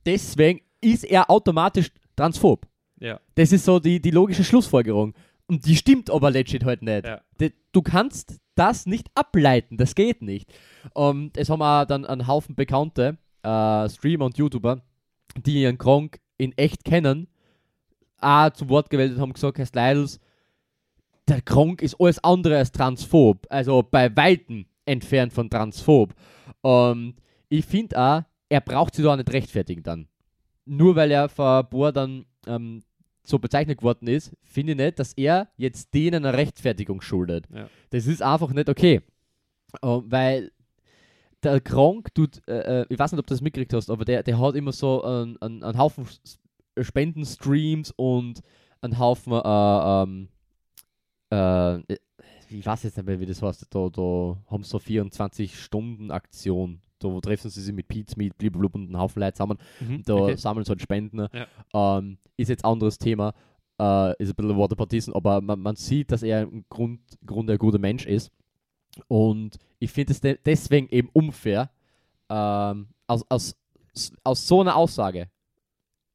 Deswegen 0.06 0.62
ist 0.82 1.04
er 1.04 1.30
automatisch 1.30 1.92
transphob. 2.16 2.68
Ja. 3.00 3.20
Das 3.36 3.52
ist 3.52 3.66
so 3.66 3.80
die, 3.80 4.02
die 4.02 4.12
logische 4.12 4.44
Schlussfolgerung. 4.44 5.14
Und 5.48 5.66
die 5.66 5.76
stimmt 5.76 6.12
aber 6.12 6.30
legit 6.30 6.64
halt 6.64 6.82
nicht. 6.82 7.06
Ja. 7.06 7.22
Du 7.72 7.82
kannst 7.82 8.40
das 8.60 8.86
nicht 8.86 9.10
ableiten, 9.16 9.78
das 9.78 9.96
geht 9.96 10.22
nicht. 10.22 10.52
Und 10.94 11.38
es 11.38 11.50
haben 11.50 11.62
auch 11.62 11.86
dann 11.86 12.06
einen 12.06 12.28
Haufen 12.28 12.56
Bekannte, 12.56 13.18
äh, 13.44 13.90
Streamer 13.90 14.26
und 14.26 14.38
YouTuber, 14.38 14.82
die 15.38 15.62
ihren 15.62 15.78
Kronk 15.78 16.20
in 16.38 16.58
echt 16.58 16.84
kennen, 16.84 17.28
auch 18.20 18.50
zu 18.52 18.68
Wort 18.70 18.90
gewählt 18.90 19.18
haben 19.18 19.34
gesagt, 19.34 19.58
Herr 19.58 19.66
Slidles, 19.66 20.20
der 21.28 21.42
Kronk 21.42 21.82
ist 21.82 21.96
alles 22.00 22.24
andere 22.24 22.58
als 22.58 22.72
transphob, 22.72 23.46
also 23.50 23.84
bei 23.84 24.16
Weitem 24.16 24.66
entfernt 24.86 25.32
von 25.32 25.50
transphob. 25.50 26.14
Und 26.62 27.16
ich 27.48 27.66
finde 27.66 27.98
auch, 27.98 28.24
er 28.50 28.62
braucht 28.62 28.96
sich 28.96 29.06
da 29.06 29.16
nicht 29.16 29.32
rechtfertigen 29.32 29.84
dann. 29.84 30.08
Nur 30.66 30.96
weil 30.96 31.12
er 31.12 31.30
vor 31.30 31.64
paar 31.64 31.92
dann 31.92 32.26
ähm, 32.48 32.82
so 33.24 33.40
bezeichnet 33.40 33.80
geworden 33.80 34.08
ist, 34.08 34.36
finde 34.44 34.74
ich 34.74 34.78
nicht, 34.78 35.00
dass 35.00 35.14
er 35.14 35.50
jetzt 35.58 35.94
denen 35.94 36.26
eine 36.26 36.38
Rechtfertigung 36.38 37.02
schuldet. 37.02 37.46
Ja. 37.54 37.70
Das 37.92 38.08
ist 38.08 38.22
einfach 38.22 38.52
nicht 38.54 38.70
okay. 38.70 39.02
Ähm, 39.84 40.04
weil 40.08 40.52
der 41.44 41.62
Kronk 41.62 42.14
tut, 42.16 42.42
äh, 42.48 42.82
äh, 42.82 42.86
ich 42.90 42.98
weiß 43.00 43.12
nicht, 43.12 43.20
ob 43.20 43.28
du 43.28 43.34
das 43.34 43.42
mitgekriegt 43.42 43.74
hast, 43.74 43.90
aber 43.90 44.04
der, 44.04 44.24
der 44.24 44.40
hat 44.40 44.56
immer 44.56 44.72
so 44.72 45.04
einen, 45.04 45.38
einen, 45.42 45.64
einen 45.64 45.78
Haufen 45.78 46.06
S- 46.06 46.40
Spendenstreams 46.82 47.92
und 47.96 48.42
einen 48.82 48.98
Haufen, 49.00 49.34
äh, 49.34 50.04
ähm, 50.04 50.30
äh, 51.30 51.80
ich 52.50 52.66
weiß 52.66 52.84
jetzt 52.84 52.98
nicht 52.98 53.06
mehr, 53.06 53.20
wie 53.20 53.26
das 53.28 53.42
heißt, 53.42 53.68
da, 53.70 53.90
da 53.90 54.38
haben 54.50 54.64
sie 54.64 54.70
so 54.70 54.78
24-Stunden-Aktion. 54.80 56.82
Da 57.00 57.20
treffen 57.22 57.50
sie 57.50 57.62
sich 57.62 57.74
mit 57.74 57.88
Pete 57.88 58.14
Meat, 58.18 58.38
blablabla 58.38 58.82
und 58.82 58.88
einen 58.88 58.98
Haufen 59.00 59.22
Leute 59.22 59.34
zusammen. 59.34 59.58
Mhm. 59.80 60.04
Da 60.04 60.14
okay. 60.16 60.36
sammeln 60.36 60.66
sie 60.66 60.70
halt 60.70 60.82
Spenden. 60.82 61.28
Ja. 61.34 61.98
Ähm, 61.98 62.18
ist 62.38 62.50
jetzt 62.50 62.66
ein 62.66 62.72
anderes 62.72 62.98
Thema. 62.98 63.34
Äh, 63.80 64.22
ist 64.22 64.30
ein 64.30 64.36
bisschen 64.36 64.58
Waterpartisen, 64.58 65.14
aber 65.14 65.42
man, 65.42 65.60
man 65.60 65.76
sieht, 65.76 66.12
dass 66.12 66.24
er 66.24 66.44
im 66.44 66.66
Grund, 66.70 67.00
Grunde 67.26 67.54
ein 67.54 67.60
guter 67.60 67.80
Mensch 67.80 68.06
ist. 68.06 68.32
Und 69.08 69.58
ich 69.80 69.92
finde 69.92 70.14
es 70.14 70.20
de 70.22 70.38
deswegen 70.46 70.90
eben 70.90 71.10
unfair, 71.14 71.70
ähm, 72.30 72.88
aus, 73.08 73.26
aus, 73.30 73.56
aus 74.24 74.48
so 74.48 74.62
einer 74.62 74.76
Aussage, 74.76 75.30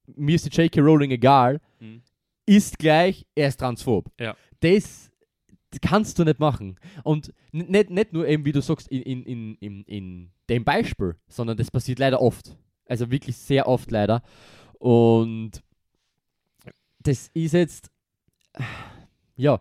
mir 0.07 0.35
ist 0.35 0.44
die 0.44 0.51
J.K. 0.62 0.81
Rowling 0.81 1.11
egal, 1.11 1.61
Mhm. 1.81 2.03
ist 2.47 2.79
gleich, 2.79 3.27
er 3.35 3.49
ist 3.49 3.59
transphob. 3.61 4.11
Ja. 4.20 4.37
Das 4.61 5.11
kannst 5.80 6.18
du 6.18 6.24
nicht 6.24 6.40
machen. 6.40 6.76
Und 7.02 7.32
nicht, 7.52 7.90
nicht 7.90 8.12
nur 8.12 8.26
eben, 8.26 8.44
wie 8.44 8.52
du 8.52 8.60
sagst, 8.62 8.88
in, 8.88 9.02
in, 9.02 9.24
in, 9.24 9.54
in, 9.60 9.84
in 9.84 10.30
dem 10.48 10.64
Beispiel, 10.64 11.16
sondern 11.28 11.56
das 11.56 11.70
passiert 11.70 11.98
leider 11.98 12.20
oft. 12.20 12.56
Also 12.87 13.10
wirklich 13.10 13.37
sehr 13.37 13.66
oft 13.66 13.90
leider. 13.90 14.22
Und 14.78 15.62
das 17.00 17.28
ist 17.34 17.52
jetzt, 17.52 17.90
ja, 19.37 19.60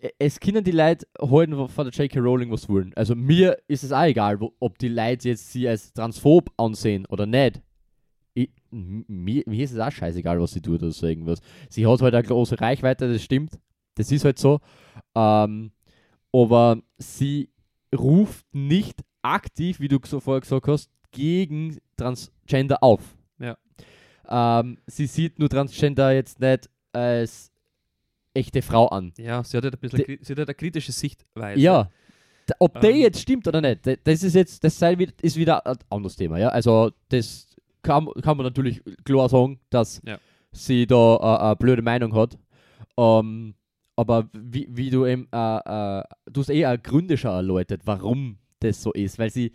e- 0.00 0.10
es 0.18 0.40
können 0.40 0.64
die 0.64 0.70
Leute 0.70 1.06
heute 1.20 1.68
von 1.68 1.90
der 1.90 1.94
J.K. 1.94 2.18
Rowling 2.20 2.50
was 2.50 2.68
wollen. 2.68 2.92
Also 2.94 3.14
mir 3.14 3.58
ist 3.68 3.84
es 3.84 3.92
auch 3.92 4.04
egal, 4.04 4.40
wo, 4.40 4.52
ob 4.60 4.78
die 4.78 4.88
Leute 4.88 5.28
jetzt 5.28 5.52
sie 5.52 5.68
als 5.68 5.92
transphob 5.92 6.50
ansehen 6.56 7.06
oder 7.06 7.26
nicht. 7.26 7.60
Ich, 8.34 8.50
mir, 8.70 9.42
mir 9.46 9.64
ist 9.64 9.72
es 9.72 9.78
auch 9.80 9.90
scheißegal, 9.90 10.40
was 10.40 10.52
sie 10.52 10.60
tut 10.60 10.82
oder 10.82 10.92
so 10.92 11.06
irgendwas. 11.06 11.40
Sie 11.68 11.86
hat 11.86 12.00
halt 12.00 12.14
eine 12.14 12.26
große 12.26 12.60
Reichweite, 12.60 13.12
das 13.12 13.22
stimmt. 13.22 13.58
Das 13.94 14.10
ist 14.12 14.24
halt 14.24 14.38
so. 14.38 14.60
Ähm, 15.14 15.72
aber 16.32 16.78
sie 16.98 17.50
ruft 17.96 18.46
nicht 18.52 19.00
aktiv, 19.22 19.80
wie 19.80 19.88
du 19.88 19.98
so 20.04 20.20
vorher 20.20 20.40
gesagt 20.40 20.68
hast, 20.68 20.90
gegen 21.12 21.78
Transgender 21.96 22.82
auf. 22.82 23.02
Ja. 23.38 23.56
Ähm, 24.28 24.78
sie 24.86 25.06
sieht 25.06 25.38
nur 25.38 25.48
Transgender 25.48 26.12
jetzt 26.12 26.38
nicht 26.40 26.70
als 26.92 27.50
echte 28.32 28.62
Frau 28.62 28.86
an. 28.88 29.12
Ja, 29.18 29.42
sie 29.42 29.56
hat 29.56 29.64
halt 29.64 29.74
ein 29.74 29.80
bisschen 29.80 30.00
kri- 30.00 30.18
sie 30.24 30.32
hat 30.32 30.38
halt 30.38 30.48
eine 30.48 30.54
kritische 30.54 30.92
Sichtweise. 30.92 31.60
Ja. 31.60 31.90
Ob 32.58 32.80
der 32.80 32.90
Ähm. 32.90 32.96
jetzt 33.00 33.20
stimmt 33.20 33.46
oder 33.46 33.60
nicht, 33.60 33.86
das 34.04 34.22
ist 34.24 34.34
jetzt, 34.34 34.64
das 34.64 34.76
sei 34.78 34.98
wieder, 34.98 35.12
ist 35.22 35.36
wieder 35.36 35.64
ein 35.66 35.76
anderes 35.88 36.16
Thema, 36.16 36.38
ja. 36.38 36.48
Also 36.48 36.90
das 37.08 37.46
kann, 37.82 38.08
kann 38.22 38.36
man 38.36 38.44
natürlich 38.46 38.82
klar 39.04 39.28
sagen, 39.28 39.60
dass 39.70 40.00
Ja. 40.04 40.18
sie 40.52 40.86
da 40.86 41.16
äh, 41.16 41.42
eine 41.46 41.56
blöde 41.56 41.82
Meinung 41.82 42.14
hat. 42.14 42.38
Ähm, 42.96 43.54
aber 44.00 44.28
wie, 44.32 44.68
wie 44.70 44.90
du 44.90 45.06
eben, 45.06 45.26
äh, 45.32 45.98
äh, 45.98 46.02
du 46.32 46.40
hast 46.40 46.50
eh 46.50 46.66
auch 46.66 46.82
Gründe 46.82 47.16
schon 47.16 47.30
erläutert, 47.32 47.82
warum 47.84 48.36
das 48.60 48.82
so 48.82 48.92
ist, 48.92 49.18
weil 49.18 49.30
sie 49.30 49.52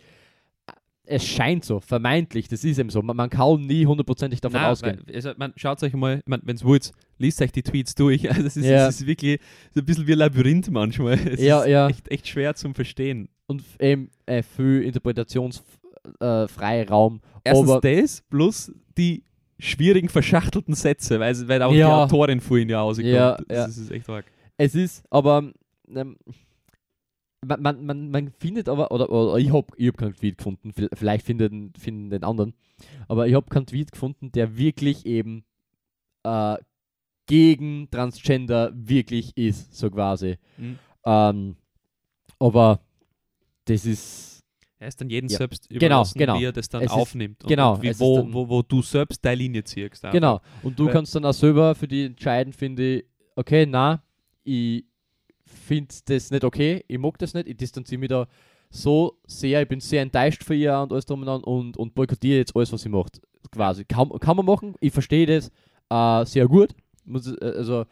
es 1.08 1.24
scheint 1.24 1.64
so, 1.64 1.78
vermeintlich, 1.78 2.48
das 2.48 2.64
ist 2.64 2.78
eben 2.78 2.90
so. 2.90 3.00
Man, 3.00 3.16
man 3.16 3.30
kann 3.30 3.60
nie 3.60 3.86
hundertprozentig 3.86 4.40
davon 4.40 4.60
Nein, 4.60 4.70
ausgehen. 4.70 5.02
weil, 5.06 5.14
also, 5.14 5.30
man, 5.36 5.52
schaut 5.54 5.80
euch 5.84 5.94
mal, 5.94 6.20
wenn 6.26 6.56
es 6.56 6.64
wollt, 6.64 6.90
liest 7.18 7.40
euch 7.40 7.52
die 7.52 7.62
Tweets 7.62 7.94
durch. 7.94 8.28
Also 8.36 8.42
es 8.42 8.56
ist, 8.56 8.66
Ja. 8.66 8.88
es 8.88 9.00
ist 9.00 9.06
wirklich 9.06 9.38
so 9.72 9.80
ein 9.80 9.86
bisschen 9.86 10.06
wie 10.08 10.12
ein 10.14 10.18
Labyrinth 10.18 10.68
manchmal. 10.70 11.14
Es 11.32 11.40
Ja, 11.40 11.60
ist 11.62 11.68
ja. 11.68 11.88
Echt, 11.88 12.10
echt 12.10 12.26
schwer 12.26 12.56
zum 12.56 12.74
Verstehen. 12.74 13.28
Und 13.46 13.62
eben 13.78 14.10
äh, 14.26 14.42
viel 14.42 14.82
interpretationsfreier 14.82 16.90
äh. 16.90 17.20
Erstens 17.44 17.70
aber 17.70 17.80
das, 17.80 18.22
plus 18.28 18.72
die 18.98 19.22
schwierigen, 19.60 20.08
verschachtelten 20.08 20.74
Sätze, 20.74 21.20
weil, 21.20 21.36
weil 21.48 21.62
auch 21.62 21.72
Ja. 21.72 21.86
die 21.86 21.92
Autorin 22.14 22.40
vorhin 22.40 22.68
ja 22.68 22.80
rauskommt. 22.80 23.06
Ja, 23.08 23.36
das, 23.46 23.56
ja. 23.56 23.66
das 23.66 23.78
ist 23.78 23.90
echt 23.92 24.08
arg. 24.08 24.24
Es 24.58 24.74
ist, 24.74 25.04
aber 25.10 25.52
ähm, 25.88 26.16
man, 27.44 27.62
man, 27.62 27.84
man, 27.86 28.10
man 28.10 28.30
findet 28.38 28.68
aber, 28.68 28.90
oder, 28.90 29.10
oder 29.10 29.36
ich 29.38 29.52
habe 29.52 29.66
ich 29.76 29.88
hab 29.88 29.96
keinen 29.98 30.14
Tweet 30.14 30.38
gefunden, 30.38 30.70
vi- 30.72 30.88
vielleicht 30.94 31.24
finden, 31.26 31.72
finden 31.78 32.10
den 32.10 32.24
anderen, 32.24 32.54
aber 33.08 33.26
ich 33.28 33.34
habe 33.34 33.48
keinen 33.48 33.66
Tweet 33.66 33.92
gefunden, 33.92 34.32
der 34.32 34.56
wirklich 34.56 35.06
eben 35.06 35.44
äh, 36.24 36.56
gegen 37.26 37.88
Transgender 37.90 38.72
wirklich 38.74 39.36
ist, 39.36 39.74
so 39.76 39.90
quasi. 39.90 40.38
Mhm. 40.56 40.78
Ähm, 41.04 41.56
aber 42.38 42.80
das 43.64 43.84
ist, 43.84 44.42
Er 44.78 44.88
ist 44.88 45.00
dann 45.00 45.08
jeden 45.10 45.28
Ja. 45.28 45.38
selbst 45.38 45.68
Genau, 45.68 45.78
überlassen, 45.78 46.18
genau. 46.18 46.38
wie 46.38 46.44
er 46.44 46.52
das 46.52 46.68
dann 46.68 46.82
Es 46.82 46.86
ist- 46.90 46.92
aufnimmt. 46.92 47.42
Genau, 47.46 47.74
und 47.74 47.82
wie, 47.82 47.88
es 47.88 47.96
ist 47.96 48.00
wo, 48.00 48.26
wo, 48.32 48.48
wo 48.48 48.62
du 48.62 48.82
selbst 48.82 49.24
deine 49.24 49.36
Linie 49.36 49.64
ziehst. 49.64 50.02
genau. 50.12 50.40
Und 50.62 50.78
du 50.78 50.86
Weil- 50.86 50.92
kannst 50.92 51.14
dann 51.14 51.24
auch 51.24 51.32
selber 51.32 51.74
für 51.74 51.88
die 51.88 52.04
entscheiden, 52.06 52.52
finde 52.52 52.96
ich, 52.98 53.04
okay, 53.36 53.66
na, 53.66 54.02
ich 54.46 54.84
finde 55.44 55.94
das 56.06 56.30
nicht 56.30 56.44
okay, 56.44 56.84
ich 56.88 56.98
mag 56.98 57.18
das 57.18 57.34
nicht, 57.34 57.48
ich 57.48 57.56
distanziere 57.56 58.00
mich 58.00 58.08
da 58.08 58.26
so 58.70 59.18
sehr, 59.26 59.62
ich 59.62 59.68
bin 59.68 59.80
sehr 59.80 60.02
enttäuscht 60.02 60.44
von 60.44 60.56
ihr 60.56 60.78
und 60.78 60.92
alles 60.92 61.06
drum 61.06 61.20
und 61.20 61.26
dran 61.26 61.44
und, 61.44 61.76
und 61.76 61.94
boykottiere 61.94 62.38
jetzt 62.38 62.54
alles, 62.56 62.72
was 62.72 62.82
sie 62.82 62.88
macht. 62.88 63.20
Quasi. 63.52 63.84
Kann, 63.84 64.10
kann 64.20 64.36
man 64.36 64.46
machen, 64.46 64.74
ich 64.80 64.92
verstehe 64.92 65.26
das 65.26 65.50
äh, 65.90 66.26
sehr 66.26 66.48
gut. 66.48 66.74
Muss, 67.04 67.26
äh, 67.26 67.44
also, 67.44 67.84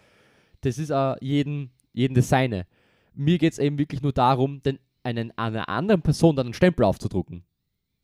das 0.60 0.78
ist 0.78 0.90
auch 0.90 1.16
jeden, 1.20 1.70
jeden 1.92 2.14
das 2.14 2.28
Seine. 2.28 2.66
Mir 3.14 3.38
geht 3.38 3.52
es 3.52 3.58
eben 3.58 3.78
wirklich 3.78 4.02
nur 4.02 4.12
darum, 4.12 4.62
den, 4.62 4.78
einen, 5.04 5.36
einer 5.38 5.68
anderen 5.68 6.02
Person 6.02 6.34
dann 6.34 6.46
einen 6.46 6.54
Stempel 6.54 6.84
aufzudrucken, 6.84 7.44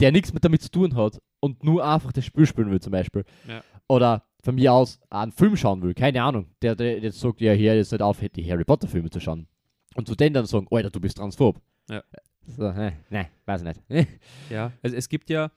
der 0.01 0.13
nichts 0.13 0.33
mit 0.33 0.45
damit 0.45 0.63
zu 0.63 0.71
tun 0.71 0.97
hat 0.97 1.21
und 1.41 1.63
nur 1.63 1.85
einfach 1.85 2.13
das 2.13 2.25
Spiel 2.25 2.47
spielen 2.47 2.71
will, 2.71 2.81
zum 2.81 2.93
Beispiel. 2.93 3.25
Ja. 3.47 3.63
Oder 3.89 4.25
von 4.43 4.55
mir 4.55 4.73
aus 4.73 5.01
einen 5.11 5.33
Film 5.33 5.57
schauen 5.57 5.83
will, 5.83 5.95
keine 5.95 6.23
Ahnung, 6.23 6.47
der, 6.63 6.75
der 6.75 6.99
jetzt 7.01 7.21
sagt, 7.21 7.41
ja, 7.41 7.53
hier 7.53 7.77
jetzt 7.77 7.93
nicht 7.93 8.03
auf, 8.03 8.19
die 8.21 8.51
Harry 8.51 8.65
Potter 8.65 8.89
Filme 8.89 9.11
zu 9.11 9.21
schauen. 9.21 9.47
Und 9.95 10.07
zu 10.07 10.15
denen 10.15 10.35
dann 10.35 10.47
sagen, 10.47 10.67
Alter, 10.71 10.91
du 10.91 11.01
bist 11.01 11.19
transphob. 11.19 11.61
Ja. 11.89 12.03
So, 12.47 12.67
äh, 12.67 12.93
nein, 13.11 13.27
weiß 13.47 13.63
ich 13.63 13.67
nicht. 13.89 14.09
Ja, 14.51 14.73
also 14.83 14.97
es 14.97 15.09
gibt 15.09 15.31
ja 15.31 15.51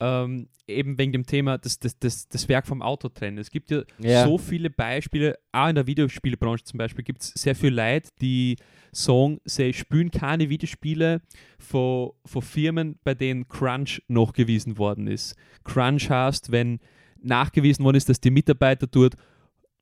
ähm, 0.00 0.48
eben 0.66 0.98
wegen 0.98 1.12
dem 1.12 1.24
Thema 1.26 1.58
das, 1.58 1.78
das, 1.78 1.98
das, 1.98 2.28
das 2.28 2.48
Werk 2.48 2.66
vom 2.66 2.82
Autor 2.82 3.12
trennen. 3.14 3.38
Es 3.38 3.50
gibt 3.50 3.70
ja, 3.70 3.82
Ja. 3.98 4.24
so 4.24 4.36
viele 4.38 4.68
Beispiele, 4.70 5.38
auch 5.52 5.68
in 5.68 5.74
der 5.74 5.86
Videospielbranche 5.86 6.64
zum 6.64 6.78
Beispiel, 6.78 7.04
gibt 7.04 7.22
es 7.22 7.28
sehr 7.30 7.54
viel 7.54 7.72
Leute, 7.74 8.10
die 8.20 8.56
sagen, 8.92 9.40
sie 9.44 9.72
spielen 9.72 10.10
keine 10.10 10.48
Videospiele 10.48 11.20
von, 11.58 12.10
von 12.24 12.42
Firmen, 12.42 12.98
bei 13.04 13.14
denen 13.14 13.48
Crunch 13.48 14.02
nachgewiesen 14.08 14.76
worden 14.78 15.06
ist. 15.06 15.36
Crunch 15.64 16.10
heißt, 16.10 16.50
wenn 16.50 16.80
nachgewiesen 17.22 17.84
worden 17.84 17.96
ist, 17.96 18.08
dass 18.08 18.20
die 18.20 18.30
Mitarbeiter 18.30 18.86
dort 18.86 19.14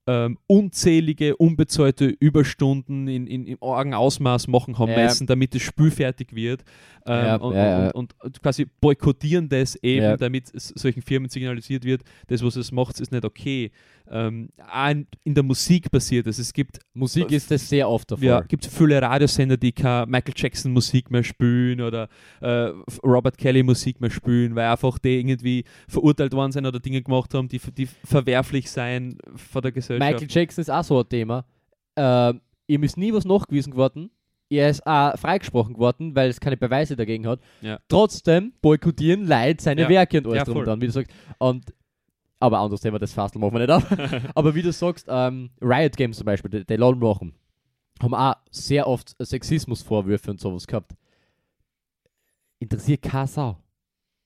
ähm, 0.07 0.39
unzählige, 0.47 1.37
unbezahlte 1.37 2.07
Überstunden 2.07 3.09
in, 3.09 3.27
in, 3.27 3.47
im 3.47 3.59
argen 3.63 3.95
Ausmaß 3.95 4.49
machen 4.49 4.79
haben 4.79 4.91
Ja. 4.91 5.05
müssen, 5.05 5.27
damit 5.27 5.55
das 5.55 5.63
Spiel 5.63 5.91
fertig 5.91 6.35
wird. 6.35 6.63
Ähm, 7.07 7.25
Ja, 7.25 7.37
und, 7.37 7.55
ja. 7.55 7.91
Und, 7.91 8.15
und, 8.23 8.43
quasi 8.43 8.67
boykottieren 8.81 9.49
das 9.49 9.77
eben, 9.83 10.19
damit 10.19 10.55
es 10.55 10.69
solchen 10.69 11.03
Firmen 11.03 11.29
signalisiert 11.31 11.85
wird, 11.85 12.03
das, 12.27 12.43
was 12.43 12.57
es 12.57 12.73
macht, 12.73 13.01
ist 13.01 13.13
nicht 13.13 13.25
okay. 13.25 13.71
Ähm, 14.11 14.51
auch 14.71 14.91
in, 14.91 15.07
in 15.25 15.35
der 15.35 15.43
Musik 15.43 15.91
passiert 15.91 16.27
es. 16.27 16.39
Es 16.39 16.53
gibt 16.53 16.79
Musik 16.93 17.31
ist 17.33 17.51
das 17.51 17.67
sehr 17.67 17.89
oft 17.89 18.11
der 18.11 18.19
Fall. 18.19 18.27
ja, 18.27 18.41
gibt 18.43 18.67
viele 18.67 19.01
Radiosender, 19.01 19.57
die 19.57 19.73
keine 19.73 20.07
Michael 20.07 20.35
Jackson 20.37 20.73
Musik 20.73 21.11
mehr 21.11 21.23
spielen 21.23 21.81
oder 21.81 22.09
äh, 22.43 22.71
Robert 23.03 23.39
Kelly 23.39 23.63
Musik 23.63 24.01
mehr 24.03 24.11
spielen, 24.11 24.55
weil 24.55 24.69
einfach 24.69 24.99
die 24.99 25.19
irgendwie 25.19 25.65
verurteilt 25.89 26.35
worden 26.35 26.53
sind 26.53 26.67
oder 26.67 26.81
Dinge 26.81 27.01
gemacht 27.01 27.33
haben, 27.33 27.49
die, 27.49 27.59
die 27.59 27.87
verwerflich 27.87 28.71
sein 28.71 29.17
von 29.37 29.63
der 29.63 29.73
Gesellschaft. 29.73 29.94
Michael 29.99 30.27
Jackson 30.29 30.63
ist 30.63 30.71
auch 30.71 30.85
so 30.85 31.01
ein 31.01 31.09
Thema. 31.09 31.45
Ähm, 31.97 32.41
ihm 32.67 32.83
ist 32.83 32.97
nie 32.97 33.13
was 33.13 33.25
nachgewiesen 33.25 33.73
geworden. 33.73 34.11
Er 34.51 34.69
ist 34.71 34.87
auch 34.87 35.17
freigesprochen 35.19 35.75
geworden, 35.75 36.15
weil 36.15 36.29
es 36.31 36.39
keine 36.39 36.57
Beweise 36.57 36.97
dagegen 36.97 37.27
hat. 37.27 37.41
Ja. 37.61 37.79
Trotzdem 37.89 38.53
boykottieren 38.61 39.27
Leute 39.27 39.63
seine 39.63 39.83
Ja. 39.83 39.89
Werke 39.89 40.19
und 40.19 40.27
alles 40.27 40.39
Ja, 40.39 40.45
drum 40.45 40.65
dran, 40.65 40.81
wie 40.81 40.87
du 40.87 40.93
sagst. 40.93 41.11
Und, 41.39 41.73
aber 42.41 42.59
anderes 42.59 42.81
Thema, 42.81 42.99
das 42.99 43.13
Fastel 43.13 43.41
machen 43.41 43.55
wir 43.55 43.61
nicht 43.61 43.71
auf. 43.71 43.85
aber 44.35 44.55
wie 44.55 44.63
du 44.63 44.71
sagst, 44.73 45.07
ähm, 45.09 45.51
Riot 45.61 45.97
Games 45.97 46.19
zum 46.19 46.27
Beispiel, 46.27 46.51
die, 46.51 46.65
die 46.67 46.77
LOL 46.77 46.97
machen, 46.97 47.35
haben 48.03 48.15
auch 48.15 48.35
sehr 48.51 48.87
oft 48.87 49.17
Sexismusvorwürfe 49.19 50.31
und 50.31 50.41
sowas 50.41 50.67
gehabt. 50.67 50.93
Interessiert 52.59 53.03
keine 53.03 53.27
Sau. 53.27 53.57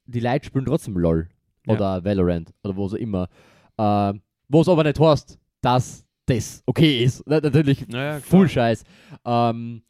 Die 0.07 0.21
Leute 0.21 0.47
spielen 0.47 0.65
trotzdem 0.65 0.97
LOL 0.97 1.29
oder 1.67 2.05
Valorant 2.05 2.53
oder 2.65 2.77
wo 2.77 2.87
auch 2.87 2.95
immer. 2.95 3.29
Ähm, 3.77 4.23
wo 4.49 4.63
es 4.63 4.69
aber 4.69 4.85
nicht 4.85 4.99
heißt, 4.99 5.39
dass 5.61 6.05
das 6.27 6.63
okay 6.67 7.03
ist. 7.03 7.23
Na, 7.27 7.41
natürlich 7.41 7.89
Naja. 7.89 8.21
Full 8.21 8.49
Scheiß. 8.49 8.85
Ähm, 9.25 9.83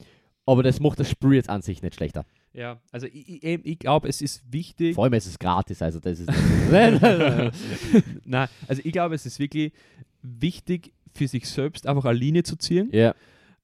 aber 0.47 0.63
das 0.63 0.81
macht 0.81 0.99
das 1.01 1.11
Spiel 1.11 1.35
jetzt 1.35 1.51
an 1.51 1.63
sich 1.63 1.83
nicht 1.83 1.95
schlechter. 1.97 2.25
Ja, 2.53 2.81
also 2.91 3.07
ich, 3.07 3.45
ich, 3.45 3.61
ich 3.65 3.79
glaube, 3.79 4.09
es 4.09 4.23
ist 4.23 4.43
wichtig. 4.51 4.95
Vor 4.95 5.05
allem 5.05 5.13
ist 5.13 5.27
es 5.27 5.39
gratis, 5.39 5.83
also 5.83 6.01
das 6.01 6.21
ist. 6.21 6.31
Nein, 8.25 8.49
also 8.67 8.83
ich 8.83 8.93
glaube, 8.93 9.15
es 9.15 9.27
ist 9.27 9.39
wirklich 9.39 9.73
wichtig 10.23 10.93
für 11.15 11.29
sich 11.29 11.47
selbst 11.49 11.87
einfach 11.87 12.05
eine 12.07 12.19
Linie 12.19 12.43
zu 12.43 12.57
ziehen. 12.57 12.89
ja, 12.93 13.15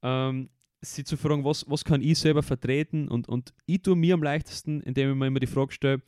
ähm, 0.03 0.51
sie 0.83 1.05
zu 1.05 1.17
fragen, 1.17 1.45
was, 1.45 1.65
was 1.69 1.85
kann 1.85 2.03
ich 2.03 2.19
selber 2.19 2.43
vertreten 2.43 3.09
und, 3.09 3.29
und 3.29 3.55
ich 3.67 3.83
tue 3.83 3.97
mir 3.97 4.15
am 4.15 4.23
leichtesten, 4.23 4.81
indem 4.83 5.11
ich 5.11 5.17
mir 5.17 5.27
immer 5.29 5.41
die 5.41 5.47
Frage 5.47 5.73
stelle, 5.73 6.03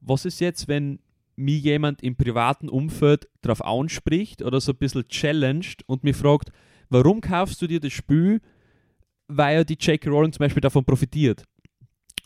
was 0.00 0.24
ist 0.24 0.40
jetzt, 0.40 0.68
wenn 0.68 1.00
mir 1.36 1.56
jemand 1.58 2.02
im 2.02 2.16
privaten 2.16 2.68
Umfeld 2.68 3.28
darauf 3.40 3.64
anspricht 3.64 4.42
oder 4.42 4.60
so 4.60 4.72
ein 4.72 4.78
bisschen 4.78 5.08
challenged 5.08 5.82
und 5.86 6.04
mich 6.04 6.16
fragt, 6.16 6.50
warum 6.90 7.20
kaufst 7.20 7.60
du 7.62 7.66
dir 7.66 7.80
das 7.80 7.92
Spiel, 7.92 8.40
weil 9.28 9.56
ja 9.56 9.64
die 9.64 9.78
J.K. 9.80 10.10
Rowling 10.10 10.32
zum 10.32 10.40
Beispiel 10.40 10.60
davon 10.60 10.84
profitiert. 10.84 11.44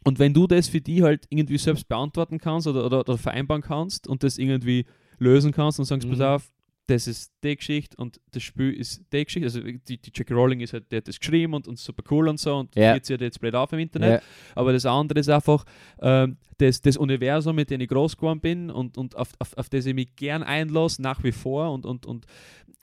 Und 0.05 0.19
wenn 0.19 0.35
du 0.35 0.47
das 0.47 0.69
für 0.69 0.81
die 0.81 1.03
halt 1.03 1.27
irgendwie 1.31 1.59
selbst 1.59 1.89
beantworten 1.89 2.39
kannst 2.39 2.67
oder, 2.67 2.85
oder, 2.87 3.01
oder 3.01 3.19
vereinbaren 3.19 3.63
kannst 3.63 4.07
und 4.07 4.23
das 4.23 4.39
irgendwie 4.39 4.87
lösen 5.19 5.53
kannst 5.53 5.79
und 5.79 5.85
sagst, 5.85 6.07
Mhm. 6.07 6.13
pass 6.13 6.21
auf, 6.21 6.51
das 6.89 7.07
ist 7.09 7.33
die 7.43 7.57
Geschichte 7.57 7.97
und 7.97 8.21
das 8.31 8.43
Spiel 8.45 8.73
ist 8.73 9.03
die 9.13 9.25
Geschichte. 9.25 9.47
Also 9.47 9.61
die, 9.61 9.99
die 9.99 10.11
J.K. 10.15 10.33
Rowling 10.35 10.61
ist 10.61 10.73
halt, 10.73 10.91
die 10.93 10.97
hat 10.97 11.09
das 11.09 11.19
geschrieben 11.19 11.55
und, 11.55 11.67
und 11.67 11.79
super 11.79 12.03
cool 12.11 12.29
und 12.29 12.39
so 12.39 12.57
und 12.57 12.75
Ja. 12.77 12.93
führt 12.93 13.07
sie 13.07 13.15
halt 13.15 13.23
jetzt 13.23 13.41
blöd 13.41 13.55
auf 13.57 13.73
im 13.73 13.81
Internet. 13.81 14.23
ja, 14.23 14.29
Aber 14.55 14.73
das 14.73 14.87
andere 14.87 15.19
ist 15.19 15.29
einfach 15.29 15.65
ähm, 16.01 16.37
das, 16.59 16.81
das 16.81 16.97
Universum, 16.97 17.57
mit 17.57 17.71
dem 17.71 17.81
ich 17.81 17.89
groß 17.89 18.17
geworden 18.17 18.41
bin 18.41 18.71
und, 18.71 18.97
und 18.99 19.17
auf, 19.17 19.31
auf, 19.41 19.57
auf 19.59 19.69
das 19.69 19.85
ich 19.87 19.95
mich 19.95 20.15
gern 20.17 20.43
einlasse, 20.43 21.03
nach 21.03 21.23
wie 21.25 21.33
vor. 21.33 21.73
Und, 21.73 21.85
und, 21.85 22.07
und 22.07 22.25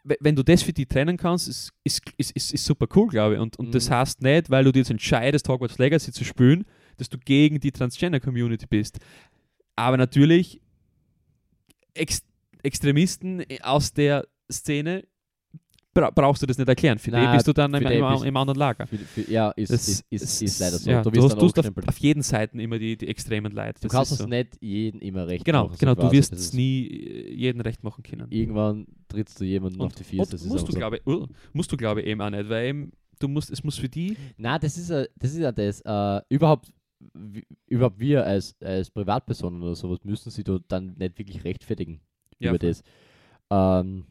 we- 0.03 0.17
wenn 0.19 0.35
du 0.35 0.43
das 0.43 0.61
für 0.63 0.73
die 0.73 0.85
trennen 0.85 1.15
kannst, 1.17 1.47
ist, 1.47 1.71
ist, 1.85 2.01
ist, 2.17 2.31
ist, 2.31 2.53
ist 2.53 2.65
super 2.65 2.87
cool, 2.95 3.07
glaube 3.07 3.35
ich. 3.35 3.39
Und, 3.39 3.57
und 3.57 3.73
das 3.73 3.89
Mhm. 3.89 3.93
heißt 3.93 4.21
nicht, 4.21 4.49
weil 4.49 4.65
du 4.65 4.71
dir 4.73 4.79
jetzt 4.79 4.91
entscheidest, 4.91 5.47
Hogwarts 5.47 5.77
Legacy 5.77 6.11
zu 6.11 6.25
spielen, 6.25 6.65
dass 6.97 7.07
du 7.09 7.17
gegen 7.17 7.59
die 7.61 7.71
Transgender-Community 7.71 8.65
bist. 8.69 8.99
Aber 9.77 9.95
natürlich, 9.97 10.59
Ex 11.95 12.21
Extremisten 12.63 13.43
aus 13.61 13.93
der 13.93 14.27
Szene 14.51 15.03
bra 15.93 16.09
brauchst 16.09 16.41
du 16.41 16.47
das 16.47 16.57
nicht 16.57 16.67
erklären. 16.67 16.97
Für 16.97 17.11
Na, 17.11 17.27
die 17.31 17.35
bist 17.37 17.47
du 17.47 17.53
dann 17.53 17.71
im, 17.75 17.85
im, 17.85 18.23
im 18.23 18.37
anderen 18.37 18.57
Lager. 18.57 18.87
für, 18.87 18.97
für, 18.97 19.29
ja 19.31 19.51
ist, 19.51 19.71
Das 19.71 19.87
ist, 19.87 20.05
ist, 20.09 20.41
ist 20.41 20.59
leider 20.59 20.77
so. 20.79 20.89
Ja, 20.89 21.01
du 21.03 21.11
du, 21.11 21.21
wirst 21.21 21.37
du 21.39 21.45
hast 21.45 21.59
auf, 21.59 21.87
auf 21.87 21.97
jeden 21.99 22.23
Seiten 22.23 22.59
immer 22.59 22.79
die, 22.79 22.97
die 22.97 23.07
extremen 23.07 23.51
Leute. 23.51 23.79
Du 23.81 23.87
kannst 23.89 24.11
es 24.11 24.17
so. 24.17 24.25
nicht 24.25 24.57
jedem 24.59 25.01
immer 25.01 25.27
recht 25.27 25.45
Genau, 25.45 25.65
machen. 25.65 25.73
so 25.73 25.77
genau. 25.77 25.93
Du 25.93 26.01
quasi. 26.01 26.15
wirst 26.17 26.33
es 26.33 26.53
nie 26.53 26.87
äh, 26.87 27.33
jedem 27.35 27.61
recht 27.61 27.83
machen 27.83 28.01
können. 28.03 28.25
Irgendwann 28.31 28.87
trittst 29.07 29.39
du 29.39 29.43
jemanden 29.45 29.81
auf 29.81 29.93
die 29.93 30.03
Füße. 30.03 30.21
Und 30.23 30.33
das 30.33 30.43
musst 30.45 30.67
du, 30.67 30.71
so. 30.71 30.77
glaube 30.79 30.99
uh, 31.05 31.27
musst 31.53 31.71
du, 31.71 31.77
glaube 31.77 32.01
ich, 32.01 32.07
eben 32.07 32.21
auch 32.21 32.29
nicht, 32.31 32.49
weil 32.49 32.69
eben, 32.69 32.91
du 33.19 33.27
musst, 33.27 33.51
es 33.51 33.63
muss 33.63 33.77
für 33.77 33.89
die, 33.89 34.17
Nein, 34.37 34.59
das 34.61 34.77
ist 34.77 34.89
ja 34.89 35.05
das. 35.15 35.31
Ist 35.31 35.37
ja 35.39 35.51
das 35.51 35.81
äh, 35.81 36.21
überhaupt, 36.33 36.71
wie- 37.13 37.45
überhaupt 37.67 37.99
wir 37.99 38.25
als, 38.25 38.55
als 38.61 38.89
Privatpersonen 38.89 39.61
oder 39.61 39.75
sowas 39.75 39.99
müssen 40.03 40.31
sie 40.31 40.43
da 40.43 40.57
dann 40.67 40.95
nicht 40.97 41.19
wirklich 41.19 41.43
rechtfertigen 41.43 42.01
Ja, 42.43 42.49
über 42.51 42.59
das. 42.59 42.83
Ähm, 43.49 44.05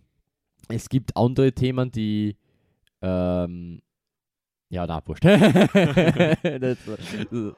es 0.69 0.89
gibt 0.89 1.17
andere 1.17 1.53
Themen, 1.53 1.91
die 1.91 2.37
ähm, 3.03 3.81
ja, 4.71 4.87
na, 4.87 5.03
wurscht. 5.07 5.23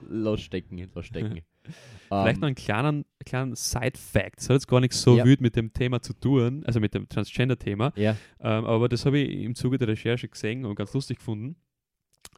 lass 0.08 0.40
stecken, 0.40 0.90
lass 0.94 1.06
stecken. 1.06 1.40
vielleicht 2.08 2.36
Ähm, 2.36 2.40
noch 2.40 2.46
einen 2.48 2.54
kleinen, 2.56 3.04
kleinen 3.24 3.54
Side-Fact. 3.54 4.38
Das 4.38 4.48
hat 4.48 4.54
jetzt 4.54 4.68
gar 4.68 4.80
nichts 4.80 5.00
so 5.00 5.16
Ja. 5.16 5.24
wild 5.24 5.40
mit 5.40 5.54
dem 5.56 5.72
Thema 5.72 6.02
zu 6.02 6.12
tun, 6.14 6.64
also 6.66 6.80
mit 6.80 6.92
dem 6.94 7.08
Transgender-Thema, 7.08 7.92
Ja, 7.96 8.16
ähm, 8.40 8.64
aber 8.64 8.88
das 8.88 9.06
habe 9.06 9.18
ich 9.20 9.44
im 9.44 9.54
Zuge 9.54 9.78
der 9.78 9.88
Recherche 9.88 10.28
gesehen 10.28 10.64
und 10.64 10.74
ganz 10.74 10.92
lustig 10.92 11.18
gefunden. 11.18 11.56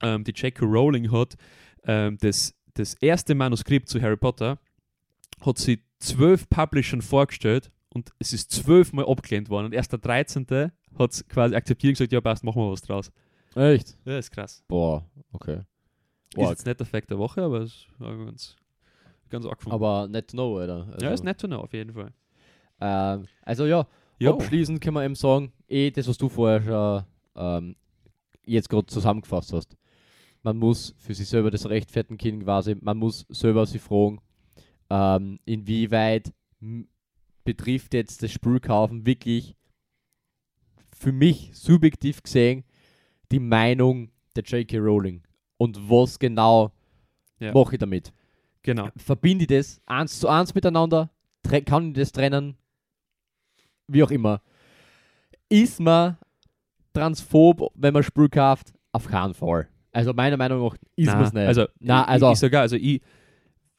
Ähm, 0.03 0.25
die 0.25 0.33
J.K. 0.33 0.65
Rowling 0.67 1.11
hat 1.11 1.37
ähm, 1.85 2.19
das, 2.21 2.55
das 2.75 2.95
erste 2.95 3.35
Manuskript 3.35 3.89
zu 3.89 4.01
Harry 4.03 4.17
Potter 4.17 4.59
hat 5.41 5.59
sie 5.59 5.83
zwölf 6.01 6.49
Publishern 6.51 7.01
vorgestellt 7.03 7.71
und 7.97 8.11
es 8.19 8.35
ist 8.35 8.53
zwölfmal 8.53 9.07
abgelehnt 9.07 9.49
worden. 9.49 9.67
Und 9.67 9.73
erst 9.73 9.91
der 9.91 9.99
13. 9.99 10.47
hat 10.99 11.13
es 11.13 11.27
quasi 11.27 11.55
akzeptiert 11.55 11.93
und 11.93 11.95
gesagt, 11.95 12.13
ja 12.13 12.21
passt, 12.21 12.45
machen 12.45 12.61
wir 12.61 12.71
was 12.71 12.83
draus. 12.83 13.11
Echt? 13.55 13.97
Ja, 14.05 14.19
ist 14.19 14.31
krass. 14.31 14.63
Boah, 14.69 15.03
okay. 15.33 15.61
Ist 15.61 16.35
Boah, 16.35 16.51
jetzt 16.51 16.67
nicht 16.67 16.79
der 16.79 16.87
Fact 16.87 17.11
der 17.11 17.19
Woche, 17.19 17.43
aber 17.43 17.63
es 17.63 17.87
war 17.99 18.15
ganz, 18.17 18.55
ganz 19.31 19.47
arg 19.47 19.59
aber 19.71 20.09
nicht 20.09 20.29
to 20.29 20.37
know, 20.37 20.59
Alter. 20.59 20.89
Also, 20.93 21.07
ja, 21.07 21.13
ist 21.13 21.25
nett 21.25 21.41
to 21.41 21.47
know, 21.47 21.61
auf 21.61 21.73
jeden 21.73 21.95
Fall. 21.95 22.13
Ähm, 22.83 23.25
also 23.41 23.65
ja, 23.65 23.87
Jo. 24.19 24.35
abschließend 24.35 24.83
können 24.83 24.97
wir 24.97 25.05
eben 25.05 25.15
sagen, 25.15 25.53
eh 25.69 25.91
das, 25.91 26.07
was 26.07 26.19
du 26.19 26.29
vorher 26.29 26.63
schon 26.63 27.05
ähm, 27.37 27.77
jetzt 28.45 28.69
gerade 28.69 28.87
zusammengefasst 28.87 29.55
hast. 29.55 29.75
Man 30.43 30.59
muss 30.59 30.95
für 30.99 31.15
sich 31.15 31.27
selber 31.29 31.51
das 31.51 31.67
rechtfertigen 31.67 32.19
können 32.19 32.45
quasi, 32.45 32.77
man 32.79 32.99
muss 32.99 33.25
selber 33.31 33.65
sich 33.65 33.81
fragen, 33.81 34.21
ähm, 34.91 35.39
inwieweit 35.47 36.31
betrifft 37.47 37.95
jetzt 37.95 38.23
das 38.23 38.31
Spülkaufen 38.33 39.07
wirklich 39.07 39.57
für 40.99 41.13
mich 41.13 41.51
subjektiv 41.55 42.23
gesehen 42.23 42.65
die 43.33 43.41
Meinung 43.41 44.11
der 44.35 44.45
J.K. 44.45 44.79
Rowling 44.79 45.23
und 45.57 45.79
was 45.91 46.19
genau 46.19 46.73
Ja. 47.39 47.53
mache 47.53 47.75
ich 47.75 47.79
damit? 47.79 48.13
Genau. 48.63 48.89
verbinde 48.97 49.45
ich 49.45 49.49
das 49.49 49.81
eins 49.87 50.19
zu 50.19 50.29
eins 50.29 50.55
miteinander, 50.55 51.11
kann 51.65 51.89
ich 51.89 51.93
das 51.95 52.13
trennen, 52.13 52.57
wie 53.87 54.03
auch 54.03 54.11
immer. 54.11 54.43
Ist 55.49 55.79
man 55.81 56.17
transphob, 56.93 57.71
wenn 57.77 57.93
man 57.95 58.03
Spül 58.03 58.29
kauft? 58.29 58.73
Auf 58.93 59.07
keinen 59.07 59.35
Fall. 59.35 59.69
Also 59.93 60.13
meiner 60.13 60.37
Meinung 60.37 60.63
nach 60.65 60.77
ist 60.97 61.07
man 61.07 61.23
es 61.25 61.33
nicht. 61.33 61.47
Also, 61.47 61.67
Na, 61.79 62.05
also- 62.05 62.27
ich, 62.27 62.33
ich 62.33 62.39
sogar, 62.41 62.63
also 62.63 62.77
ich 62.77 63.01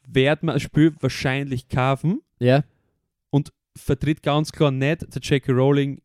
werde 0.06 0.46
mir 0.46 0.54
ein 0.54 0.60
Spiel 0.60 0.94
wahrscheinlich 1.00 1.68
kaufen 1.68 2.22
ja, 2.40 2.56
und 2.58 2.64
vertritt 3.78 4.22
ganz 4.22 4.52
klar 4.52 4.70
nicht 4.70 5.02
der 5.14 5.22
J.K. 5.22 5.52
Rowling 5.52 6.00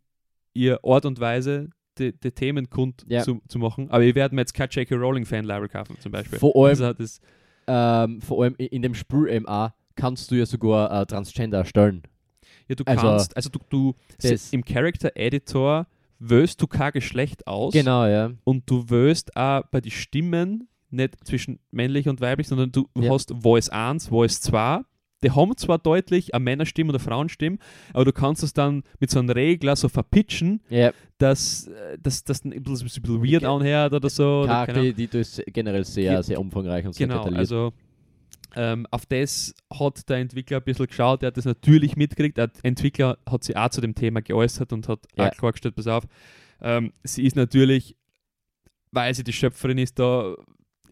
ihr 0.53 0.79
Art 0.83 1.05
und 1.05 1.19
Weise, 1.19 1.69
die, 1.97 2.11
die 2.17 2.31
Themen 2.31 2.69
kund 2.69 3.03
Ja. 3.07 3.21
zu, 3.23 3.41
zu 3.47 3.59
machen. 3.59 3.89
Aber 3.89 4.03
ich 4.03 4.15
werde 4.15 4.35
mir 4.35 4.41
jetzt 4.41 4.53
kein 4.53 4.69
J.K. 4.69 4.95
Rowling 4.95 5.25
Fanlibrary 5.25 5.69
kaufen, 5.69 5.97
zum 5.99 6.11
Beispiel. 6.11 6.39
vor 6.39 6.55
allem, 6.55 6.69
Also 6.69 6.93
das, 6.93 7.19
ähm, 7.67 8.21
vor 8.21 8.43
allem 8.43 8.55
in 8.57 8.81
dem 8.81 8.93
Spül 8.95 9.39
MA 9.41 9.73
kannst 9.95 10.31
du 10.31 10.35
ja 10.35 10.45
sogar 10.45 11.01
äh, 11.01 11.05
Transgender 11.05 11.59
erstellen. 11.59 12.03
ja, 12.67 12.75
du 12.75 12.83
also, 12.85 13.01
kannst, 13.01 13.35
also 13.35 13.49
du, 13.49 13.59
du 13.69 13.93
im 14.51 14.63
Character 14.65 15.11
Editor 15.15 15.87
wählst 16.19 16.61
du 16.61 16.67
kein 16.67 16.91
Geschlecht 16.93 17.45
aus 17.47 17.73
Genau, 17.73 18.05
ja. 18.05 18.31
und 18.43 18.69
du 18.69 18.89
wählst 18.89 19.35
auch 19.35 19.63
bei 19.71 19.81
den 19.81 19.91
Stimmen 19.91 20.67
nicht 20.89 21.25
zwischen 21.27 21.59
männlich 21.71 22.07
und 22.07 22.21
weiblich, 22.21 22.47
sondern 22.47 22.71
du 22.71 22.87
Ja. 22.97 23.11
hast 23.13 23.33
Voice 23.41 23.69
1, 23.69 24.07
Voice 24.07 24.39
2. 24.41 24.81
Die 25.23 25.31
haben 25.31 25.55
zwar 25.57 25.79
deutlich 25.79 26.33
eine 26.35 26.43
Männerstimme 26.43 26.89
oder 26.89 26.99
Frauenstimme, 26.99 27.57
aber 27.93 28.05
du 28.05 28.11
kannst 28.13 28.43
es 28.43 28.53
dann 28.53 28.83
mit 28.99 29.09
so 29.09 29.19
einem 29.19 29.29
Regler 29.29 29.75
so 29.75 29.89
verpitchen, 29.89 30.61
Ja, 30.69 30.91
dass 31.17 31.67
äh, 31.67 31.97
das 32.01 32.23
ein 32.25 32.29
bisschen, 32.29 32.53
ein 32.53 32.63
bisschen 32.63 33.23
weird 33.23 33.45
anhört 33.45 33.93
oder 33.93 34.09
so. 34.09 34.41
Oder, 34.41 34.65
Klar, 34.65 34.69
Ahnung. 34.69 34.93
die, 34.95 35.07
die 35.07 35.17
ist 35.17 35.41
generell 35.47 35.85
sehr, 35.85 36.21
sehr 36.23 36.39
umfangreich 36.39 36.85
und 36.85 36.93
sehr 36.93 37.07
genau, 37.07 37.19
detailliert. 37.19 37.39
also 37.39 37.73
ähm, 38.55 38.85
auf 38.91 39.05
das 39.07 39.55
hat 39.73 40.07
der 40.09 40.17
Entwickler 40.17 40.57
ein 40.57 40.63
bisschen 40.63 40.85
geschaut, 40.85 41.23
er 41.23 41.27
hat 41.27 41.37
das 41.37 41.45
natürlich 41.45 41.95
mitgekriegt. 41.95 42.37
Der 42.37 42.51
Entwickler 42.61 43.17
hat 43.27 43.43
sich 43.43 43.57
auch 43.57 43.69
zu 43.69 43.81
dem 43.81 43.95
Thema 43.95 44.21
geäußert 44.21 44.71
und 44.73 44.87
hat 44.87 44.99
Ja. 45.17 45.29
auch 45.29 45.31
klargestellt, 45.35 45.75
pass 45.75 45.87
auf, 45.87 46.03
ähm, 46.61 46.93
sie 47.03 47.23
ist 47.25 47.35
natürlich, 47.35 47.95
weil 48.91 49.13
sie 49.15 49.23
die 49.23 49.33
Schöpferin 49.33 49.79
ist, 49.79 49.97
da 49.97 50.35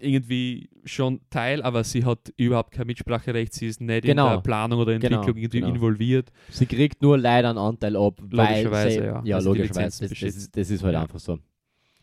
irgendwie 0.01 0.69
schon 0.85 1.21
Teil, 1.29 1.61
aber 1.61 1.83
sie 1.83 2.03
hat 2.05 2.33
überhaupt 2.37 2.71
kein 2.71 2.87
Mitspracherecht, 2.87 3.53
sie 3.53 3.67
ist 3.67 3.81
nicht 3.81 4.03
Genau. 4.03 4.27
in 4.27 4.33
der 4.33 4.41
Planung 4.41 4.79
oder 4.79 4.93
Entwicklung 4.93 5.21
Genau, 5.25 5.37
irgendwie 5.37 5.59
genau. 5.61 5.73
involviert. 5.73 6.31
Sie 6.49 6.65
kriegt 6.65 7.01
nur 7.01 7.17
leider 7.17 7.49
einen 7.49 7.57
Anteil 7.59 7.95
ab, 7.95 8.19
weil 8.21 8.47
Logischerweise, 8.63 8.89
sie, 8.99 9.05
ja. 9.05 9.21
ja, 9.23 9.35
Also 9.37 9.49
logischerweise. 9.53 10.07
Das, 10.09 10.19
das, 10.19 10.51
das 10.51 10.69
ist 10.69 10.83
halt 10.83 10.93
Ja. 10.93 11.01
einfach 11.03 11.19
so. 11.19 11.39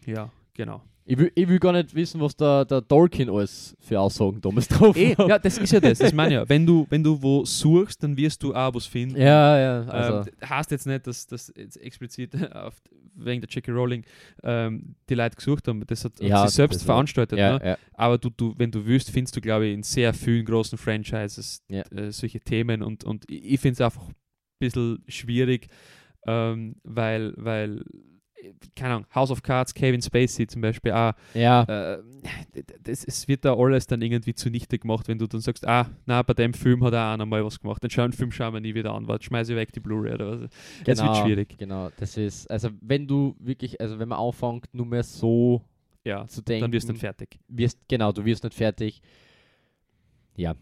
Ja, 0.06 0.30
genau. 0.54 0.82
Ich 1.10 1.16
will, 1.16 1.32
ich 1.34 1.48
will 1.48 1.58
gar 1.58 1.72
nicht 1.72 1.94
wissen, 1.94 2.20
was 2.20 2.36
der, 2.36 2.66
der 2.66 2.86
Tolkien 2.86 3.30
alles 3.30 3.74
für 3.80 3.98
Aussagen 3.98 4.42
damals 4.42 4.68
drauf 4.68 4.94
Eh, 4.94 5.16
hat. 5.16 5.26
ja, 5.26 5.38
das 5.38 5.56
ist 5.56 5.72
ja 5.72 5.80
das. 5.80 5.98
Das 6.00 6.12
meine 6.12 6.28
ich 6.34 6.34
ja. 6.34 6.46
Wenn 6.46 6.66
du, 6.66 6.86
wenn 6.90 7.02
du 7.02 7.22
wo 7.22 7.46
suchst, 7.46 8.02
dann 8.02 8.14
wirst 8.14 8.42
du 8.42 8.54
auch 8.54 8.74
was 8.74 8.84
finden. 8.84 9.16
ja, 9.18 9.58
ja, 9.58 9.80
also, 9.88 10.28
ähm, 10.30 10.48
heißt 10.50 10.70
jetzt 10.70 10.86
nicht, 10.86 11.06
dass 11.06 11.26
das 11.26 11.50
jetzt 11.56 11.78
explizit 11.80 12.34
auf, 12.54 12.74
wegen 13.18 13.40
der 13.40 13.48
J.K. 13.50 13.72
Rowling 13.72 14.04
ähm, 14.42 14.94
die 15.08 15.14
Leute 15.14 15.36
gesucht 15.36 15.68
haben. 15.68 15.84
Das 15.86 16.04
hat, 16.04 16.20
Ja, 16.20 16.46
sie 16.48 16.54
selbst 16.54 16.82
veranstaltet. 16.86 17.38
ja, 17.38 17.58
Ne? 17.58 17.64
ja, 17.64 17.78
Aber 17.94 18.18
du, 18.18 18.30
du, 18.30 18.54
wenn 18.56 18.70
du 18.70 18.86
willst, 18.86 19.10
findest 19.10 19.36
du, 19.36 19.40
glaube 19.40 19.66
ich, 19.66 19.74
in 19.74 19.82
sehr 19.82 20.14
vielen 20.14 20.44
großen 20.44 20.78
Franchises 20.78 21.62
äh, 21.90 22.10
solche 22.12 22.40
Themen. 22.40 22.82
Und, 22.82 23.04
und 23.04 23.24
ich 23.30 23.60
finde 23.60 23.74
es 23.74 23.80
einfach 23.80 24.02
ein 24.08 24.14
bisschen 24.58 25.02
schwierig, 25.08 25.68
ähm, 26.26 26.76
weil, 26.82 27.32
weil, 27.36 27.84
keine 28.76 28.94
Ahnung, 28.94 29.06
House 29.14 29.30
of 29.30 29.42
Cards, 29.42 29.74
Kevin 29.74 30.00
Spacey 30.02 30.46
zum 30.46 30.62
Beispiel 30.62 30.92
auch, 30.92 31.12
ja, 31.34 31.62
äh, 31.64 32.02
das, 32.82 33.04
es 33.04 33.26
wird 33.28 33.44
da 33.44 33.54
alles 33.56 33.86
dann 33.86 34.00
irgendwie 34.02 34.34
zunichte 34.34 34.78
gemacht, 34.78 35.08
wenn 35.08 35.18
du 35.18 35.26
dann 35.26 35.40
sagst, 35.40 35.66
ah, 35.66 35.88
na, 36.06 36.22
bei 36.22 36.34
dem 36.34 36.54
Film 36.54 36.82
hat 36.84 36.94
auch 36.94 37.12
einer 37.14 37.26
mal 37.26 37.44
was 37.44 37.58
gemacht, 37.60 37.82
dann 37.82 37.90
schau 37.90 38.02
einen 38.02 38.12
Film 38.12 38.30
schauen 38.32 38.54
wir 38.54 38.60
nie 38.60 38.74
wieder 38.74 38.92
an, 38.94 39.08
warte, 39.08 39.24
schmeiße 39.24 39.52
ich 39.52 39.58
weg 39.58 39.72
die 39.72 39.80
Blu-ray 39.80 40.14
oder 40.14 40.40
was. 40.42 40.50
Es 40.86 41.02
wird 41.02 41.16
schwierig. 41.18 41.56
Genau, 41.58 41.90
das 41.96 42.16
ist, 42.16 42.50
also 42.50 42.70
wenn 42.80 43.06
du 43.06 43.34
wirklich, 43.38 43.80
also 43.80 43.98
wenn 43.98 44.08
man 44.08 44.18
anfängt, 44.18 44.66
nur 44.72 44.86
mehr 44.86 45.02
so 45.02 45.62
Ja, 46.04 46.26
zu 46.26 46.42
denken, 46.42 46.62
dann 46.62 46.72
wirst 46.72 46.88
du 46.88 46.92
nicht 46.92 47.00
fertig. 47.00 47.38
wirst, 47.48 47.78
genau, 47.88 48.12
du 48.12 48.24
wirst 48.24 48.44
nicht 48.44 48.54
fertig. 48.54 49.02
Ja, 50.36 50.54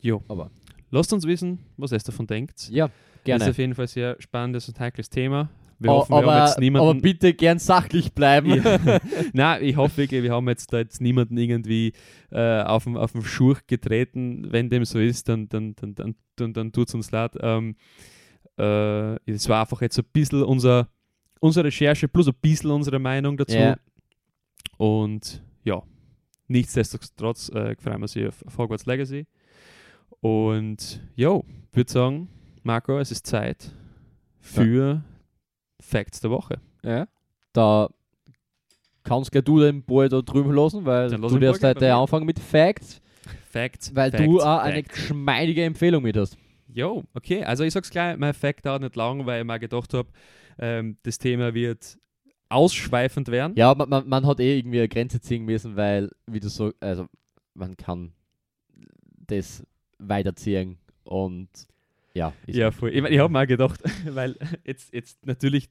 Jo. 0.00 0.22
aber 0.28 0.50
Lasst 0.90 1.12
uns 1.12 1.26
wissen, 1.26 1.58
was 1.76 1.92
ihr 1.92 1.98
davon 1.98 2.26
denkt. 2.26 2.70
ja, 2.70 2.86
Das 2.86 2.94
ist 3.18 3.24
gerne. 3.24 3.50
auf 3.50 3.58
jeden 3.58 3.74
Fall 3.74 3.84
ein 3.84 3.88
sehr 3.88 4.16
spannendes 4.20 4.68
und 4.68 4.80
heikles 4.80 5.10
Thema. 5.10 5.50
Wir 5.80 5.92
hoffen, 5.92 6.10
wir 6.10 6.16
haben 6.16 6.24
aber, 6.24 6.40
jetzt 6.40 6.52
aber 6.54 6.60
niemanden. 6.60 7.02
bitte 7.02 7.34
gern 7.34 7.58
sachlich 7.58 8.12
bleiben. 8.12 8.62
Ja. 8.62 8.98
Nein, 9.32 9.62
ich 9.62 9.76
hoffe 9.76 9.98
wirklich, 9.98 10.22
wir 10.22 10.32
haben 10.32 10.48
jetzt 10.48 10.72
da 10.72 10.78
jetzt 10.78 11.00
niemanden 11.00 11.36
irgendwie 11.36 11.92
äh, 12.32 12.62
auf 12.62 12.84
den 12.84 12.96
auf 12.96 13.12
den 13.12 13.22
Schurch 13.22 13.66
getreten. 13.66 14.50
Wenn 14.50 14.70
dem 14.70 14.84
so 14.84 14.98
ist, 14.98 15.28
dann, 15.28 15.48
dann, 15.48 15.76
dann, 15.76 15.94
dann, 15.94 16.14
dann, 16.36 16.52
dann 16.52 16.72
tut 16.72 16.88
es 16.88 16.94
uns 16.94 17.10
leid. 17.12 17.36
Ähm, 17.40 17.76
äh, 18.58 19.30
es 19.30 19.48
war 19.48 19.60
einfach 19.60 19.80
jetzt 19.80 19.94
so 19.94 20.02
ein 20.02 20.08
bisschen 20.12 20.42
unser, 20.42 20.88
unsere 21.40 21.66
Recherche 21.66 22.08
plus 22.08 22.26
ein 22.26 22.34
bisschen 22.40 22.70
unsere 22.70 22.98
Meinung 22.98 23.36
dazu. 23.36 23.56
Ja. 23.56 23.76
Und 24.78 25.42
ja, 25.62 25.82
nichtsdestotrotz 26.48 27.50
äh, 27.50 27.76
freuen 27.78 28.00
wir 28.00 28.08
sich 28.08 28.26
auf, 28.26 28.42
Hogwarts 28.58 28.86
Legacy. 28.86 29.26
Und 30.20 31.00
jo, 31.14 31.44
würde 31.72 31.92
sagen, 31.92 32.28
Marco, 32.64 32.98
es 32.98 33.12
ist 33.12 33.26
Zeit 33.26 33.72
für 34.40 35.04
Facts 35.80 36.20
der 36.20 36.30
Woche. 36.30 36.60
Ja. 36.82 37.06
Da 37.52 37.88
kannst 39.04 39.30
gleich 39.32 39.44
du 39.44 39.60
den 39.60 39.82
Ball 39.84 40.08
da 40.08 40.20
drüben 40.20 40.52
lassen, 40.52 40.84
weil 40.84 41.08
Dann 41.10 41.22
lass 41.22 41.32
du 41.32 41.38
Ball 41.38 41.46
darfst 41.48 41.60
gleich 41.60 41.76
heute 41.76 41.84
mir. 41.86 41.96
anfangen 41.96 42.26
mit 42.26 42.38
Facts, 42.38 43.00
Facts. 43.50 43.94
weil 43.94 44.10
Facts, 44.10 44.24
du 44.24 44.40
auch 44.40 44.58
eine 44.58 44.82
Facts. 44.82 44.94
geschmeidige 44.94 45.64
Empfehlung 45.64 46.02
mit 46.02 46.16
hast. 46.16 46.36
Jo, 46.72 47.04
okay. 47.14 47.42
Also 47.44 47.64
ich 47.64 47.72
sag's 47.72 47.90
gleich, 47.90 48.16
mein 48.18 48.34
Fact 48.34 48.66
dauert 48.66 48.82
nicht 48.82 48.96
lang, 48.96 49.24
weil 49.24 49.40
ich 49.40 49.46
mir 49.46 49.58
gedacht 49.58 49.94
habe, 49.94 50.08
ähm, 50.58 50.98
das 51.02 51.18
Thema 51.18 51.54
wird 51.54 51.98
ausschweifend 52.50 53.28
werden. 53.28 53.54
Ja, 53.56 53.74
man, 53.74 53.88
man, 53.88 54.08
man 54.08 54.26
hat 54.26 54.40
eh 54.40 54.58
irgendwie 54.58 54.78
eine 54.78 54.88
Grenze 54.88 55.20
ziehen 55.20 55.44
müssen, 55.44 55.76
weil, 55.76 56.10
wie 56.26 56.40
du 56.40 56.48
so, 56.48 56.72
also 56.80 57.06
man 57.54 57.76
kann 57.76 58.12
das 59.26 59.64
weiterziehen 59.98 60.78
und 61.04 61.48
ja. 62.18 62.32
Ja, 62.46 62.70
voll. 62.70 62.90
Ich, 62.94 63.00
mein, 63.00 63.12
ich 63.12 63.18
habe 63.18 63.32
mir 63.32 63.42
auch 63.42 63.46
gedacht, 63.46 63.80
weil 64.04 64.36
jetzt, 64.64 64.92
jetzt 64.92 65.24
natürlich 65.24 65.68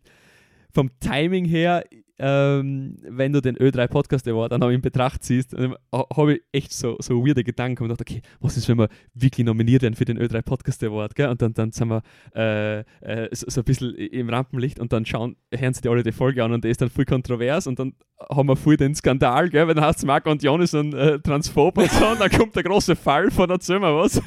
vom 0.73 0.89
Timing 0.99 1.45
her, 1.45 1.83
ähm, 2.19 2.97
wenn 3.01 3.33
du 3.33 3.41
den 3.41 3.57
Ö3 3.57 3.87
Podcast 3.87 4.27
Award 4.27 4.51
dann 4.51 4.63
auch 4.63 4.69
in 4.69 4.81
Betracht 4.81 5.23
ziehst, 5.23 5.55
habe 5.93 6.33
ich 6.33 6.41
echt 6.51 6.73
so, 6.73 6.97
so 6.99 7.25
weirde 7.25 7.43
Gedanken 7.43 7.83
und 7.83 7.89
gedacht, 7.89 8.01
okay, 8.01 8.21
was 8.39 8.57
ist, 8.57 8.67
wenn 8.67 8.77
wir 8.77 8.89
wirklich 9.13 9.45
nominiert 9.45 9.83
werden 9.83 9.95
für 9.95 10.05
den 10.05 10.19
Ö3 10.19 10.41
Podcast 10.41 10.83
Award, 10.83 11.15
gell? 11.15 11.29
Und 11.29 11.41
dann, 11.41 11.53
dann 11.53 11.71
sind 11.71 11.89
wir 11.89 12.01
äh, 12.35 12.79
äh, 13.01 13.29
so, 13.31 13.45
so 13.49 13.61
ein 13.61 13.65
bisschen 13.65 13.93
im 13.95 14.29
Rampenlicht 14.29 14.79
und 14.79 14.93
dann 14.93 15.05
schauen, 15.05 15.35
hören 15.53 15.73
sie 15.73 15.81
die 15.81 15.89
alle 15.89 16.03
die 16.03 16.11
Folge 16.11 16.43
an 16.43 16.53
und 16.53 16.63
der 16.63 16.71
ist 16.71 16.81
dann 16.81 16.89
voll 16.89 17.05
kontrovers 17.05 17.67
und 17.67 17.79
dann 17.79 17.93
haben 18.31 18.49
wir 18.49 18.55
voll 18.55 18.77
den 18.77 18.95
Skandal, 18.95 19.49
gell? 19.49 19.67
Weil 19.67 19.75
dann 19.75 19.85
heißt 19.85 19.99
es, 19.99 20.05
Marco 20.05 20.31
und 20.31 20.41
Jon 20.41 20.61
ist 20.61 20.73
ein 20.73 20.93
äh, 20.93 21.19
Transphob 21.19 21.77
und 21.77 21.91
so 21.91 22.07
und 22.07 22.19
dann 22.19 22.31
kommt 22.31 22.55
der 22.55 22.63
große 22.63 22.95
Fall 22.95 23.29
von 23.29 23.49
erzähl 23.49 23.79
mal 23.79 23.95
was. 23.95 24.21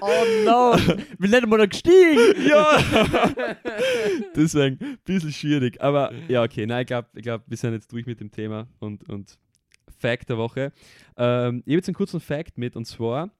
Oh 0.00 0.24
no! 0.44 0.76
Nicht 1.18 1.34
einmal 1.34 1.58
noch 1.58 1.68
gestiegen! 1.68 2.18
Ja! 2.48 2.78
Deswegen 4.36 4.78
ein 4.80 4.98
bisschen 5.04 5.32
schwierig. 5.32 5.80
Aber 5.80 6.12
ja, 6.28 6.42
okay, 6.42 6.66
nein, 6.66 6.80
ich 6.80 6.86
glaube, 6.86 7.08
ich 7.22 7.24
glaub, 7.24 7.42
wir 7.46 7.56
sind 7.56 7.72
jetzt 7.72 7.92
durch 7.92 8.04
mit 8.04 8.18
dem 8.18 8.32
Thema 8.32 8.66
und, 8.80 9.08
und 9.08 9.38
Fact 9.96 10.28
der 10.28 10.38
Woche. 10.38 10.72
Ähm, 11.16 11.62
ich 11.64 11.70
habe 11.70 11.76
jetzt 11.76 11.88
einen 11.88 11.94
kurzen 11.94 12.18
Fact 12.18 12.58
mit 12.58 12.74
und 12.74 12.84
zwar. 12.84 13.30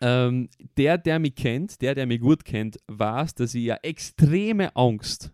Ähm, 0.00 0.48
der, 0.76 0.96
der 0.96 1.18
mich 1.18 1.34
kennt, 1.34 1.82
der, 1.82 1.96
der 1.96 2.06
mich 2.06 2.20
gut 2.20 2.44
kennt, 2.44 2.78
weiß, 2.86 3.34
dass 3.34 3.54
ich 3.54 3.64
ja 3.64 3.76
extreme 3.82 4.76
Angst 4.76 5.32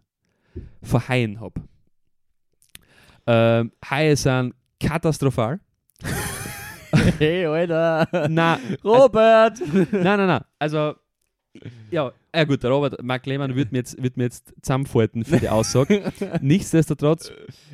vor 0.82 1.06
Haien 1.06 1.38
habe. 1.38 1.60
Ähm, 3.26 3.72
Haie 3.84 4.16
sind 4.16 4.54
katastrophal. 4.80 5.60
Hey, 7.18 7.46
Alter! 7.46 8.28
Na, 8.28 8.60
Robert! 8.84 9.58
nein, 9.92 10.02
nein, 10.02 10.26
nein. 10.26 10.44
Also, 10.58 10.94
ja, 11.90 12.12
ja 12.34 12.44
gut, 12.44 12.62
der 12.62 12.70
Robert, 12.70 13.02
Mark 13.02 13.26
Lehmann 13.26 13.54
wird 13.54 13.72
mir 13.72 13.78
jetzt, 13.78 14.02
wird 14.02 14.16
mir 14.16 14.24
jetzt 14.24 14.54
zusammenfalten 14.62 15.24
für 15.24 15.38
die 15.38 15.48
Aussage. 15.48 16.12
Nichtsdestotrotz, 16.40 17.30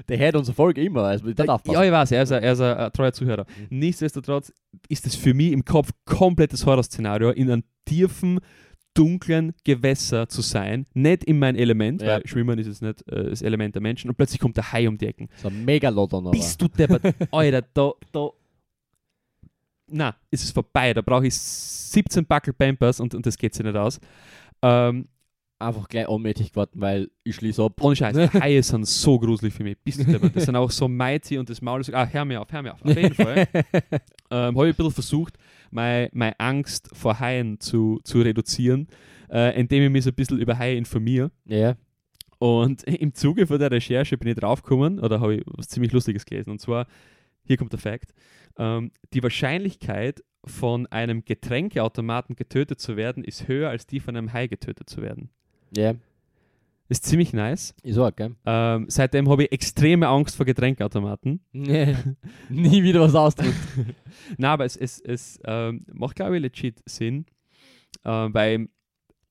Der 0.09 0.19
hört 0.19 0.35
unsere 0.37 0.55
Folge 0.55 0.83
immer, 0.83 1.05
also 1.05 1.31
da 1.33 1.45
darf 1.45 1.63
ja, 1.67 1.85
ich 1.85 1.93
weiß, 1.93 2.13
er 2.13 2.23
ist 2.25 2.33
ein, 2.33 2.43
er 2.43 2.53
ist 2.53 2.61
ein, 2.61 2.77
ein 2.77 2.93
treuer 2.93 3.13
Zuhörer. 3.13 3.47
Mhm. 3.71 3.79
Nichtsdestotrotz 3.79 4.53
ist 4.89 5.07
es 5.07 5.15
für 5.15 5.35
mich 5.35 5.53
im 5.53 5.65
Kopf 5.65 5.91
komplettes 6.05 6.67
Horrorszenario, 6.67 7.31
in 7.31 7.51
einem 7.51 7.65
tiefen, 7.85 8.41
dunklen 8.95 9.53
Gewässer 9.65 10.29
zu 10.29 10.43
sein, 10.43 10.85
nicht 10.95 11.23
in 11.25 11.39
mein 11.39 11.55
Element, 11.55 12.03
Ja. 12.03 12.09
weil 12.17 12.27
Schwimmen 12.27 12.59
ist 12.59 12.67
jetzt 12.67 12.83
nicht 12.83 13.07
äh, 13.09 13.31
das 13.31 13.43
Element 13.43 13.77
der 13.77 13.83
Menschen, 13.83 14.11
und 14.11 14.17
plötzlich 14.17 14.41
kommt 14.41 14.57
der 14.57 14.73
Hai 14.73 14.89
um 14.89 14.99
die 14.99 15.07
Ecken. 15.07 15.29
So 15.37 15.49
ein 15.49 15.65
Megalodon 15.65 16.25
aber. 16.27 16.33
Bist 16.33 16.61
du 16.61 16.67
deppert? 16.67 17.15
Alter, 17.31 17.63
da, 17.75 17.93
da. 18.13 18.31
Na, 19.91 20.17
ist 20.31 20.45
es 20.45 20.51
vorbei. 20.51 20.95
Da 20.95 21.01
brauche 21.01 21.27
ich 21.27 21.35
17 21.35 22.27
Backel 22.27 22.53
Pampers 22.53 23.01
und, 23.01 23.15
und 23.15 23.25
das 23.27 23.37
geht 23.37 23.55
sich 23.55 23.65
nicht 23.65 23.77
aus. 23.77 24.01
Ähm, 24.63 25.07
Einfach 25.61 25.89
gleich 25.89 26.09
ohnmächtig 26.09 26.51
geworden, 26.53 26.75
weil 26.81 27.11
ich 27.25 27.35
schließe 27.35 27.61
ab. 27.61 27.83
ohne 27.83 27.97
Scheiß, 27.97 28.17
Haie 28.35 28.63
sind 28.63 28.87
so 28.87 29.19
gruselig 29.19 29.53
für 29.53 29.65
mich. 29.65 29.77
Bist 29.83 30.07
du? 30.07 30.31
Das 30.31 30.45
sind 30.45 30.55
auch 30.55 30.71
so 30.71 30.87
mighty 30.87 31.37
und 31.37 31.51
das 31.51 31.61
Maul 31.61 31.81
ist. 31.81 31.93
Ah, 31.93 32.07
hör 32.07 32.25
mir 32.25 32.41
auf, 32.41 32.53
hör 32.53 32.63
mir 32.63 32.75
auf. 32.75 32.85
Auf 32.85 32.97
jeden 32.97 33.13
Fall 33.15 33.49
ähm, 34.31 34.57
habe 34.57 34.69
ich 34.69 34.75
ein 34.75 34.77
bisschen 34.77 34.93
versucht, 34.93 35.37
meine, 35.73 36.11
meine 36.13 36.39
Angst 36.39 36.89
vor 36.93 37.19
Haien 37.19 37.59
zu, 37.59 37.99
zu 38.05 38.21
reduzieren, 38.21 38.87
äh, 39.33 39.59
indem 39.59 39.83
ich 39.83 39.91
mich 39.91 40.05
so 40.05 40.11
ein 40.11 40.15
bisschen 40.15 40.39
über 40.39 40.57
Haie 40.57 40.77
informiere. 40.77 41.33
ja. 41.45 41.75
Und 42.41 42.85
im 42.85 43.13
Zuge 43.15 43.49
von 43.49 43.59
der 43.59 43.73
Recherche 43.73 44.17
bin 44.17 44.29
ich 44.29 44.37
draufgekommen, 44.37 45.01
oder 45.01 45.19
habe 45.19 45.39
ich 45.39 45.43
was 45.47 45.67
ziemlich 45.67 45.91
Lustiges 45.91 46.25
gelesen. 46.25 46.51
Und 46.51 46.61
zwar, 46.61 46.87
hier 47.49 47.57
kommt 47.57 47.73
der 47.73 47.81
Fact: 47.81 48.15
ähm, 48.57 48.93
Die 49.13 49.23
Wahrscheinlichkeit, 49.25 50.23
von 50.45 50.87
einem 50.87 51.25
Getränkeautomaten 51.25 52.37
getötet 52.37 52.81
zu 52.81 52.97
werden, 52.97 53.25
ist 53.25 53.49
höher 53.49 53.71
als 53.71 53.87
die 53.87 54.01
von 54.01 54.17
einem 54.17 54.33
Hai 54.33 54.47
getötet 54.47 54.89
zu 54.89 55.03
werden. 55.03 55.31
Ja. 55.77 55.95
Ist 56.89 57.05
ziemlich 57.05 57.35
nice. 57.35 57.75
Ist 57.83 57.99
auch, 57.99 58.15
gell? 58.15 58.35
Ähm, 58.47 58.87
seitdem 58.89 59.29
habe 59.29 59.45
ich 59.45 59.53
extreme 59.53 60.09
Angst 60.09 60.37
vor 60.37 60.47
Getränkeautomaten. 60.47 61.41
Nee. 61.53 61.95
Nie 62.49 62.83
wieder 62.83 63.01
was 63.01 63.15
ausdrückt. 63.15 63.57
Na, 64.39 64.55
aber 64.55 64.65
es, 64.65 64.75
es, 64.77 64.99
es 65.01 65.39
ähm, 65.45 65.85
macht, 65.93 66.17
glaube 66.17 66.37
ich, 66.37 66.43
legit 66.43 66.81
Sinn, 66.87 67.27
äh, 68.05 68.11
weil 68.11 68.69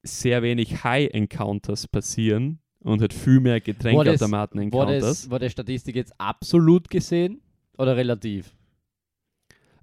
sehr 0.03 0.43
wenig 0.43 0.83
High-Encounters 0.83 1.87
passieren 1.87 2.59
und 2.79 3.01
halt 3.01 3.13
viel 3.13 3.39
mehr 3.39 3.53
War 3.53 3.59
Getränkeautomaten-Encounters. 3.61 5.01
das, 5.01 5.29
war 5.31 5.39
der 5.39 5.49
Statistik 5.49 5.95
jetzt 5.95 6.13
absolut 6.19 6.91
gesehen 6.91 7.41
oder 7.77 7.95
relativ? 7.97 8.53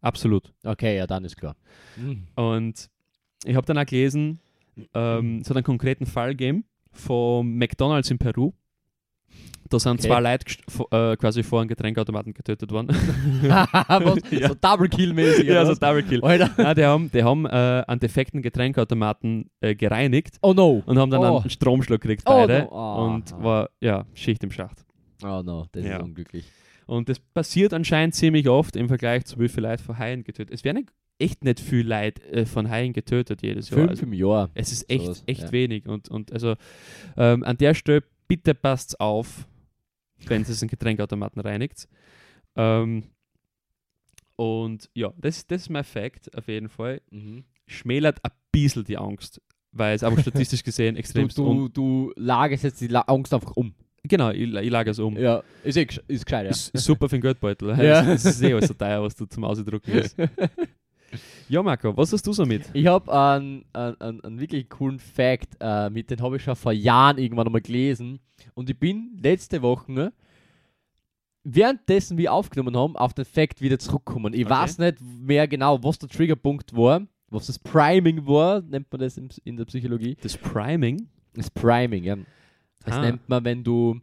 Absolut. 0.01 0.53
Okay, 0.65 0.97
ja, 0.97 1.07
dann 1.07 1.25
ist 1.25 1.37
klar. 1.37 1.57
Mhm. 1.97 2.27
Und 2.37 2.91
ich 3.45 3.57
habe 3.57 3.67
dann 3.67 3.79
auch 3.79 3.87
gelesen, 3.87 4.41
ähm, 4.93 5.39
es 5.41 5.49
hat 5.49 5.57
einen 5.57 5.65
konkreten 5.65 6.07
Fall 6.07 6.31
gegeben 6.31 6.65
von 6.93 7.57
McDonalds 7.57 8.11
in 8.11 8.19
Peru. 8.19 8.53
Da 9.71 9.79
sind 9.81 9.93
Okay. 9.99 10.09
zwei 10.09 10.21
Leute 10.21 10.45
äh, 10.91 11.17
quasi 11.17 11.43
vor 11.43 11.61
einem 11.61 11.69
Getränkautomaten 11.69 12.35
getötet 12.35 12.71
worden. 12.71 12.89
Ja. 13.43 14.49
So 14.49 14.55
Double 14.55 14.89
Kill 14.89 15.15
mäßig. 15.15 15.47
ja, 15.47 15.65
so? 15.65 15.75
Double 15.75 16.03
Kill. 16.03 16.23
Alter. 16.23 16.51
Ja, 16.63 16.75
die 16.75 16.85
haben, 16.85 17.11
die 17.11 17.23
haben 17.23 17.47
äh, 17.47 17.83
einen 17.87 17.99
defekten 18.01 18.43
Getränkautomaten 18.43 19.51
äh, 19.61 19.75
gereinigt 19.75 20.37
Oh 20.43 20.53
no. 20.53 20.83
und 20.85 20.99
haben 20.99 21.11
dann 21.11 21.21
Oh. 21.23 21.39
einen 21.39 21.51
Stromschlag 21.51 22.01
gekriegt, 22.01 22.23
Oh, 22.27 22.33
beide. 22.47 22.65
no. 22.65 22.73
Ah. 22.73 23.05
Und 23.07 23.33
war, 23.43 23.71
ja, 23.81 24.05
Schicht 24.13 24.45
im 24.45 24.51
Schacht. 24.51 24.85
Oh 25.25 25.43
no, 25.43 25.67
das 25.73 25.83
Ja. 25.85 25.97
ist 25.97 26.03
unglücklich. 26.03 26.45
Und 26.87 27.09
das 27.09 27.19
passiert 27.19 27.73
anscheinend 27.73 28.15
ziemlich 28.15 28.49
oft 28.49 28.77
im 28.77 28.89
Vergleich 28.89 29.25
zu 29.25 29.39
wie 29.39 29.49
viel 29.49 29.63
Leute 29.63 29.83
von 29.83 29.99
Haien 29.99 30.25
getötet. 30.25 30.55
Es 30.55 30.65
werden 30.65 30.87
echt 31.19 31.45
nicht 31.45 31.61
viel 31.61 31.87
Leute 31.87 32.23
äh, 32.33 32.47
von 32.47 32.69
Haien 32.69 32.93
getötet 32.93 33.43
jedes 33.43 33.71
Jahr. 33.71 33.81
Fünf 33.81 33.91
Also, 33.91 34.03
im 34.05 34.13
Jahr. 34.13 34.51
es 34.55 34.73
ist 34.73 34.91
echt, 34.91 35.05
Sowas, 35.05 35.23
echt 35.27 35.43
ja. 35.43 35.53
wenig. 35.53 35.87
Und, 35.87 36.09
und 36.09 36.33
also 36.33 36.55
ähm, 37.17 37.43
an 37.45 37.57
der 37.57 37.75
Stelle 37.75 38.03
bitte 38.29 38.55
passt 38.55 39.01
auf, 39.01 39.47
wenn 40.27 40.43
es 40.43 40.63
einen 40.63 40.69
Getränkautomaten 40.69 41.41
reinigt. 41.41 41.89
Ähm, 42.57 43.05
und 44.37 44.91
ja, 44.95 45.13
das, 45.17 45.47
das 45.47 45.63
ist 45.63 45.71
mein 45.71 45.85
Fact 45.85 46.37
auf 46.37 46.49
jeden 46.49 46.69
Fall. 46.69 47.01
Mhm. 47.11 47.45
Schmälert 47.67 48.25
ein 48.25 48.33
bisschen 48.51 48.85
die 48.85 48.99
Angst, 48.99 49.41
weil 49.73 49.95
es 49.95 50.03
aber 50.03 50.21
statistisch 50.21 50.65
gesehen 50.65 50.95
Du, 50.95 50.99
extrem 50.99 51.29
du, 51.29 51.69
du 51.69 52.13
lagerst 52.17 52.65
jetzt 52.65 52.81
die 52.81 52.89
La 52.89 53.03
Angst 53.03 53.33
einfach 53.33 53.53
um. 53.55 53.75
Genau, 54.07 54.31
ich, 54.31 54.53
ich 54.53 54.71
lage 54.71 54.91
es 54.91 54.99
um. 54.99 55.17
Ja, 55.17 55.43
ist, 55.63 55.77
eh, 55.77 55.87
ist 56.09 56.27
gescheit, 56.27 56.45
ja. 56.45 56.51
Ist, 56.51 56.77
super 56.77 57.09
für 57.09 57.17
den 57.17 57.23
Geldbeutel. 57.23 57.71
Ja. 57.83 58.03
Es 58.13 58.25
ist 58.25 58.43
eh 58.43 58.53
alles 58.53 58.69
so 58.69 58.75
teuer, 58.75 59.03
was 59.03 59.15
du 59.17 59.25
zum 59.27 59.45
Ausdrucken 59.45 59.91
ist. 59.93 60.17
Ja, 61.49 61.63
Marco, 61.63 61.97
was 61.97 62.13
hast 62.13 62.27
du 62.27 62.33
so 62.33 62.45
mit? 62.45 62.65
Ich 62.73 62.87
habe 62.87 63.13
einen, 63.13 63.65
einen, 63.73 64.01
einen, 64.01 64.25
einen 64.25 64.41
wirklich 64.41 64.69
coolen 64.69 64.99
Fact, 64.99 65.57
äh, 65.61 65.89
mit 65.89 66.11
den 66.11 66.21
habe 66.21 66.37
ich 66.37 66.43
schon 66.43 66.57
vor 66.57 66.73
Jahren 66.73 67.19
irgendwann 67.19 67.47
einmal 67.47 67.61
gelesen. 67.61 68.19
Und 68.55 68.69
ich 68.69 68.77
bin 68.77 69.17
letzte 69.23 69.63
Woche, 69.63 69.93
ne, 69.93 70.13
währenddessen 71.45 72.19
wir 72.19 72.33
aufgenommen 72.33 72.77
haben, 72.77 72.97
auf 72.97 73.15
den 73.15 73.25
Fact 73.25 73.61
wieder 73.61 73.79
zurückgekommen. 73.79 74.33
Ich 74.35 74.47
Okay. 74.47 74.55
weiß 74.55 74.79
nicht 74.79 74.97
mehr 75.01 75.47
genau, 75.47 75.83
was 75.85 75.99
der 75.99 76.09
Triggerpunkt 76.09 76.75
war, 76.75 77.03
was 77.29 77.47
das 77.47 77.59
Priming 77.59 78.27
war, 78.27 78.63
nennt 78.63 78.91
man 78.91 79.01
das 79.01 79.17
in, 79.17 79.29
in 79.45 79.57
der 79.57 79.67
Psychologie. 79.67 80.17
Das 80.21 80.37
Priming? 80.37 81.07
Das 81.35 81.51
Priming, 81.51 82.05
ja. 82.05 82.17
Das 82.85 82.95
Ah. 82.97 83.01
nennt 83.01 83.29
man, 83.29 83.45
wenn 83.45 83.65
du, 83.65 84.01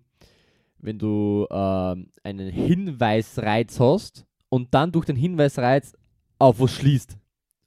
wenn 0.79 0.97
du 0.97 1.47
ähm, 1.51 2.09
einen 2.23 2.49
Hinweisreiz 2.49 3.79
hast 3.79 4.25
und 4.49 4.73
dann 4.73 4.91
durch 4.91 5.05
den 5.05 5.15
Hinweisreiz 5.15 5.93
auf 6.39 6.59
was 6.59 6.73
schließt. 6.73 7.17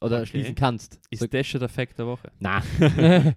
Oder 0.00 0.16
Okay. 0.18 0.26
schließen 0.26 0.54
kannst. 0.54 1.00
Ist 1.10 1.20
So- 1.20 1.26
das 1.26 1.46
schon 1.46 1.60
der 1.60 1.68
Fact 1.68 1.98
der 1.98 2.06
Woche? 2.06 2.30
na. 2.40 2.62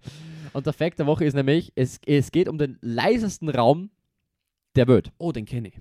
und 0.53 0.65
der 0.65 0.73
Fakt 0.73 0.99
der 0.99 1.05
Woche 1.05 1.23
ist 1.25 1.33
nämlich, 1.35 1.71
es, 1.75 1.99
es 2.05 2.31
geht 2.31 2.49
um 2.49 2.57
den 2.57 2.77
leisesten 2.81 3.49
Raum 3.49 3.89
der 4.75 4.87
Welt. 4.87 5.11
Oh, 5.17 5.31
den 5.31 5.45
kenne 5.45 5.69
ich. 5.69 5.79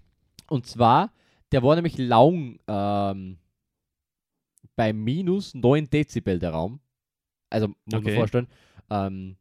Und 0.49 0.67
zwar, 0.67 1.13
der 1.51 1.63
war 1.63 1.75
nämlich 1.75 1.99
lang 1.99 2.59
ähm, 2.69 3.39
bei 4.77 4.93
minus 4.93 5.55
9 5.55 5.89
Dezibel 5.91 6.39
der 6.39 6.51
Raum. 6.51 6.81
Also, 7.51 7.69
muss 7.69 7.77
man 7.87 8.01
Okay. 8.03 8.15
vorstellen, 8.15 8.47
ähm, 8.91 9.37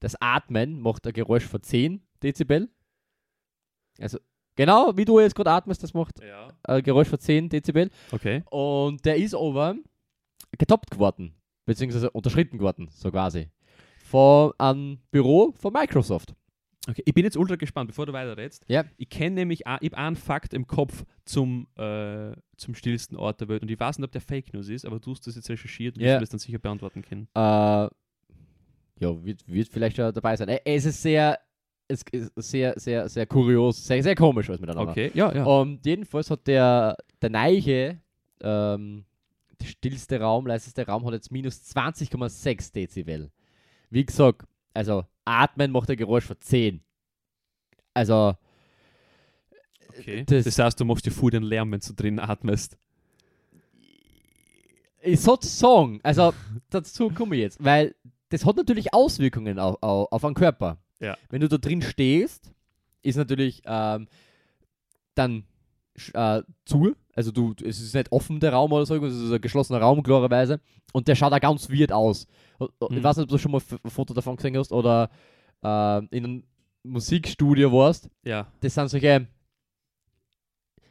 das 0.00 0.20
Atmen 0.20 0.80
macht 0.80 1.06
ein 1.06 1.12
Geräusch 1.12 1.44
von 1.46 1.62
10 1.62 2.02
Dezibel. 2.22 2.68
Also, 3.98 4.18
genau 4.56 4.96
wie 4.96 5.04
du 5.04 5.20
jetzt 5.20 5.34
gerade 5.34 5.50
atmest, 5.50 5.82
das 5.82 5.94
macht 5.94 6.20
Ja. 6.22 6.48
ein 6.64 6.82
Geräusch 6.82 7.08
von 7.08 7.18
10 7.18 7.48
Dezibel. 7.48 7.90
Okay. 8.12 8.42
Und 8.50 9.04
der 9.04 9.16
ist 9.16 9.34
aber 9.34 9.76
getoppt 10.58 10.90
geworden, 10.90 11.34
beziehungsweise 11.66 12.10
unterschritten 12.10 12.58
geworden, 12.58 12.88
so 12.90 13.10
quasi. 13.10 13.48
Von 14.04 14.52
einem 14.58 14.98
Büro 15.10 15.52
von 15.52 15.72
Microsoft. 15.72 16.34
okay. 16.88 17.02
Ich 17.04 17.14
bin 17.14 17.24
jetzt 17.24 17.36
ultra 17.36 17.54
gespannt, 17.56 17.88
bevor 17.88 18.06
du 18.06 18.12
weiterredest. 18.12 18.64
Ja. 18.68 18.84
Ich 18.96 19.08
kenne 19.08 19.36
nämlich, 19.36 19.66
auch- 19.66 19.78
ich 19.80 19.92
habe 19.92 19.98
einen 19.98 20.16
Fakt 20.16 20.52
im 20.54 20.66
Kopf 20.66 21.04
zum, 21.24 21.68
äh, 21.76 22.32
zum 22.56 22.74
stillsten 22.74 23.16
Ort 23.16 23.40
der 23.40 23.48
Welt. 23.48 23.62
Und 23.62 23.70
ich 23.70 23.78
weiß 23.78 23.98
nicht, 23.98 24.04
ob 24.06 24.10
der 24.12 24.20
Fake 24.20 24.52
News 24.52 24.68
ist, 24.68 24.84
aber 24.84 24.98
du 24.98 25.12
hast 25.12 25.26
das 25.26 25.36
jetzt 25.36 25.48
recherchiert 25.50 25.96
und 25.96 26.02
Ja. 26.02 26.12
wirst 26.14 26.16
du 26.16 26.20
das 26.22 26.30
dann 26.30 26.38
sicher 26.40 26.58
beantworten 26.58 27.02
können. 27.02 27.28
Äh, 27.34 27.88
ja, 29.00 29.24
wird, 29.24 29.46
wird 29.48 29.68
vielleicht 29.68 29.98
ja 29.98 30.12
dabei 30.12 30.36
sein. 30.36 30.48
Äh, 30.48 30.60
Es 30.64 30.84
ist 30.84 31.02
sehr, 31.02 31.38
es 31.88 32.02
ist 32.12 32.32
sehr, 32.36 32.74
sehr, 32.78 33.08
sehr 33.08 33.26
kurios, 33.26 33.84
sehr, 33.84 34.02
sehr 34.02 34.14
komisch 34.14 34.48
alles 34.48 34.60
miteinander. 34.60 34.92
Okay, 34.92 35.10
ja, 35.14 35.34
ja. 35.34 35.44
Und 35.44 35.84
jedenfalls 35.84 36.30
hat 36.30 36.46
der, 36.46 36.96
der 37.20 37.30
Neiche, 37.30 38.00
ähm, 38.40 39.04
der 39.60 39.66
stillste 39.66 40.20
Raum, 40.20 40.46
leiseste 40.46 40.86
Raum, 40.86 41.04
hat 41.06 41.12
jetzt 41.14 41.32
minus 41.32 41.56
20,6 41.74 42.72
Dezibel. 42.72 43.30
Wie 43.90 44.04
gesagt, 44.06 44.46
also 44.72 45.04
atmen 45.24 45.72
macht 45.72 45.90
ein 45.90 45.96
Geräusch 45.96 46.24
von 46.24 46.36
10. 46.40 46.80
Also, 47.92 48.34
okay. 49.98 50.24
das- 50.24 50.44
Das, 50.44 50.58
heißt, 50.58 50.78
du 50.80 50.84
machst 50.84 51.04
dir 51.06 51.10
vor 51.10 51.30
den 51.30 51.42
Lärm, 51.42 51.72
wenn 51.72 51.80
du 51.80 51.92
drin 51.92 52.18
atmest. 52.20 52.78
ich 55.02 55.20
sozusagen, 55.20 56.00
also 56.02 56.32
dazu 56.70 57.10
komme 57.10 57.34
ich 57.36 57.42
jetzt, 57.42 57.64
weil 57.64 57.94
das 58.30 58.44
hat 58.46 58.56
natürlich 58.56 58.92
Auswirkungen 58.94 59.58
auf, 59.58 59.76
auf, 59.82 60.10
auf 60.10 60.24
einen 60.24 60.34
Körper. 60.34 60.78
Ja. 61.00 61.16
Wenn 61.28 61.40
du 61.40 61.48
da 61.48 61.58
drin 61.58 61.82
stehst, 61.82 62.52
ist 63.02 63.16
natürlich 63.16 63.62
ähm, 63.66 64.08
dann 65.14 65.44
äh, 66.14 66.42
zu, 66.64 66.94
also 67.14 67.30
du, 67.32 67.54
es 67.62 67.80
ist 67.80 67.94
nicht 67.94 68.12
offen 68.12 68.40
der 68.40 68.52
Raum 68.52 68.72
oder 68.72 68.86
so, 68.86 68.94
es 69.04 69.14
ist 69.14 69.32
ein 69.32 69.40
geschlossener 69.40 69.80
Raum, 69.80 70.02
klarerweise, 70.02 70.60
und 70.92 71.08
der 71.08 71.14
schaut 71.14 71.32
auch 71.32 71.40
ganz 71.40 71.70
weird 71.70 71.92
aus. 71.92 72.26
Ich 72.58 72.68
Mhm. 72.90 73.02
weiß 73.02 73.16
nicht, 73.16 73.24
ob 73.24 73.30
du 73.30 73.38
schon 73.38 73.52
mal 73.52 73.60
ein 73.84 73.90
Foto 73.90 74.14
davon 74.14 74.36
gesehen 74.36 74.56
hast 74.56 74.72
oder 74.72 75.10
äh, 75.62 75.98
in 76.16 76.24
einem 76.24 76.44
Musikstudio 76.82 77.72
warst. 77.72 78.08
Ja. 78.24 78.46
Das 78.60 78.74
sind 78.74 78.88
solche, 78.88 79.26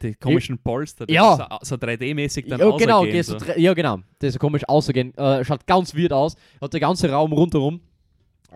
Die 0.02 0.14
komischen 0.14 0.58
Polster, 0.58 1.06
die 1.06 1.14
Ja. 1.14 1.36
so, 1.60 1.76
so 1.76 1.76
3D-mäßig 1.76 2.48
dann 2.48 2.58
ja, 2.60 2.70
genau, 2.76 3.04
du 3.04 3.22
so. 3.22 3.36
dre- 3.36 3.58
ja, 3.58 3.74
genau. 3.74 3.98
Das 4.18 4.28
ist 4.28 4.32
so 4.34 4.38
komisch 4.38 4.66
aussehen. 4.68 5.14
Äh, 5.16 5.44
schaut 5.44 5.66
ganz 5.66 5.94
weird 5.94 6.12
aus. 6.12 6.36
Hat 6.60 6.72
der 6.72 6.80
ganze 6.80 7.10
Raum 7.10 7.32
rundherum. 7.32 7.80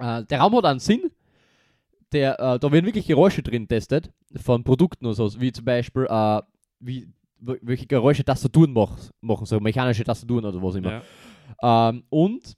Äh, 0.01 0.24
der 0.24 0.40
Raum 0.40 0.57
hat 0.57 0.64
einen 0.64 0.80
Sinn. 0.80 1.11
Der, 2.12 2.38
äh, 2.38 2.59
da 2.59 2.70
werden 2.72 2.86
wirklich 2.86 3.07
Geräusche 3.07 3.42
drin 3.42 3.66
testet 3.68 4.11
von 4.36 4.62
Produkten 4.64 5.05
oder 5.07 5.14
so, 5.14 5.40
wie 5.40 5.53
zum 5.53 5.64
Beispiel, 5.64 6.07
äh, 6.09 6.42
wie, 6.80 7.09
welche 7.40 7.86
Geräusche 7.86 8.24
Tastaturen 8.24 8.72
mach, 8.72 8.97
machen, 9.20 9.47
so 9.47 9.59
mechanische 9.61 10.05
Tastaturen 10.05 10.45
oder 10.45 10.62
was 10.62 10.76
immer. 10.76 11.03
Ja. 11.62 11.88
Ähm, 11.90 12.05
und 12.09 12.55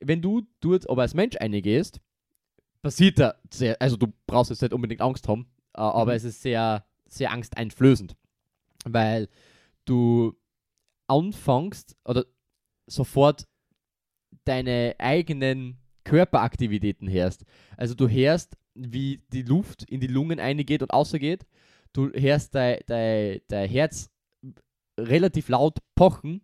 wenn 0.00 0.20
du 0.20 0.42
dort 0.60 0.88
aber 0.90 1.02
als 1.02 1.14
Mensch 1.14 1.36
reingehst, 1.40 2.00
passiert 2.82 3.18
da 3.18 3.34
sehr, 3.52 3.80
also 3.80 3.96
du 3.96 4.08
brauchst 4.26 4.50
jetzt 4.50 4.62
nicht 4.62 4.72
unbedingt 4.72 5.00
Angst 5.00 5.26
haben, 5.28 5.46
äh, 5.74 5.80
aber 5.80 6.12
Mhm. 6.12 6.16
es 6.16 6.24
ist 6.24 6.42
sehr, 6.42 6.84
sehr 7.08 7.30
angsteinflößend. 7.32 8.16
Weil 8.84 9.28
du 9.84 10.34
anfängst 11.06 11.96
oder 12.04 12.24
sofort 12.86 13.46
deine 14.44 14.94
eigenen 14.98 15.78
Körperaktivitäten 16.04 17.10
hörst. 17.10 17.44
Also 17.76 17.94
du 17.94 18.08
hörst, 18.08 18.56
wie 18.74 19.22
die 19.32 19.42
Luft 19.42 19.82
in 19.84 20.00
die 20.00 20.06
Lungen 20.06 20.40
eingeht 20.40 20.82
und 20.82 20.92
ausgeht. 20.92 21.46
Du 21.92 22.10
hörst 22.12 22.54
dein, 22.54 22.78
dein, 22.86 23.40
dein 23.48 23.68
Herz 23.68 24.10
relativ 24.98 25.48
laut 25.48 25.78
pochen. 25.94 26.42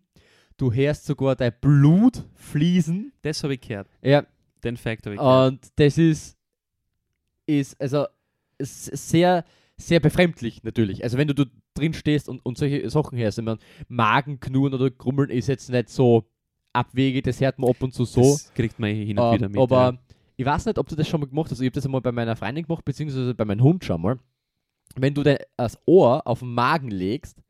Du 0.57 0.71
hörst 0.71 1.05
sogar 1.05 1.35
dein 1.35 1.53
Blut 1.59 2.23
fließen. 2.35 3.13
Das 3.21 3.43
habe 3.43 3.55
ich 3.55 3.61
gehört. 3.61 3.89
Ja, 4.01 4.25
Den 4.63 4.77
Fact 4.77 5.05
habe 5.05 5.15
ich 5.15 5.19
gehört. 5.19 5.51
und 5.51 5.71
das 5.75 5.97
ist, 5.97 6.37
ist 7.45 7.79
also 7.79 8.05
sehr, 8.59 9.43
sehr 9.77 9.99
befremdlich 9.99 10.63
natürlich. 10.63 11.03
Also 11.03 11.17
wenn 11.17 11.27
du, 11.27 11.33
da 11.33 11.45
drin 11.73 11.93
stehst 11.93 12.29
und, 12.29 12.45
und 12.45 12.57
solche 12.57 12.89
Sachen 12.89 13.17
hörst, 13.17 13.37
ich 13.37 13.43
meine, 13.43 13.59
Magenknurren 13.87 14.73
oder 14.73 14.89
Grummeln 14.89 15.29
ist 15.29 15.47
jetzt 15.47 15.69
nicht 15.69 15.89
so 15.89 16.25
abwegig, 16.73 17.23
das 17.23 17.41
hört 17.41 17.59
man 17.59 17.69
ab 17.69 17.81
und 17.81 17.93
zu 17.93 18.05
so. 18.05 18.21
Das 18.21 18.53
kriegt 18.53 18.79
man 18.79 18.89
hin 18.93 19.17
und 19.19 19.25
Ähm, 19.25 19.33
wieder 19.33 19.49
mit. 19.49 19.59
aber 19.59 19.93
ja. 19.93 19.99
ich 20.37 20.45
weiß 20.45 20.65
nicht, 20.65 20.77
ob 20.77 20.87
du 20.87 20.95
das 20.95 21.07
schon 21.07 21.19
mal 21.19 21.27
gemacht 21.27 21.51
hast. 21.51 21.59
Ich 21.59 21.65
habe 21.65 21.75
das 21.75 21.85
einmal 21.85 22.01
bei 22.01 22.11
meiner 22.11 22.35
Freundin 22.35 22.65
gemacht, 22.65 22.85
beziehungsweise 22.85 23.33
bei 23.35 23.45
meinem 23.45 23.63
Hund 23.63 23.83
schon 23.83 24.01
mal. 24.01 24.19
Wenn 24.95 25.13
du 25.13 25.23
das 25.23 25.77
Ohr 25.85 26.25
auf 26.25 26.39
den 26.39 26.53
Magen 26.53 26.89
legst, 26.89 27.41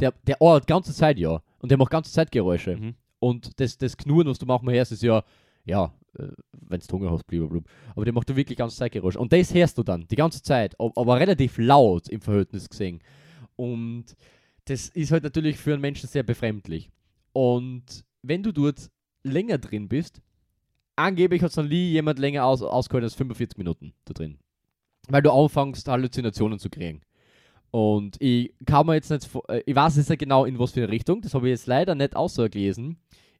der, 0.00 0.12
der 0.26 0.40
Ohr 0.40 0.56
hat 0.56 0.64
die 0.64 0.72
ganze 0.72 0.92
Zeit 0.92 1.18
ja. 1.18 1.42
Und 1.60 1.70
der 1.70 1.78
macht 1.78 1.90
ganze 1.90 2.12
Zeit 2.12 2.30
Geräusche. 2.32 2.76
Mhm. 2.76 2.94
Und 3.20 3.60
das, 3.60 3.78
das 3.78 3.96
Knurren, 3.96 4.28
was 4.28 4.38
du 4.38 4.46
manchmal 4.46 4.74
hörst, 4.74 4.92
ist 4.92 5.02
ja, 5.02 5.22
ja, 5.64 5.92
wenn 6.12 6.80
du 6.80 6.92
Hunger 6.92 7.10
hast, 7.10 7.26
blablabla. 7.26 7.60
Aber 7.94 8.04
der 8.04 8.14
macht 8.14 8.28
da 8.30 8.36
wirklich 8.36 8.56
die 8.56 8.60
ganze 8.60 8.76
Zeit 8.76 8.92
Geräusche. 8.92 9.18
Und 9.18 9.32
das 9.32 9.52
hörst 9.54 9.76
du 9.78 9.82
dann, 9.82 10.06
die 10.08 10.16
ganze 10.16 10.42
Zeit. 10.42 10.78
ab- 10.80 10.92
Aber 10.96 11.18
relativ 11.20 11.58
laut 11.58 12.08
im 12.08 12.20
Verhältnis 12.20 12.68
gesehen. 12.68 13.00
Und 13.56 14.04
das 14.64 14.88
ist 14.88 15.12
halt 15.12 15.22
natürlich 15.24 15.56
für 15.56 15.72
einen 15.72 15.80
Menschen 15.82 16.08
sehr 16.08 16.22
befremdlich. 16.22 16.90
Und 17.32 18.04
wenn 18.22 18.42
du 18.42 18.52
dort 18.52 18.90
länger 19.22 19.58
drin 19.58 19.88
bist, 19.88 20.20
angeblich 20.96 21.42
hat 21.42 21.50
es 21.50 21.56
noch 21.56 21.64
nie 21.64 21.90
jemand 21.90 22.18
länger 22.18 22.44
aus, 22.44 22.62
ausgehalten 22.62 23.04
als 23.04 23.14
45 23.14 23.58
Minuten 23.58 23.92
da 24.04 24.14
drin. 24.14 24.38
Weil 25.08 25.22
du 25.22 25.32
anfängst, 25.32 25.88
Halluzinationen 25.88 26.58
zu 26.58 26.68
kriegen. 26.70 27.00
Und 27.70 28.20
ich 28.20 28.54
kann 28.66 28.86
mir 28.86 28.94
jetzt 28.94 29.10
nicht, 29.10 29.28
äh, 29.48 29.62
ich 29.66 29.74
weiß 29.74 29.96
jetzt 29.96 30.08
nicht 30.08 30.18
genau 30.20 30.44
in 30.44 30.58
was 30.58 30.72
für 30.72 30.80
eine 30.82 30.88
Richtung, 30.92 31.20
das 31.20 31.34
habe 31.34 31.48
ich 31.48 31.50
jetzt 31.52 31.66
leider 31.66 31.94
nicht 31.94 32.16
ausgelesen, 32.16 32.98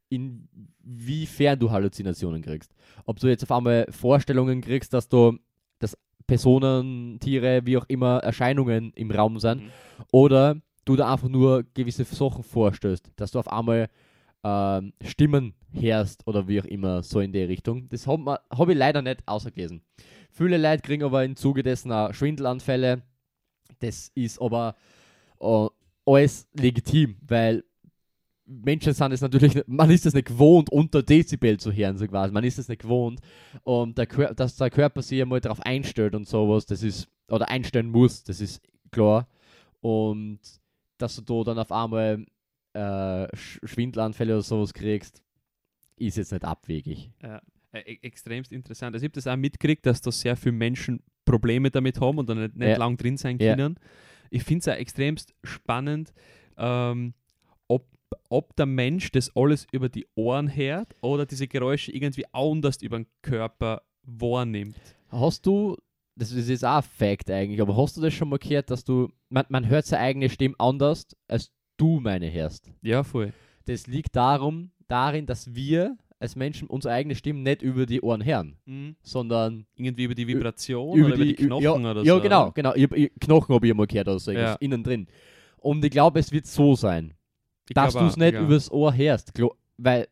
inwiefern 0.09 1.59
du 1.59 1.71
Halluzinationen 1.71 2.43
kriegst. 2.43 2.75
Ob 3.05 3.19
du 3.19 3.29
jetzt 3.29 3.43
auf 3.43 3.53
einmal 3.53 3.87
Vorstellungen 3.91 4.61
kriegst, 4.61 4.93
dass 4.93 5.09
du, 5.09 5.39
dass 5.79 5.97
Personen, 6.27 7.19
Tiere, 7.21 7.63
wie 7.65 7.77
auch 7.77 7.87
immer, 7.89 8.19
Erscheinungen 8.19 8.93
im 8.95 9.11
Raum 9.11 9.39
sind, 9.39 9.63
Mhm. 9.63 9.71
oder 10.13 10.61
du 10.85 10.97
da 10.97 11.13
einfach 11.13 11.29
nur 11.29 11.65
gewisse 11.75 12.05
Sachen 12.05 12.43
vorstellst, 12.43 13.11
dass 13.17 13.31
du 13.33 13.39
auf 13.39 13.49
einmal 13.51 13.89
ähm, 14.45 14.93
Stimmen 15.05 15.55
hörst 15.73 16.27
oder 16.27 16.47
wie 16.49 16.61
auch 16.61 16.65
immer, 16.65 17.03
so 17.03 17.21
in 17.21 17.33
die 17.33 17.43
Richtung. 17.43 17.89
Das 17.89 18.07
habe 18.07 18.41
hab 18.51 18.69
ich 18.69 18.77
leider 18.77 19.03
nicht 19.03 19.27
ausgelesen. 19.27 19.83
Viele 20.31 20.57
Leute 20.59 20.83
kriegen 20.83 21.03
aber 21.03 21.25
im 21.25 21.35
Zuge 21.35 21.63
dessen 21.63 21.91
auch 21.93 22.15
Schwindelanfälle. 22.15 23.03
Das 23.81 24.11
ist 24.15 24.41
aber 24.41 24.77
äh, 25.41 25.67
alles 26.07 26.49
legitim, 26.55 27.17
weil 27.27 27.65
Menschen 28.51 28.95
sind 28.95 29.13
es 29.13 29.21
natürlich, 29.21 29.63
man 29.67 29.91
ist 29.91 30.07
es 30.07 30.15
nicht 30.15 30.29
gewohnt, 30.29 30.71
unter 30.71 31.03
Dezibel 31.03 31.59
zu 31.61 31.71
hören, 31.73 31.99
so 31.99 32.07
quasi. 32.07 32.33
Man 32.33 32.45
ist 32.45 32.59
es 32.59 32.69
nicht 32.69 32.81
gewohnt. 32.83 33.21
Und 33.63 33.99
der, 33.99 34.09
Kör- 34.09 34.33
dass 34.35 34.57
der 34.57 34.71
Körper 34.71 35.03
sich 35.03 35.21
einmal 35.21 35.41
darauf 35.41 35.61
einstellt 35.61 36.15
und 36.15 36.27
sowas, 36.27 36.65
das 36.67 36.83
ist, 36.83 37.09
oder 37.31 37.49
einstellen 37.49 37.91
muss, 37.91 38.25
das 38.25 38.41
ist 38.41 38.63
klar. 38.91 39.29
Und 39.81 40.41
dass 40.97 41.17
du 41.17 41.23
da 41.23 41.51
dann 41.51 41.59
auf 41.59 41.71
einmal 41.71 42.25
äh, 42.73 42.79
Sch- 42.81 43.67
Schwindelanfälle 43.67 44.33
oder 44.35 44.43
sowas 44.43 44.73
kriegst, 44.73 45.23
ist 45.97 46.17
jetzt 46.17 46.33
nicht 46.33 46.45
abwegig. 46.45 47.11
Ja, 47.23 47.43
äh, 47.73 47.81
e- 47.81 47.99
extremst 48.03 48.51
interessant. 48.53 48.95
Also 48.95 49.05
ich 49.05 49.09
habe 49.11 49.15
das 49.15 49.27
auch 49.27 49.37
mitgekriegt, 49.37 49.85
dass 49.85 50.01
da 50.01 50.11
sehr 50.11 50.37
viele 50.37 50.53
Menschen 50.53 51.03
Probleme 51.25 51.71
damit 51.71 52.01
haben 52.01 52.19
und 52.19 52.29
dann 52.29 52.41
nicht, 52.41 52.57
nicht 52.57 52.69
Ja. 52.69 52.77
lang 52.79 52.97
drin 52.97 53.17
sein 53.19 53.39
Ja. 53.39 53.55
können. 53.55 53.79
Ich 54.31 54.43
finde 54.45 54.61
es 54.61 54.69
auch 54.69 54.81
extremst 54.81 55.35
spannend, 55.45 56.13
ähm, 56.57 57.15
ob, 58.29 58.57
der 58.57 58.67
Mensch 58.67 59.11
das 59.13 59.35
alles 59.37 59.67
über 59.73 59.89
die 59.89 60.07
Ohren 60.15 60.55
hört 60.55 60.95
oder 61.01 61.27
diese 61.27 61.49
Geräusche 61.49 61.93
irgendwie 61.93 62.25
anders 62.33 62.83
über 62.83 62.99
den 62.99 63.07
Körper 63.23 63.83
wahrnimmt. 64.03 64.77
Hast 65.09 65.47
du, 65.47 65.77
das 66.17 66.33
ist 66.33 66.49
jetzt 66.49 66.65
auch 66.65 66.77
ein 66.77 66.83
Fact 66.83 67.31
eigentlich, 67.31 67.61
aber 67.61 67.77
hast 67.77 67.97
du 67.97 68.01
das 68.01 68.13
schon 68.15 68.29
mal 68.29 68.39
gehört, 68.39 68.71
dass 68.71 68.85
du, 68.85 69.09
man, 69.29 69.47
man 69.49 69.69
hört 69.69 69.87
seine 69.87 70.03
eigene 70.03 70.29
Stimme 70.29 70.55
anders, 70.59 71.07
als 71.29 71.51
du 71.77 72.01
meine 72.01 72.31
hörst? 72.33 72.71
Ja, 72.83 73.03
voll. 73.05 73.33
Das 73.67 73.87
liegt 73.87 74.17
darum, 74.17 74.71
darin, 74.89 75.27
dass 75.27 75.55
wir 75.55 75.97
als 76.21 76.35
Menschen 76.35 76.69
unsere 76.69 76.95
eigene 76.95 77.15
Stimme 77.15 77.41
nicht 77.41 77.63
über 77.63 77.87
die 77.87 78.01
Ohren 78.01 78.25
hören, 78.25 78.57
sondern 79.03 79.67
Irgendwie 79.77 80.05
über 80.05 80.15
die 80.15 80.27
Vibration 80.27 81.01
oder 81.05 81.15
über 81.15 81.25
die 81.25 81.35
Knochen 81.35 81.63
ja, 81.63 81.73
oder 81.75 82.03
ja, 82.03 82.15
so. 82.17 82.21
genau, 82.21 82.43
oder? 82.45 82.53
genau. 82.53 82.75
Ich, 82.75 82.91
ich, 82.93 83.13
Knochen 83.21 83.55
habe 83.55 83.69
ich 83.69 83.75
mal 83.75 83.87
gehört 83.87 84.09
oder 84.09 84.19
so, 84.19 84.33
Ja. 84.33 84.39
irgendwas 84.39 84.61
innen 84.61 84.83
drin. 84.83 85.07
Und 85.59 85.85
ich 85.85 85.91
glaube, 85.91 86.19
es 86.19 86.33
wird 86.33 86.47
so 86.47 86.75
sein, 86.75 87.15
Ich 87.69 87.75
dass 87.75 87.95
du 87.95 88.05
es 88.07 88.17
nicht 88.17 88.35
ja. 88.35 88.43
übers 88.43 88.71
Ohr 88.71 88.95
hörst, 88.97 89.33
weil 89.77 90.07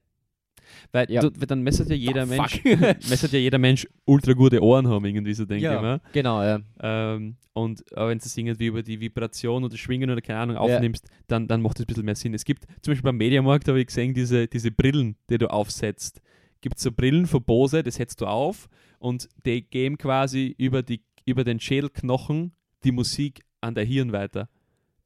Weil 0.92 1.10
Ja. 1.10 1.20
du, 1.22 1.30
weil 1.38 1.46
dann 1.46 1.62
messert 1.62 1.88
ja 1.90 1.94
jeder 1.94 2.22
Ah, 2.22 2.26
Mensch, 2.26 2.62
messert 3.08 3.32
ja 3.32 3.38
jeder 3.38 3.58
Mensch 3.58 3.86
ultra 4.04 4.32
gute 4.32 4.62
Ohren 4.62 4.88
haben, 4.88 5.04
irgendwie 5.04 5.32
so 5.34 5.44
denke 5.44 5.58
ich 5.58 5.62
ja, 5.72 5.78
immer. 5.78 6.00
genau, 6.12 6.42
ja. 6.42 6.60
Ähm, 6.80 7.36
und 7.52 7.82
wenn 7.94 8.18
du 8.18 8.24
es 8.24 8.36
irgendwie 8.36 8.66
über 8.66 8.82
die 8.82 9.00
Vibration 9.00 9.64
oder 9.64 9.76
Schwingen 9.76 10.10
oder 10.10 10.20
keine 10.20 10.40
Ahnung 10.40 10.56
aufnimmst, 10.56 11.08
dann, 11.28 11.46
dann 11.48 11.62
macht 11.62 11.78
es 11.78 11.84
ein 11.84 11.86
bisschen 11.86 12.04
mehr 12.04 12.14
Sinn. 12.16 12.34
Es 12.34 12.44
gibt 12.44 12.64
zum 12.82 12.92
Beispiel 12.92 13.04
beim 13.04 13.16
Mediamarkt, 13.16 13.68
habe 13.68 13.80
ich 13.80 13.86
gesehen, 13.86 14.12
diese, 14.12 14.46
diese 14.48 14.70
Brillen, 14.70 15.16
die 15.30 15.38
du 15.38 15.50
aufsetzt. 15.50 16.20
Gibt 16.60 16.78
so 16.78 16.90
Brillen 16.92 17.26
von 17.26 17.42
Bose, 17.44 17.82
das 17.82 17.94
setzt 17.94 18.20
du 18.20 18.26
auf 18.26 18.68
und 18.98 19.28
die 19.46 19.62
geben 19.62 19.96
quasi 19.98 20.54
über, 20.58 20.82
die, 20.82 21.02
über 21.24 21.44
den 21.44 21.60
Schädelknochen 21.60 22.52
die 22.84 22.92
Musik 22.92 23.42
an 23.60 23.74
der 23.74 23.84
Hirn 23.84 24.12
weiter. 24.12 24.48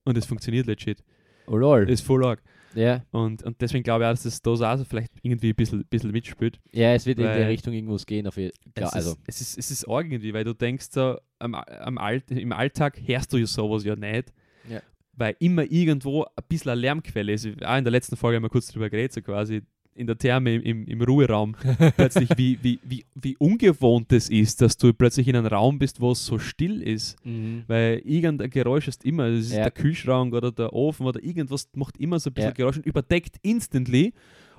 Und 0.04 0.16
es 0.16 0.26
funktioniert 0.26 0.66
legit. 0.66 1.04
Oh 1.46 1.56
lol. 1.56 1.88
Ist 1.88 2.02
voll 2.02 2.24
arg. 2.24 2.42
Ja. 2.74 3.04
Und, 3.10 3.42
und 3.42 3.60
deswegen 3.60 3.82
glaube 3.82 4.04
ich 4.04 4.08
auch, 4.08 4.12
dass 4.12 4.22
das 4.22 4.42
da 4.42 4.56
so 4.56 4.64
auch 4.64 4.86
vielleicht 4.86 5.12
irgendwie 5.22 5.50
ein 5.50 5.56
bisschen, 5.56 5.84
bisschen 5.86 6.12
mitspielt. 6.12 6.60
ja, 6.72 6.94
es 6.94 7.06
wird 7.06 7.18
in 7.18 7.24
der 7.24 7.48
Richtung 7.48 7.72
irgendwas 7.72 8.06
gehen. 8.06 8.26
Auf 8.26 8.36
jeden 8.36 8.52
ja, 8.78 8.86
es, 8.86 8.92
also. 8.92 9.10
ist, 9.10 9.18
es, 9.26 9.40
ist, 9.40 9.58
es 9.58 9.70
ist 9.70 9.88
arg 9.88 10.06
irgendwie, 10.06 10.32
weil 10.32 10.44
du 10.44 10.54
denkst 10.54 10.88
so, 10.90 11.18
am, 11.38 11.54
am 11.54 11.98
Alt, 11.98 12.30
im 12.30 12.52
Alltag 12.52 13.00
hörst 13.04 13.32
du 13.32 13.38
ja 13.38 13.46
sowas 13.46 13.84
ja 13.84 13.96
nicht. 13.96 14.32
Ja. 14.68 14.80
Weil 15.14 15.34
immer 15.40 15.70
irgendwo 15.70 16.24
ein 16.24 16.44
bisschen 16.48 16.70
eine 16.70 16.80
Lärmquelle 16.80 17.32
ist. 17.32 17.46
Auch 17.64 17.76
in 17.76 17.84
der 17.84 17.90
letzten 17.90 18.16
Folge 18.16 18.36
haben 18.36 18.44
wir 18.44 18.50
kurz 18.50 18.68
drüber 18.68 18.88
geredet, 18.88 19.12
so 19.12 19.22
quasi 19.22 19.62
in 19.94 20.06
der 20.06 20.16
Therme 20.16 20.54
im, 20.56 20.86
im, 20.86 21.02
Ruheraum. 21.02 21.56
plötzlich, 21.96 22.30
wie, 22.36 22.58
wie, 22.62 22.78
wie, 22.84 23.04
wie 23.14 23.36
ungewohnt 23.36 24.12
es 24.12 24.30
ist, 24.30 24.60
dass 24.62 24.76
du 24.76 24.92
plötzlich 24.94 25.28
in 25.28 25.36
einem 25.36 25.46
Raum 25.46 25.78
bist, 25.78 26.00
wo 26.00 26.12
es 26.12 26.24
so 26.24 26.38
still 26.38 26.82
ist. 26.82 27.16
Mhm. 27.24 27.64
Weil 27.66 27.98
irgendein 28.04 28.50
Geräusch 28.50 28.88
ist 28.88 29.04
immer, 29.04 29.30
das 29.30 29.46
ist 29.46 29.52
Ja. 29.52 29.62
der 29.64 29.70
Kühlschrank 29.72 30.32
oder 30.34 30.52
der 30.52 30.72
Ofen 30.72 31.06
oder 31.06 31.22
irgendwas 31.22 31.68
macht 31.74 31.98
immer 31.98 32.18
so 32.18 32.30
ein 32.30 32.34
bisschen 32.34 32.50
Ja. 32.50 32.54
Geräusch 32.54 32.76
und 32.76 32.86
überdeckt 32.86 33.36
instantly 33.42 34.12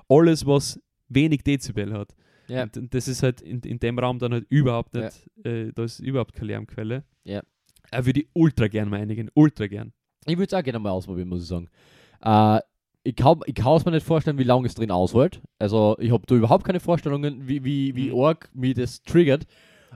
alles, 0.08 0.46
was 0.46 0.80
wenig 1.08 1.42
Dezibel 1.42 1.92
hat. 1.92 2.14
Ja. 2.48 2.64
Und, 2.64 2.92
das 2.94 3.08
ist 3.08 3.22
halt 3.22 3.40
in, 3.40 3.60
in 3.60 3.78
dem 3.78 3.98
Raum 3.98 4.18
dann 4.18 4.32
halt 4.32 4.46
überhaupt 4.48 4.94
nicht, 4.94 5.28
äh, 5.44 5.72
da 5.74 5.84
ist 5.84 6.00
überhaupt 6.00 6.34
keine 6.34 6.48
Lärmquelle. 6.48 7.04
Ja. 7.24 7.42
Er 7.90 8.06
würde 8.06 8.20
ich 8.20 8.28
ultra 8.34 8.68
gern 8.68 8.88
mal 8.88 9.00
einigen, 9.00 9.30
ultra 9.34 9.66
gern. 9.66 9.92
Ich 10.26 10.36
würde 10.36 10.44
es 10.46 10.54
auch 10.54 10.62
gerne 10.62 10.78
mal 10.78 10.90
ausprobieren, 10.90 11.28
muss 11.28 11.42
ich 11.42 11.48
sagen. 11.48 11.68
Äh, 12.20 12.60
ich 13.04 13.16
kann 13.16 13.40
ich 13.46 13.58
es 13.58 13.84
mir 13.84 13.90
nicht 13.92 14.06
vorstellen, 14.06 14.38
wie 14.38 14.44
lange 14.44 14.66
es 14.66 14.74
drin 14.74 14.90
aushält. 14.90 15.40
Also 15.58 15.96
ich 15.98 16.12
habe 16.12 16.24
da 16.26 16.34
überhaupt 16.34 16.64
keine 16.64 16.80
Vorstellungen, 16.80 17.48
wie, 17.48 17.64
wie, 17.64 17.94
wie 17.96 18.10
Mhm. 18.10 18.20
arg 18.20 18.48
mich 18.54 18.74
das 18.74 19.02
triggert. 19.02 19.46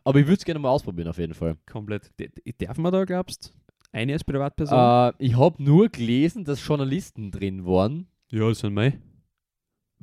Aber 0.04 0.18
ich 0.20 0.26
würde 0.26 0.38
es 0.38 0.44
gerne 0.44 0.60
mal 0.60 0.68
ausprobieren, 0.70 1.08
auf 1.08 1.18
jeden 1.18 1.34
Fall. 1.34 1.56
Komplett. 1.70 2.10
D- 2.18 2.30
Darf 2.58 2.78
man 2.78 2.92
da, 2.92 3.04
glaubst 3.04 3.54
eine 3.92 4.12
als 4.12 4.24
Privatperson? 4.24 4.78
Äh, 4.78 5.12
ich 5.18 5.36
habe 5.36 5.62
nur 5.62 5.88
gelesen, 5.88 6.44
dass 6.44 6.64
Journalisten 6.66 7.30
drin 7.30 7.64
waren. 7.64 8.06
ja, 8.30 8.48
das 8.48 8.58
sind 8.60 8.74
wir. 8.74 8.92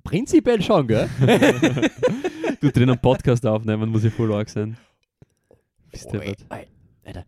Prinzipiell 0.03 0.61
schon, 0.61 0.87
gell? 0.87 1.09
du 2.61 2.71
drin 2.71 2.89
einen 2.89 2.99
Podcast 2.99 3.45
aufnehmen, 3.45 3.89
muss 3.89 4.03
ich 4.03 4.13
voll 4.13 4.33
arg 4.33 4.49
sein. 4.49 4.75
Bist 5.91 6.11
du 6.11 6.19
Alter. 6.19 7.25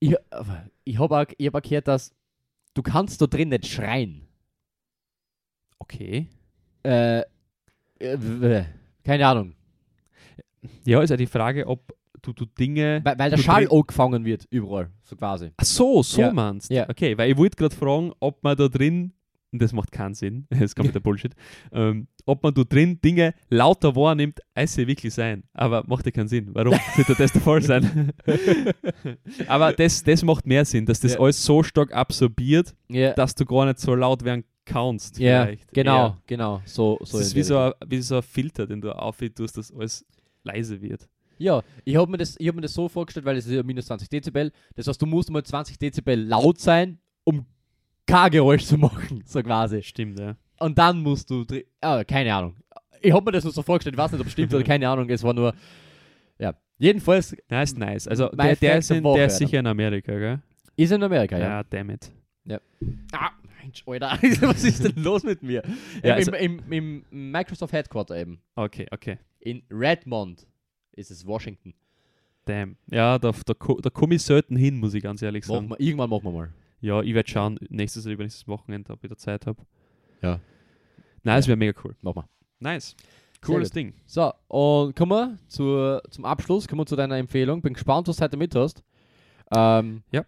Ich, 0.00 0.14
ich 0.84 0.98
habe 0.98 1.16
auch, 1.18 1.24
ich 1.38 1.46
hab 1.46 1.54
auch 1.54 1.62
gehört, 1.62 1.88
dass 1.88 2.14
du 2.74 2.82
kannst 2.82 3.20
da 3.22 3.26
drin 3.26 3.48
nicht 3.50 3.66
schreien. 3.66 4.27
Okay. 5.90 6.28
Äh, 6.84 7.20
äh, 7.98 8.64
keine 9.04 9.26
Ahnung. 9.26 9.54
Ja, 10.84 11.02
ist 11.02 11.10
ja 11.10 11.16
die 11.16 11.26
Frage, 11.26 11.66
ob 11.66 11.94
du, 12.22 12.32
du 12.32 12.44
Dinge. 12.44 13.00
Weil, 13.04 13.18
weil 13.18 13.30
der 13.30 13.38
Schall 13.38 13.68
angefangen 13.70 14.24
wird, 14.24 14.46
überall, 14.50 14.90
so 15.02 15.16
quasi. 15.16 15.50
Ach 15.56 15.64
so, 15.64 16.02
so 16.02 16.20
Ja. 16.20 16.32
meinst 16.32 16.70
Ja. 16.70 16.88
Okay, 16.88 17.16
weil 17.16 17.30
ich 17.30 17.36
wollte 17.36 17.56
gerade 17.56 17.74
fragen, 17.74 18.12
ob 18.20 18.42
man 18.42 18.56
da 18.56 18.68
drin 18.68 19.12
und 19.50 19.62
das 19.62 19.72
macht 19.72 19.90
keinen 19.92 20.14
Sinn, 20.14 20.46
das 20.50 20.60
ist 20.60 20.76
kompletter 20.76 21.00
Bullshit, 21.04 21.32
ähm, 21.72 22.06
ob 22.26 22.42
man 22.42 22.52
da 22.52 22.64
drin 22.64 23.00
Dinge 23.00 23.32
lauter 23.48 23.96
wahrnimmt, 23.96 24.40
als 24.54 24.74
sie 24.74 24.86
wirklich 24.86 25.14
sein. 25.14 25.44
Aber 25.54 25.84
macht 25.86 26.04
ja 26.04 26.12
keinen 26.12 26.28
Sinn. 26.28 26.50
Warum 26.52 26.74
sollte 26.96 27.14
das 27.14 27.32
der 27.32 27.40
Fall 27.40 27.62
sein? 27.62 28.12
Aber 29.46 29.72
das, 29.72 30.02
das 30.04 30.22
macht 30.22 30.46
mehr 30.46 30.64
Sinn, 30.66 30.84
dass 30.84 31.00
das 31.00 31.14
Ja. 31.14 31.20
alles 31.20 31.42
so 31.42 31.62
stark 31.62 31.92
absorbiert, 31.94 32.74
dass 33.16 33.34
du 33.34 33.46
gar 33.46 33.64
nicht 33.64 33.78
so 33.78 33.94
laut 33.94 34.22
werden 34.24 34.44
kannst. 34.68 35.18
ja 35.18 35.44
vielleicht. 35.46 35.72
genau, 35.72 36.06
Eher. 36.06 36.18
genau. 36.26 36.62
So, 36.64 36.98
so 37.02 37.18
das 37.18 37.28
ist 37.28 37.34
wie 37.34 37.38
der 37.40 37.44
so, 37.44 37.58
ein, 37.58 37.72
wie 37.86 38.00
so 38.00 38.16
ein 38.16 38.22
Filter, 38.22 38.66
den 38.66 38.80
du 38.80 38.90
aufhebst, 38.96 39.56
dass 39.56 39.72
alles 39.72 40.04
leise 40.44 40.80
wird. 40.80 41.08
Ja, 41.38 41.62
ich 41.84 41.94
habe 41.96 42.10
mir, 42.10 42.16
das- 42.18 42.36
ich 42.38 42.48
hab 42.48 42.54
mir 42.56 42.62
das 42.62 42.74
so 42.74 42.88
vorgestellt, 42.88 43.24
weil 43.26 43.36
es 43.36 43.46
ist 43.46 43.52
ja 43.52 43.62
minus 43.62 43.86
20 43.86 44.08
Dezibel. 44.08 44.50
Das 44.74 44.88
heißt, 44.88 45.00
du 45.00 45.06
musst 45.06 45.30
mal 45.30 45.42
20 45.44 45.78
Dezibel 45.78 46.20
laut 46.20 46.58
sein, 46.58 46.98
um 47.24 47.46
kein 48.06 48.30
Geräusch 48.30 48.64
zu 48.64 48.76
machen, 48.78 49.22
so 49.26 49.42
quasi. 49.42 49.82
Stimmt, 49.82 50.18
ja. 50.18 50.36
Und 50.58 50.76
dann 50.78 51.00
musst 51.00 51.30
du. 51.30 51.44
Ah, 51.80 52.02
keine 52.04 52.34
Ahnung. 52.34 52.56
Ich 53.00 53.12
habe 53.12 53.24
mir 53.24 53.30
das 53.32 53.44
nur 53.44 53.52
so 53.52 53.62
vorgestellt, 53.62 53.94
ich 53.94 53.98
weiß 53.98 54.10
nicht, 54.12 54.20
ob 54.20 54.26
es 54.26 54.32
stimmt 54.32 54.52
oder 54.52 54.64
keine 54.64 54.88
Ahnung. 54.88 55.08
Es 55.10 55.22
war 55.22 55.32
nur. 55.32 55.54
Ja. 56.40 56.54
Jedenfalls 56.78 57.36
Na, 57.48 57.62
ist 57.62 57.78
nice. 57.78 58.08
Also 58.08 58.28
der, 58.30 58.56
der, 58.56 58.78
ist 58.78 58.90
der 58.90 58.96
in, 58.96 59.04
der 59.04 59.26
ist 59.26 59.38
sicher 59.38 59.60
in 59.60 59.66
Amerika, 59.68 60.12
gell? 60.18 60.40
ist 60.76 60.90
in 60.92 61.02
Amerika, 61.02 61.36
Ja, 61.38 61.48
ja. 61.48 61.62
damn 61.64 61.90
it. 61.90 62.10
Ah, 63.12 63.30
Mensch, 63.60 63.82
Alter. 63.86 64.10
Was 64.48 64.64
ist 64.64 64.84
denn 64.84 65.02
los 65.02 65.22
mit 65.24 65.42
mir? 65.42 65.62
Ja, 66.02 66.14
Im, 66.14 66.18
also- 66.18 66.32
im, 66.34 66.60
im, 66.70 67.04
Im 67.10 67.30
Microsoft 67.32 67.72
Headquarter 67.72 68.16
eben. 68.16 68.40
Okay, 68.54 68.86
okay. 68.90 69.18
In 69.40 69.62
Redmond 69.70 70.46
ist 70.92 71.10
es 71.10 71.26
Washington. 71.26 71.74
Damn. 72.44 72.76
Ja, 72.90 73.18
da, 73.18 73.30
da, 73.30 73.54
da 73.54 73.90
komme 73.90 74.14
ich 74.14 74.22
selten 74.22 74.56
hin, 74.56 74.78
muss 74.78 74.94
ich 74.94 75.02
ganz 75.02 75.20
ehrlich 75.22 75.44
sagen. 75.44 75.68
Machen 75.68 75.78
wir, 75.78 75.86
irgendwann 75.86 76.10
machen 76.10 76.24
wir 76.24 76.32
mal. 76.32 76.52
Ja, 76.80 77.02
ich 77.02 77.12
werde 77.14 77.28
schauen, 77.30 77.58
nächstes 77.68 78.04
oder 78.06 78.14
übernächstes 78.14 78.46
Wochenende, 78.48 78.92
ob 78.92 79.02
ich 79.04 79.10
da 79.10 79.16
Zeit 79.16 79.46
habe. 79.46 79.62
Ja. 80.22 80.40
Nein, 81.22 81.38
es 81.38 81.46
wäre 81.46 81.56
mega 81.56 81.78
cool. 81.84 81.94
Machen 82.00 82.22
wir. 82.22 82.28
Nice. 82.60 82.96
Cooles. 83.42 83.70
Ding. 83.70 83.92
So, 84.06 84.32
und 84.48 84.96
kommen 84.96 85.12
wir 85.12 85.38
zur, 85.48 86.02
zum 86.10 86.24
Abschluss, 86.24 86.66
kommen 86.66 86.80
wir 86.80 86.86
zu 86.86 86.96
deiner 86.96 87.16
Empfehlung. 87.18 87.60
Bin 87.62 87.74
gespannt, 87.74 88.08
was 88.08 88.16
du 88.16 88.24
heute 88.24 88.36
mit 88.36 88.54
hast. 88.54 88.82
Ähm, 89.54 90.02
Ja. 90.10 90.24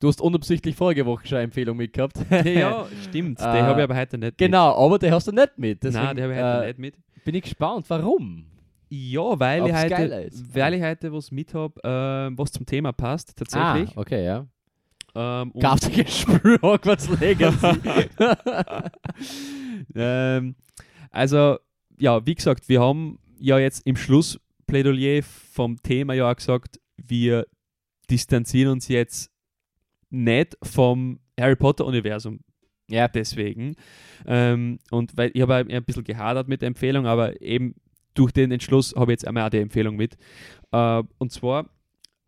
Du 0.00 0.08
hast 0.08 0.20
unabsichtlich 0.20 0.76
vorige 0.76 1.06
Woche 1.06 1.26
schon 1.26 1.36
eine 1.36 1.44
Empfehlung 1.44 1.76
mitgehabt. 1.76 2.16
ja, 2.44 2.86
stimmt. 3.08 3.38
Den 3.40 3.46
Äh, 3.46 3.62
habe 3.62 3.80
ich 3.80 3.84
aber 3.84 3.96
heute 3.96 4.18
nicht 4.18 4.36
genau, 4.36 4.74
aber 4.84 4.98
die 4.98 5.10
hast 5.10 5.28
du 5.28 5.32
nicht 5.32 5.56
mit. 5.56 5.82
Deswegen, 5.82 6.04
Nein, 6.04 6.16
den 6.16 6.24
habe 6.24 6.34
ich 6.34 6.40
heute 6.40 6.64
äh, 6.64 6.66
nicht 6.68 6.78
mit. 6.78 6.96
Bin 7.24 7.34
ich 7.36 7.42
gespannt, 7.42 7.86
warum? 7.88 8.46
Ja, 8.90 9.40
weil 9.40 9.66
ich, 9.66 9.72
heute, 9.74 10.28
weil 10.52 10.74
ich 10.74 10.82
heute 10.82 11.12
was 11.12 11.30
mit 11.30 11.54
habe, 11.54 11.80
äh, 11.82 12.38
was 12.38 12.52
zum 12.52 12.66
Thema 12.66 12.92
passt, 12.92 13.34
tatsächlich. 13.36 13.90
Ah, 13.96 14.00
okay, 14.00 14.24
ja. 14.24 14.46
Ähm, 15.16 15.50
und- 15.52 15.60
Kraftiges 15.62 16.18
Spiel 16.18 16.58
Hogwarts 16.62 17.08
Legacy. 17.20 17.78
ähm, 19.94 20.54
also, 21.10 21.56
ja, 21.98 22.24
wie 22.26 22.34
gesagt, 22.34 22.68
wir 22.68 22.80
haben 22.82 23.18
ja 23.38 23.58
jetzt 23.58 23.86
im 23.86 23.96
Schlussplädoyer 23.96 25.22
vom 25.22 25.80
Thema 25.82 26.14
ja 26.14 26.30
auch 26.30 26.36
gesagt, 26.36 26.78
wir 26.96 27.46
distanzieren 28.10 28.72
uns 28.72 28.88
jetzt 28.88 29.30
nicht 30.14 30.56
vom 30.62 31.18
Harry 31.38 31.56
Potter-Universum 31.56 32.40
ja, 32.88 33.08
deswegen. 33.08 33.76
Ähm, 34.26 34.78
und 34.90 35.16
weil 35.16 35.30
ich 35.34 35.42
habe 35.42 35.54
ein 35.54 35.84
bisschen 35.84 36.04
gehadert 36.04 36.48
mit 36.48 36.62
der 36.62 36.68
Empfehlung, 36.68 37.06
aber 37.06 37.40
eben 37.40 37.74
durch 38.14 38.32
den 38.32 38.52
Entschluss 38.52 38.94
habe 38.94 39.12
ich 39.12 39.16
jetzt 39.16 39.26
einmal 39.26 39.46
auch 39.46 39.50
die 39.50 39.58
Empfehlung 39.58 39.96
mit. 39.96 40.16
Äh, 40.70 41.02
und 41.18 41.32
zwar 41.32 41.70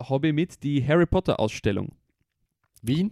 habe 0.01 0.27
ich 0.27 0.33
mit 0.33 0.63
die 0.63 0.85
Harry 0.85 1.05
Potter-Ausstellung. 1.05 1.93
Wien? 2.81 3.11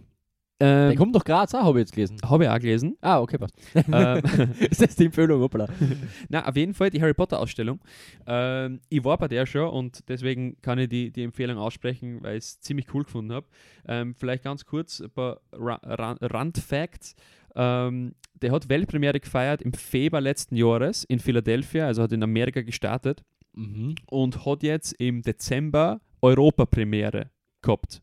Der 0.58 0.90
Ähm, 0.90 0.96
kommt 0.96 1.14
doch 1.14 1.24
Graz 1.24 1.54
auch, 1.54 1.64
habe 1.64 1.78
ich 1.78 1.82
jetzt 1.82 1.92
gelesen. 1.94 2.16
habe 2.24 2.44
ich 2.44 2.50
auch 2.50 2.58
gelesen. 2.58 2.96
Ah, 3.02 3.20
okay, 3.20 3.36
passt. 3.36 3.54
ähm, 3.74 4.22
ist 4.70 4.80
das 4.80 4.96
die 4.96 5.04
Empfehlung, 5.06 5.40
hoppla. 5.42 5.68
Na, 6.30 6.48
auf 6.48 6.56
jeden 6.56 6.72
Fall 6.72 6.88
die 6.90 7.00
Harry 7.02 7.12
Potter 7.12 7.38
Ausstellung. 7.40 7.78
Ähm, 8.26 8.80
ich 8.88 9.04
war 9.04 9.18
bei 9.18 9.28
der 9.28 9.44
schon 9.44 9.68
und 9.68 10.08
deswegen 10.08 10.56
kann 10.62 10.78
ich 10.78 10.88
die, 10.88 11.10
die 11.10 11.24
Empfehlung 11.24 11.58
aussprechen, 11.58 12.22
weil 12.22 12.38
ich 12.38 12.44
es 12.44 12.60
ziemlich 12.60 12.86
cool 12.94 13.04
gefunden 13.04 13.32
habe. 13.32 13.46
Ähm, 13.86 14.14
vielleicht 14.14 14.44
ganz 14.44 14.64
kurz 14.64 15.00
ein 15.00 15.10
paar 15.10 15.40
Ra 15.52 15.78
Ran 15.82 16.16
Randfacts. 16.22 17.14
Ähm, 17.54 18.14
der 18.40 18.52
hat 18.52 18.68
Weltpremiere 18.68 19.20
gefeiert 19.20 19.60
im 19.62 19.72
Februar 19.74 20.20
letzten 20.22 20.56
Jahres 20.56 21.04
in 21.04 21.18
Philadelphia, 21.18 21.86
also 21.86 22.02
hat 22.02 22.12
in 22.12 22.22
Amerika 22.22 22.62
gestartet 22.62 23.22
Mhm. 23.58 23.94
und 24.10 24.44
hat 24.44 24.62
jetzt 24.62 24.92
im 24.98 25.22
Dezember 25.22 26.00
Europapremiere 26.20 27.30
gehabt 27.62 28.02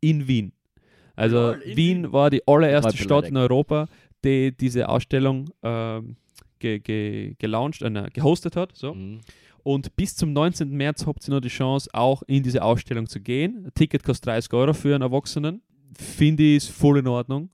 in 0.00 0.26
Wien. 0.26 0.52
Also 1.16 1.52
in 1.52 1.76
Wien 1.76 2.12
war 2.12 2.30
die 2.30 2.46
allererste 2.46 2.96
Stadt 2.96 3.24
in 3.30 3.36
Europa, 3.36 3.88
die 4.24 4.52
diese 4.56 4.88
Ausstellung 4.88 5.50
ähm, 5.62 6.16
ge 6.58 6.78
ge 6.78 7.34
gelauncht, 7.38 7.82
äh, 7.82 8.08
gehostet 8.12 8.56
hat. 8.56 8.76
So. 8.76 8.94
Mhm. 8.94 9.20
Und 9.62 9.94
bis 9.96 10.16
zum 10.16 10.32
19. 10.32 10.70
März 10.70 11.06
habt 11.06 11.26
ihr 11.28 11.34
noch 11.34 11.40
die 11.40 11.48
Chance, 11.48 11.90
auch 11.92 12.22
in 12.26 12.42
diese 12.42 12.62
Ausstellung 12.62 13.06
zu 13.06 13.20
gehen. 13.20 13.64
Ein 13.66 13.74
Ticket 13.74 14.02
kostet 14.04 14.26
30 14.28 14.52
Euro 14.54 14.72
für 14.72 14.94
einen 14.94 15.02
Erwachsenen. 15.02 15.62
Finde 15.98 16.42
ich 16.42 16.56
ist 16.58 16.70
voll 16.70 16.98
in 16.98 17.06
Ordnung. 17.06 17.50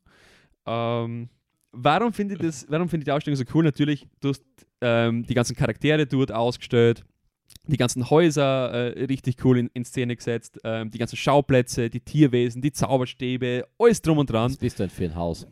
Ähm, 0.66 1.28
warum 1.72 2.12
finde 2.12 2.34
ich, 2.34 2.40
das- 2.40 2.66
warum 2.68 2.88
finde 2.88 3.02
ich 3.02 3.04
die 3.07 3.12
Ausstellung 3.12 3.36
so 3.36 3.44
cool? 3.54 3.64
Natürlich, 3.64 4.07
du 4.20 4.28
hast 4.30 4.42
ähm, 4.80 5.24
die 5.26 5.34
ganzen 5.34 5.57
Charaktere 5.57 6.07
dort 6.07 6.30
ausgestellt, 6.32 7.02
die 7.66 7.76
ganzen 7.76 8.09
Häuser 8.11 8.70
äh, 8.94 9.05
richtig 9.05 9.44
cool 9.44 9.59
in, 9.59 9.70
in 9.74 9.84
Szene 9.84 10.14
gesetzt, 10.16 10.59
ähm, 10.64 10.90
die 10.90 10.99
ganzen 10.99 11.16
Schauplätze, 11.16 11.90
die 11.90 12.01
Tierwesen, 12.01 12.62
die 12.62 12.72
Zauberstäbe, 12.72 13.66
alles 13.78 14.03
drum 14.03 14.18
und 14.18 14.30
dran. 14.30 14.51
Was 14.51 14.59
bist 14.59 14.78
du 14.78 14.84
denn 14.84 14.90
für 14.90 15.05
ein 15.05 15.14
Haus? 15.14 15.47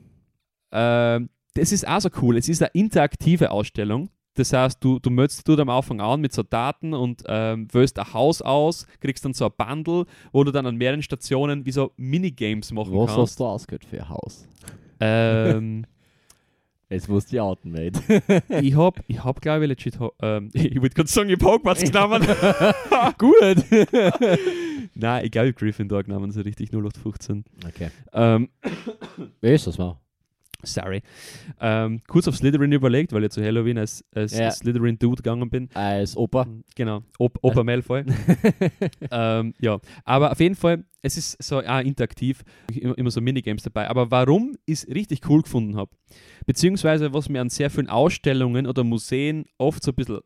Ähm, 0.73 1.29
das 1.55 1.73
ist 1.73 1.87
auch 1.87 2.01
so 2.01 2.09
cool. 2.23 2.37
Es 2.37 2.49
ist 2.49 2.63
eine 2.63 2.71
interaktive 2.75 3.51
Ausstellung. 3.51 4.11
Das 4.37 4.53
heißt, 4.53 4.83
du, 4.83 4.99
du 4.99 5.11
meldest 5.11 5.47
du 5.47 5.57
am 5.57 5.69
Anfang 5.69 6.01
an 6.01 6.21
mit 6.21 6.33
so 6.33 6.43
Daten 6.43 6.93
und 6.93 7.23
ähm, 7.29 7.69
wählst 7.73 7.99
ein 8.01 8.13
Haus 8.13 8.43
aus, 8.43 8.87
kriegst 9.01 9.25
dann 9.25 9.33
so 9.33 9.45
ein 9.47 9.53
Bundle, 9.57 10.07
wo 10.33 10.43
du 10.43 10.51
dann 10.51 10.67
an 10.67 10.75
mehreren 10.75 11.03
Stationen 11.03 11.65
wie 11.65 11.71
so 11.71 11.93
Minigames 11.97 12.73
machen 12.73 12.93
Was 12.95 13.07
kannst. 13.07 13.19
hast 13.21 13.41
du 13.41 13.45
ausgehört 13.45 13.85
für 13.85 14.01
ein 14.01 14.09
Haus? 14.09 14.49
Ähm, 14.99 15.87
Musst 17.09 17.29
du 17.29 17.37
die 17.37 17.41
Outen, 17.41 17.73
mate. 17.73 18.01
ich 18.63 18.77
hab, 18.77 19.03
ich 19.09 19.23
hab 19.23 19.41
glaube 19.41 19.65
ich, 19.65 19.69
legit, 19.69 19.99
ähm, 20.23 20.51
ich 20.55 20.75
würde 20.75 20.91
gerade 20.91 21.09
sagen, 21.09 21.29
ich 21.29 21.37
hab 21.37 21.45
Hogwarts 21.45 21.83
genommen. 21.83 22.23
Gut. 23.19 23.65
Nein, 24.95 25.25
ich 25.25 25.31
glaube, 25.31 25.49
ich 25.49 25.57
Gryffindor 25.57 26.03
genommen, 26.05 26.31
so 26.31 26.41
richtig 26.43 26.73
0815. 26.73 27.45
okay. 27.67 27.91
Ähm, 28.13 28.49
Wer 29.41 29.55
ist 29.55 29.67
das 29.67 29.79
mal? 29.79 29.99
Sorry. 30.67 31.03
Ähm, 31.61 32.01
kurz 32.07 32.29
auf 32.29 32.37
Slytherin 32.37 32.73
überlegt, 32.73 33.13
weil 33.13 33.25
ich 33.25 33.31
zu 33.31 33.43
Halloween 33.45 33.79
als, 33.79 34.05
als 34.15 34.37
Ja. 34.37 34.51
Slytherin-Dude 34.51 35.23
gegangen 35.23 35.49
bin. 35.51 35.69
Als 35.75 36.17
Opa. 36.17 36.47
Genau, 36.75 37.03
Op 37.19 37.39
Opa 37.43 37.63
Malfoy. 37.65 38.05
ähm, 39.11 39.55
ja, 39.61 39.79
aber 40.05 40.33
auf 40.33 40.41
jeden 40.41 40.55
Fall, 40.55 40.85
es 41.03 41.17
ist 41.17 41.43
so 41.43 41.59
ah, 41.59 41.81
interaktiv, 41.81 42.43
immer, 42.73 42.97
immer 42.99 43.11
so 43.11 43.21
Minigames 43.21 43.63
dabei. 43.63 43.89
Aber 43.89 44.11
warum 44.11 44.57
ich 44.67 44.75
es 44.85 44.89
richtig 44.89 45.21
cool 45.29 45.43
gefunden 45.43 45.77
habe, 45.77 45.91
beziehungsweise 46.47 47.13
was 47.13 47.29
mir 47.29 47.41
an 47.41 47.51
sehr 47.51 47.71
vielen 47.71 47.89
Ausstellungen 47.89 48.67
oder 48.67 48.85
Museen 48.85 49.45
oft 49.59 49.83
so 49.83 49.93
ein 49.93 49.95
bisschen 49.97 50.21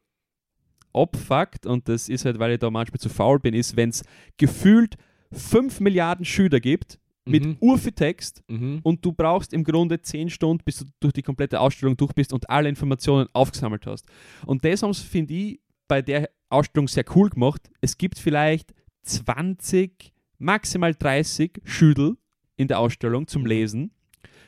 abfuckt, 0.92 1.66
und 1.66 1.88
das 1.88 2.08
ist 2.08 2.24
halt, 2.24 2.38
weil 2.38 2.52
ich 2.52 2.58
da 2.58 2.70
manchmal 2.70 3.00
zu 3.00 3.08
faul 3.08 3.38
bin, 3.40 3.54
ist, 3.54 3.76
wenn 3.76 3.90
es 3.90 4.02
gefühlt 4.36 4.96
5 5.32 5.80
Milliarden 5.80 6.24
Schüler 6.24 6.60
gibt 6.60 6.98
mit 7.28 7.44
Mhm. 7.44 7.56
urviel 7.60 7.92
Text 7.92 8.42
Mhm. 8.48 8.80
und 8.82 9.04
du 9.04 9.12
brauchst 9.12 9.52
im 9.52 9.64
Grunde 9.64 10.00
10 10.00 10.30
Stunden, 10.30 10.62
bis 10.64 10.78
du 10.78 10.84
durch 11.00 11.12
die 11.12 11.22
komplette 11.22 11.60
Ausstellung 11.60 11.96
durch 11.96 12.12
bist 12.12 12.32
und 12.32 12.48
alle 12.50 12.68
Informationen 12.68 13.28
aufgesammelt 13.32 13.86
hast. 13.86 14.06
Und 14.46 14.64
das 14.64 14.82
haben 14.82 14.92
sie, 14.92 15.04
finde 15.06 15.34
ich, 15.34 15.60
bei 15.86 16.02
der 16.02 16.30
Ausstellung 16.50 16.88
sehr 16.88 17.04
cool 17.14 17.30
gemacht. 17.30 17.70
Es 17.80 17.96
gibt 17.98 18.18
vielleicht 18.18 18.72
20, 19.02 20.12
maximal 20.38 20.94
30 20.94 21.60
Schüdel 21.64 22.16
in 22.56 22.68
der 22.68 22.78
Ausstellung 22.78 23.26
zum 23.26 23.46
Lesen 23.46 23.90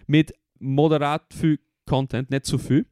mit 0.07 0.33
moderat 0.59 1.33
viel 1.33 1.59
Content, 1.87 2.31
nicht 2.31 2.45
zu 2.45 2.59
viel. 2.59 2.87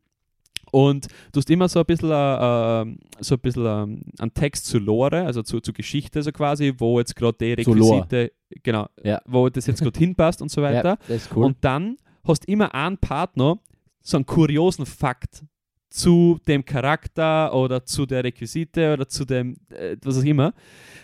Und 0.71 1.07
du 1.33 1.39
hast 1.39 1.51
immer 1.51 1.69
so 1.69 1.81
ein 1.81 1.87
bisschen, 1.87 2.11
äh, 2.11 2.83
ähm, 2.83 2.99
so 3.21 3.35
ein 3.35 3.41
bisschen 3.41 3.67
ähm, 3.67 4.01
einen 4.19 4.35
Text 4.35 4.67
zu 4.67 4.79
Lore, 4.79 5.25
also 5.25 5.43
zu, 5.43 5.61
zu 5.61 5.73
Geschichte 5.73 6.23
so 6.23 6.33
quasi, 6.33 6.75
wo 6.79 6.99
jetzt 6.99 7.17
gerade 7.17 7.37
die. 7.41 7.53
Requisite, 7.55 8.33
genau, 8.63 8.87
Ja. 9.03 9.21
wo 9.27 9.49
das 9.49 9.67
jetzt 9.67 9.83
gerade 9.83 9.99
hinpasst 9.99 10.43
und 10.43 10.51
so 10.51 10.63
weiter. 10.63 10.99
Ja, 11.09 11.17
cool. 11.35 11.45
Und 11.47 11.57
dann 11.63 11.97
hast 12.25 12.47
du 12.47 12.53
immer 12.53 12.75
einen 12.75 12.99
Partner, 12.99 13.59
so 14.03 14.17
einen 14.17 14.27
kuriosen 14.27 14.87
Fakt 14.87 15.45
zu 15.91 16.39
dem 16.47 16.65
Charakter 16.67 17.55
oder 17.55 17.83
zu 17.85 18.05
der 18.05 18.23
Requisite 18.23 18.93
oder 18.93 19.09
zu 19.09 19.25
dem, 19.25 19.57
äh, 19.71 19.97
was 20.05 20.19
auch 20.19 20.25
immer. 20.25 20.53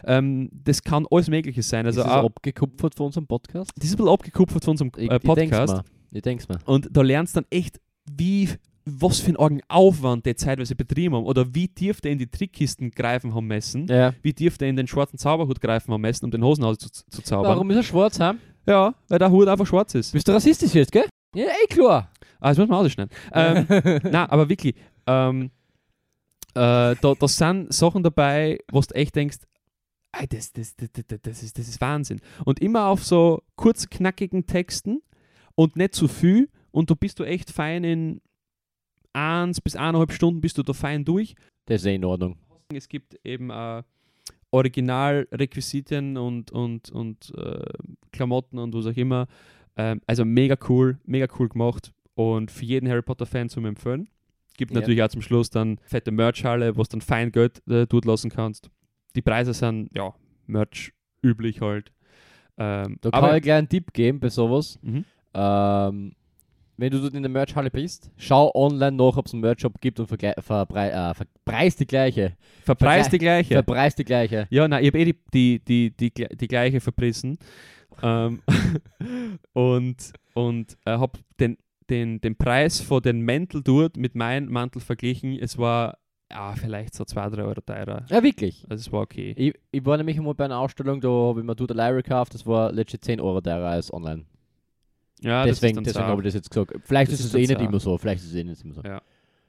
Ähm, 0.05 0.51
das 0.53 0.83
kann 0.83 1.07
alles 1.11 1.29
Mögliche 1.31 1.63
sein. 1.63 1.87
Also 1.87 2.03
ist 2.03 2.07
das 2.07 2.15
auch, 2.15 2.25
abgekupfert 2.27 2.95
von 2.95 3.07
unserem 3.07 3.27
Podcast? 3.27 3.73
das 3.77 3.87
ist 3.87 3.95
ein 3.95 3.97
bisschen 3.97 4.13
abgekupfert 4.13 4.63
von 4.63 4.73
unserem 4.73 4.93
Ich, 4.99 5.11
äh, 5.11 5.17
ich 5.17 5.23
denk's 5.23 5.27
Podcast. 5.27 5.73
mal. 5.75 5.85
Ich 6.13 6.23
denk's 6.23 6.49
mal. 6.49 6.59
Und 6.67 6.89
da 6.93 7.01
lernst 7.01 7.35
du 7.35 7.41
dann 7.41 7.47
echt, 7.51 7.81
wie, 8.11 8.51
was 8.85 9.21
für 9.21 9.39
einen 9.39 9.63
Aufwand 9.69 10.27
die 10.27 10.37
zeitweise 10.37 10.75
betrieben 10.75 11.15
haben 11.15 11.25
oder 11.25 11.55
wie 11.55 11.69
tief 11.69 12.01
die 12.01 12.11
in 12.11 12.19
die 12.19 12.27
Trickkisten 12.27 12.91
greifen 12.91 13.35
haben 13.35 13.47
müssen. 13.47 13.87
Ja. 13.87 14.15
Wie 14.23 14.33
tief 14.35 14.59
die 14.59 14.69
in 14.69 14.77
den 14.77 14.87
schwarzen 14.87 15.19
Zauberhut 15.19 15.61
greifen 15.61 15.93
haben 15.93 16.03
müssen, 16.03 16.25
um 16.25 16.31
den 16.31 16.45
Hosenhaus 16.45 16.79
zu, 16.79 16.89
zu 16.91 17.23
zaubern. 17.23 17.53
Warum 17.53 17.71
ist 17.71 17.77
er 17.77 17.83
schwarz, 17.83 18.21
ha? 18.21 18.35
Ja, 18.67 18.95
weil 19.09 19.19
der 19.19 19.31
Hut 19.31 19.49
einfach 19.49 19.67
schwarz 19.67 19.95
ist. 19.95 20.13
Bist 20.13 20.29
du 20.29 20.33
rassistisch 20.33 20.75
jetzt, 20.75 20.93
gell? 20.93 21.07
Ja, 21.35 21.47
eh 21.47 21.67
klar. 21.69 22.11
Ah, 22.41 22.51
das 22.51 22.59
muss 22.59 22.69
man 22.69 22.85
ausschneiden. 22.85 23.15
Ähm, 23.33 23.67
na, 24.11 24.31
aber 24.31 24.49
wirklich, 24.49 24.75
ähm, 25.07 25.51
äh, 26.55 26.95
da, 26.95 27.15
da 27.19 27.29
sind 27.29 27.73
Sachen 27.73 28.03
dabei, 28.03 28.59
wo 28.71 28.81
du 28.81 28.95
echt 28.95 29.17
denkst, 29.17 29.39
das, 30.29 30.53
das, 30.53 30.77
das, 30.77 30.89
das, 30.93 31.21
das, 31.23 31.43
ist, 31.43 31.59
das 31.59 31.69
ist 31.69 31.81
Wahnsinn. 31.81 32.21
Und 32.45 32.61
immer 32.61 32.87
auf 32.87 33.05
so 33.05 33.43
kurz 33.57 33.89
knackigen 33.89 34.47
Texten 34.47 35.03
und 35.55 35.77
nicht 35.77 35.95
zu 35.95 36.07
viel 36.09 36.49
und 36.71 36.91
du 36.91 36.97
bist 36.97 37.19
du 37.19 37.25
echt 37.25 37.51
fein 37.51 37.85
in 37.85 38.21
eins 39.15 39.61
bis 39.61 39.77
eineinhalb 39.77 40.13
Stunden 40.13 40.41
bist 40.41 40.59
du 40.59 40.63
da 40.63 40.73
fein 40.75 41.05
durch. 41.05 41.35
Das 41.67 41.81
ist 41.81 41.87
eh 41.87 41.95
in 41.95 42.05
Ordnung. 42.05 42.37
Es 42.73 42.89
gibt 42.89 43.19
eben 43.25 43.51
äh, 43.51 43.83
Originalrequisiten 44.51 46.17
und, 46.17 46.51
und, 46.53 46.91
und 46.91 47.33
äh, 47.37 47.65
Klamotten 48.13 48.59
und 48.59 48.75
was 48.75 48.87
auch 48.87 48.97
immer. 48.97 49.27
Ähm, 49.77 50.01
also 50.07 50.25
mega 50.25 50.57
cool, 50.69 50.99
mega 51.05 51.27
cool 51.39 51.49
gemacht 51.49 51.93
und 52.15 52.51
für 52.51 52.65
jeden 52.65 52.89
Harry 52.89 53.03
Potter-Fan 53.03 53.49
zum 53.49 53.65
Empfehlen. 53.67 54.09
Gibt 54.57 54.73
Ja. 54.73 54.81
natürlich 54.81 55.03
auch 55.03 55.09
zum 55.09 55.23
Schluss 55.23 55.51
dann 55.51 55.79
fette 55.85 56.13
Merch-Halle, 56.13 56.77
wo 56.77 56.83
du 56.83 56.89
dann 56.91 57.01
fein 57.01 57.33
Geld 57.33 57.61
äh, 57.69 57.87
dort 57.87 58.05
lassen 58.05 58.31
kannst. 58.31 58.71
Die 59.17 59.23
Preise 59.23 59.53
sind, 59.53 59.91
ja, 59.95 60.15
Merch 60.47 60.93
üblich 61.23 61.61
halt. 61.61 61.91
Ähm, 62.57 62.99
Da 63.01 63.11
kann 63.11 63.25
aber, 63.25 63.37
ich 63.37 63.43
gleich 63.43 63.57
einen 63.59 63.69
Tipp 63.69 63.93
geben 63.93 64.21
bei 64.21 64.29
sowas. 64.29 64.79
mhm. 64.83 65.05
Ähm, 65.37 66.15
wenn 66.77 66.91
du 66.91 67.01
dort 67.01 67.15
in 67.15 67.23
der 67.23 67.31
Merchhalle 67.31 67.71
bist, 67.71 68.11
schau 68.17 68.51
online 68.55 68.97
nach, 68.97 69.17
ob 69.17 69.27
es 69.27 69.33
einen 69.33 69.43
Merch-Shop 69.43 69.81
gibt 69.81 70.01
und 70.01 70.11
vergle- 70.11 70.41
verbrei 70.41 70.89
äh, 70.91 71.15
verpreis 71.15 71.77
die 71.77 71.87
gleiche. 71.87 72.37
Verpreist 72.65 73.13
die 73.13 73.19
gleiche. 73.19 73.55
Verpreis 73.55 73.95
die 73.95 74.05
gleiche. 74.05 74.47
Ja, 74.51 74.67
nein, 74.67 74.83
ich 74.83 74.89
habe 74.89 74.99
eh 75.01 75.05
die, 75.05 75.15
die, 75.33 75.91
die, 75.91 76.11
die, 76.11 76.27
die 76.37 76.49
gleiche 76.49 76.81
verprissen. 76.81 77.39
ähm, 78.03 78.43
und 79.53 79.97
und 80.35 80.77
äh, 80.85 80.93
habe 80.99 81.19
den, 81.39 81.59
den, 81.91 82.21
den 82.21 82.37
Preis 82.37 82.81
von 82.81 83.01
den 83.03 83.21
Mäntel 83.21 83.63
dort 83.63 83.97
mit 83.97 84.15
meinem 84.15 84.51
Mantel 84.51 84.81
verglichen. 84.81 85.39
Es 85.39 85.59
war 85.59 85.99
ja, 86.33 86.55
vielleicht 86.57 86.95
so 86.95 87.05
2, 87.05 87.29
3 87.31 87.43
Euro 87.45 87.61
teurer. 87.61 88.05
Ja, 88.09 88.23
wirklich. 88.23 88.65
Also 88.69 88.81
es 88.81 88.91
war 88.93 89.03
okay. 89.03 89.33
Ich, 89.37 89.55
ich 89.71 89.87
war 89.87 89.97
nämlich 89.97 90.17
einmal 90.19 90.35
bei 90.35 90.47
einer 90.47 90.59
Ausstellung, 90.59 91.01
da 91.01 91.09
habe 91.09 91.41
ich 91.41 91.47
mir 91.47 91.55
eine 91.57 91.67
Lyra 91.75 91.93
gekauft, 91.93 92.35
das 92.35 92.45
war 92.47 92.73
legit 92.73 93.05
10 93.05 93.21
Euro 93.21 93.41
teurer 93.41 93.69
als 93.69 93.93
online. 93.93 94.25
Ja, 95.21 95.45
deswegen 95.45 95.83
deswegen 95.83 96.05
habe 96.07 96.21
ich 96.23 96.27
das 96.27 96.35
jetzt 96.35 96.51
gesagt. 96.51 96.73
Vielleicht 96.85 97.13
Das 97.13 97.21
ist 97.21 97.27
es 97.27 97.35
eh 97.35 97.47
nicht 97.47 97.61
immer 97.61 97.81
so, 97.81 97.97
vielleicht 97.99 98.23
ist 98.23 98.29
es 98.31 98.35
eh 98.35 98.45
nicht 98.45 98.63
immer 98.65 98.75
so. 98.75 98.83
Ja. 98.83 99.01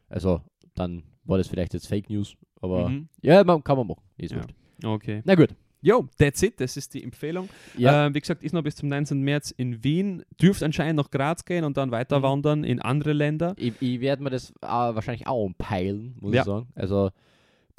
Also, 0.10 0.42
dann 0.76 1.04
war 1.26 1.38
das 1.38 1.48
vielleicht 1.48 1.74
jetzt 1.74 1.88
Fake 1.88 2.10
News, 2.10 2.36
aber 2.62 2.90
Mhm. 2.90 3.10
ja, 3.22 3.44
man, 3.44 3.64
kann 3.64 3.78
man 3.78 3.88
machen. 3.88 4.02
Ist 4.18 4.32
Ja. 4.32 4.38
wurscht. 4.38 4.54
Okay. 4.84 5.22
Na 5.26 5.36
gut. 5.36 5.50
Jo, 5.82 6.08
that's 6.18 6.42
it. 6.42 6.60
Das 6.60 6.78
ist 6.78 6.94
die 6.96 7.04
Empfehlung. 7.04 7.48
Ja, 7.78 8.08
Ähm, 8.08 8.16
wie 8.16 8.20
gesagt, 8.20 8.44
ist 8.44 8.54
noch 8.54 8.64
bis 8.64 8.76
zum 8.76 8.90
19. 8.90 9.22
März 9.22 9.52
in 9.52 9.84
Wien. 9.84 10.24
Dürft 10.42 10.64
anscheinend 10.64 10.96
nach 10.98 11.12
Graz 11.12 11.46
gehen 11.46 11.64
und 11.64 11.78
dann 11.78 11.92
weiter 11.92 12.20
Mhm. 12.20 12.24
wandern 12.24 12.64
in 12.64 12.82
andere 12.82 13.14
Länder. 13.14 13.54
ich, 13.58 13.74
ich 13.82 14.00
werde 14.00 14.24
mir 14.24 14.32
das 14.32 14.52
äh, 14.62 14.68
wahrscheinlich 14.68 15.28
auch 15.28 15.44
umpeilen, 15.44 16.16
muss 16.22 16.34
Ja. 16.34 16.42
ich 16.42 16.46
sagen. 16.46 16.68
Also, 16.76 17.12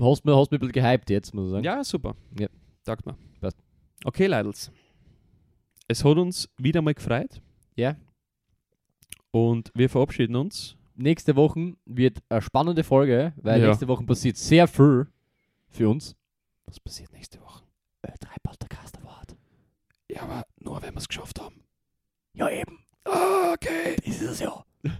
hast 0.00 0.24
mir, 0.24 0.36
hast 0.36 0.52
mir 0.52 0.58
ein 0.58 0.60
bisschen 0.60 0.72
gehypt 0.72 1.10
jetzt, 1.10 1.34
muss 1.34 1.46
ich 1.46 1.50
sagen. 1.52 1.64
Ja, 1.64 1.82
super. 1.82 2.14
Ja. 2.38 2.46
Sagt 2.82 3.06
mal. 3.06 3.16
Passt. 3.40 3.56
Okay, 4.04 4.26
Leidels. 4.26 4.70
Es 5.88 6.04
hat 6.04 6.16
uns 6.16 6.48
wieder 6.58 6.82
mal 6.82 6.94
gefreut. 6.94 7.40
Ja. 7.76 7.96
Und 9.30 9.70
wir 9.74 9.88
verabschieden 9.90 10.36
uns. 10.36 10.76
Nächste 10.94 11.36
Woche 11.36 11.74
wird 11.84 12.18
eine 12.30 12.40
spannende 12.42 12.82
Folge, 12.84 13.32
weil 13.36 13.60
Ja. 13.60 13.66
nächste 13.68 13.86
Woche 13.88 14.04
passiert 14.04 14.36
sehr 14.38 14.66
viel 14.66 15.08
für 15.68 15.88
uns. 15.90 16.16
Was 16.64 16.80
passiert 16.80 17.12
nächste 17.12 17.40
Woche? 17.42 17.62
Äh, 18.02 18.12
drei 18.18 18.34
Podcast 18.42 18.98
Award. 18.98 19.36
Ja, 20.10 20.22
aber 20.22 20.46
nur, 20.58 20.80
wenn 20.82 20.94
wir 20.94 20.98
es 20.98 21.08
geschafft 21.08 21.40
haben. 21.40 21.62
Ja, 22.32 22.48
eben. 22.48 22.78
Ah, 23.04 23.52
okay. 23.52 23.96
Das 24.04 24.06
ist 24.06 24.22
es 24.22 24.40
ja. 24.40 24.64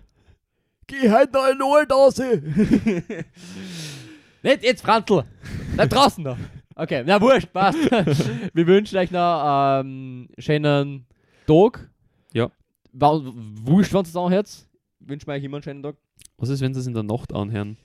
Geh 0.87 1.11
halt 1.11 1.33
noch 1.33 1.49
in 1.49 1.61
Ohren 1.63 1.91
aus. 1.91 2.19
Nicht 4.43 4.63
jetzt, 4.63 4.83
Franzl. 4.83 5.25
Bleib 5.75 5.91
draußen 5.91 6.25
da. 6.25 6.37
Okay, 6.75 7.03
na 7.07 7.21
wurscht, 7.21 7.53
passt. 7.53 7.79
Wir 8.55 8.67
wünschen 8.67 8.99
euch 8.99 9.11
noch 9.11 9.81
ähm, 9.81 10.29
schönen 10.39 11.07
Tag. 11.47 11.91
Wurscht, 13.01 13.93
wenn 13.93 14.03
es 14.03 14.17
anhört. 14.17 14.49
Wünschen 15.01 15.27
wir 15.27 15.35
euch 15.35 15.45
immer 15.45 15.57
einen 15.57 15.63
schönen 15.63 15.83
Tag. 15.83 15.97
Was 16.39 16.49
ist, 16.49 16.61
wenn 16.61 16.75
sie 16.75 16.81
es 16.81 16.87
in 16.87 16.95
der 16.95 17.03
Nacht 17.03 17.33
anhören? 17.33 17.77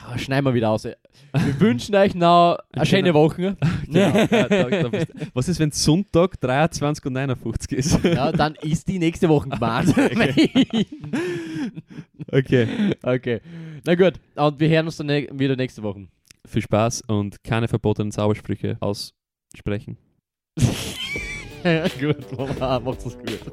Ja, 0.00 0.18
schneiden 0.18 0.44
wir 0.44 0.54
wieder 0.54 0.70
aus. 0.70 0.84
Wir 0.84 0.96
wünschen 1.60 1.94
euch 1.94 2.14
noch 2.14 2.58
eine 2.72 2.82
Ein 2.82 2.86
schöne 2.86 3.14
Woche. 3.14 3.56
Genau. 3.90 4.90
Was 5.34 5.48
ist, 5.48 5.58
wenn 5.58 5.72
Sonntag 5.72 6.40
23 6.40 7.04
und 7.06 7.12
59 7.14 7.72
ist? 7.72 8.04
Ja, 8.04 8.30
dann 8.30 8.54
ist 8.54 8.86
die 8.86 9.00
nächste 9.00 9.28
Woche 9.28 9.48
gemeint. 9.48 9.92
Okay. 12.30 12.94
okay. 13.02 13.40
Na 13.84 13.94
gut, 13.96 14.20
und 14.36 14.60
wir 14.60 14.68
hören 14.68 14.86
uns 14.86 14.96
dann 14.96 15.08
wieder 15.08 15.56
nächste 15.56 15.82
Woche. 15.82 16.06
Viel 16.46 16.62
Spaß 16.62 17.02
und 17.08 17.42
keine 17.42 17.66
verbotenen 17.66 18.12
Zaubersprüche 18.12 18.76
aussprechen. 18.80 19.96
gut, 22.00 22.38
Mama, 22.38 22.80
macht's 22.80 23.04
es 23.04 23.18
gut. 23.18 23.52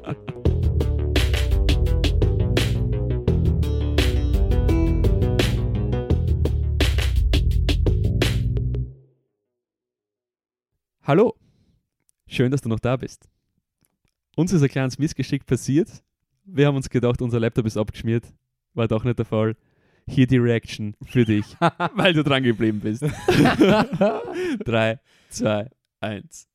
Hallo, 11.02 11.34
schön, 12.26 12.50
dass 12.50 12.62
du 12.62 12.70
noch 12.70 12.80
da 12.80 12.96
bist. 12.96 13.28
Uns 14.36 14.52
ist 14.52 14.62
ein 14.62 14.68
kleines 14.68 14.98
Missgeschick 14.98 15.44
passiert. 15.44 16.02
Wir 16.44 16.66
haben 16.66 16.76
uns 16.76 16.88
gedacht, 16.88 17.20
unser 17.20 17.40
Laptop 17.40 17.66
ist 17.66 17.76
abgeschmiert. 17.76 18.32
War 18.72 18.88
doch 18.88 19.04
nicht 19.04 19.18
der 19.18 19.26
Fall. 19.26 19.54
Hier 20.06 20.26
die 20.26 20.38
Reaction 20.38 20.96
für 21.02 21.26
dich, 21.26 21.44
weil 21.94 22.14
du 22.14 22.24
dran 22.24 22.42
geblieben 22.42 22.80
bist. 22.80 23.02
3, 23.02 24.98
2, 25.28 25.70
1. 26.00 26.47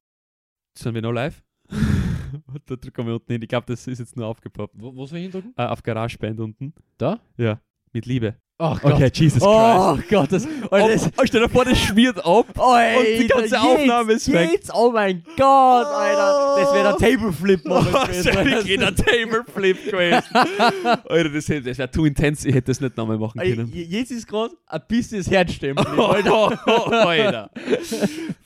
Sind 0.75 0.95
wir 0.95 1.01
noch 1.01 1.11
live? 1.11 1.43
da 2.65 2.75
drücken 2.75 3.05
wir 3.05 3.13
unten 3.13 3.31
hin. 3.31 3.41
Ich 3.41 3.47
glaube, 3.47 3.65
das 3.67 3.85
ist 3.87 3.99
jetzt 3.99 4.15
nur 4.15 4.25
aufgepoppt. 4.27 4.73
Wo, 4.77 4.95
wo 4.95 5.05
soll 5.05 5.19
ich 5.19 5.23
hindrücken? 5.23 5.53
Äh, 5.55 5.65
auf 5.65 5.83
GarageBand 5.83 6.39
unten. 6.39 6.73
Da? 6.97 7.19
Ja, 7.37 7.59
mit 7.91 8.05
Liebe. 8.05 8.35
Oh 8.59 8.75
Gott. 8.81 8.93
Okay, 8.93 9.11
Jesus 9.13 9.39
Christ. 9.39 9.45
Oh 9.45 9.97
Gott, 10.09 10.31
das, 10.31 10.47
oh, 10.71 10.77
das, 10.77 11.09
Oh, 11.17 11.23
stell 11.25 11.41
dir 11.41 11.49
vor, 11.49 11.65
das 11.65 11.77
schmiert 11.77 12.17
ab. 12.17 12.45
oh, 12.57 12.75
ey, 12.75 12.97
und 12.97 13.23
die 13.23 13.27
ganze 13.27 13.55
jetzt, 13.55 13.57
Aufnahme 13.57 14.13
ist 14.13 14.31
weg. 14.31 14.51
Jetzt, 14.51 14.71
oh 14.73 14.91
mein 14.91 15.23
Gott, 15.35 15.87
Alter. 15.87 16.55
Das 16.61 16.73
wäre 16.73 16.83
der 16.83 17.71
Oh, 17.71 17.83
stell 18.11 18.63
dir 18.63 18.77
der 18.77 18.95
Tableflip 18.95 19.85
gewesen. 19.91 20.23
Alter, 20.33 21.29
das, 21.29 21.45
das 21.45 21.77
wäre 21.77 21.91
too 21.91 22.05
intense. 22.05 22.47
Ich 22.47 22.55
hätte 22.55 22.67
das 22.67 22.79
nicht 22.79 22.95
nochmal 22.95 23.17
machen 23.17 23.41
können. 23.41 23.71
Jetzt 23.73 24.11
ist 24.11 24.27
gerade 24.27 24.55
ein 24.67 24.81
bisschen 24.87 25.17
das 25.17 25.29
Herzstempel. 25.29 25.85
Oh, 25.97 26.03
Alter. 26.03 26.67
Alter. 26.67 27.51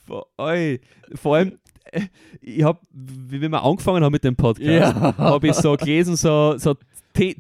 Vor, 0.05 0.28
vor 1.15 1.36
allem, 1.36 1.59
ich 2.41 2.63
habe, 2.63 2.79
wie 2.91 3.41
wir 3.41 3.63
angefangen 3.63 4.03
haben 4.03 4.11
mit 4.11 4.23
dem 4.23 4.35
Podcast, 4.35 4.67
Ja. 4.69 5.17
habe 5.17 5.47
ich 5.47 5.53
so 5.53 5.75
gelesen, 5.75 6.15
so, 6.15 6.57
so 6.57 6.75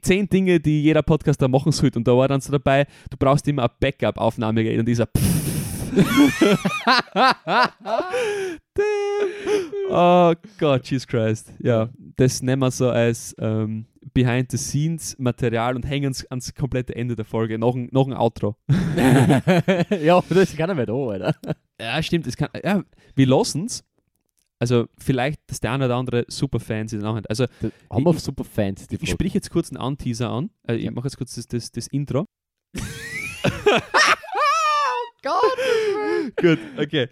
zehn 0.01 0.27
Dinge, 0.29 0.59
die 0.59 0.81
jeder 0.81 1.03
Podcaster 1.03 1.47
machen 1.47 1.71
sollte. 1.71 1.99
Und 1.99 2.07
da 2.07 2.17
war 2.17 2.27
dann 2.27 2.41
so 2.41 2.51
dabei, 2.51 2.85
du 3.09 3.17
brauchst 3.17 3.47
immer 3.47 3.63
ein 3.63 3.69
Backup-Aufnahmegerät. 3.79 4.79
Und 4.79 4.87
dieser 4.87 5.07
Oh 9.89 10.33
Gott, 10.59 10.89
Jesus 10.89 11.07
Christ. 11.07 11.53
Ja, 11.59 11.89
das 12.17 12.41
nehmen 12.41 12.61
wir 12.61 12.71
so 12.71 12.89
als 12.89 13.35
ähm, 13.39 13.85
Behind-the-Scenes-Material 14.13 15.75
und 15.75 15.83
hängen 15.83 16.11
es 16.11 16.25
ans 16.29 16.53
komplette 16.53 16.95
Ende 16.95 17.15
der 17.15 17.25
Folge. 17.25 17.57
Noch 17.57 17.75
ein, 17.75 17.87
noch 17.91 18.07
ein 18.07 18.13
Outro. 18.13 18.57
ja, 20.01 20.21
das 20.29 20.55
kann 20.55 20.69
er 20.69 20.75
nicht 20.75 20.89
da, 20.89 20.93
Alter. 20.93 21.35
Ja, 21.79 22.01
stimmt. 22.03 22.27
Es 22.27 22.35
kann, 22.35 22.49
ja, 22.63 22.83
wir 23.15 23.27
lassen 23.27 23.65
es. 23.65 23.83
Also 24.59 24.87
vielleicht, 24.97 25.39
dass 25.47 25.59
der 25.59 25.71
eine 25.73 25.85
oder 25.85 25.95
andere 25.95 26.25
Superfan 26.27 26.87
sich 26.87 26.99
dann 26.99 27.07
auch 27.09 27.15
hat. 27.15 27.29
Also 27.29 27.45
Haben 27.91 28.03
wir 28.05 28.13
super 28.13 28.43
Fans, 28.43 28.87
die 28.87 28.95
ich 28.95 29.01
Folge. 29.01 29.11
sprich 29.11 29.33
jetzt 29.33 29.51
kurz 29.51 29.69
einen 29.69 29.77
Anteaser 29.77 30.29
an. 30.29 30.49
Also, 30.63 30.81
Ja. 30.81 30.89
Ich 30.89 30.95
mache 30.95 31.07
jetzt 31.07 31.17
kurz 31.17 31.35
das, 31.35 31.47
das, 31.47 31.71
das 31.71 31.87
Intro. 31.87 32.25
Gott. 35.23 35.57
Gut, 36.41 36.59
okay. 36.77 37.07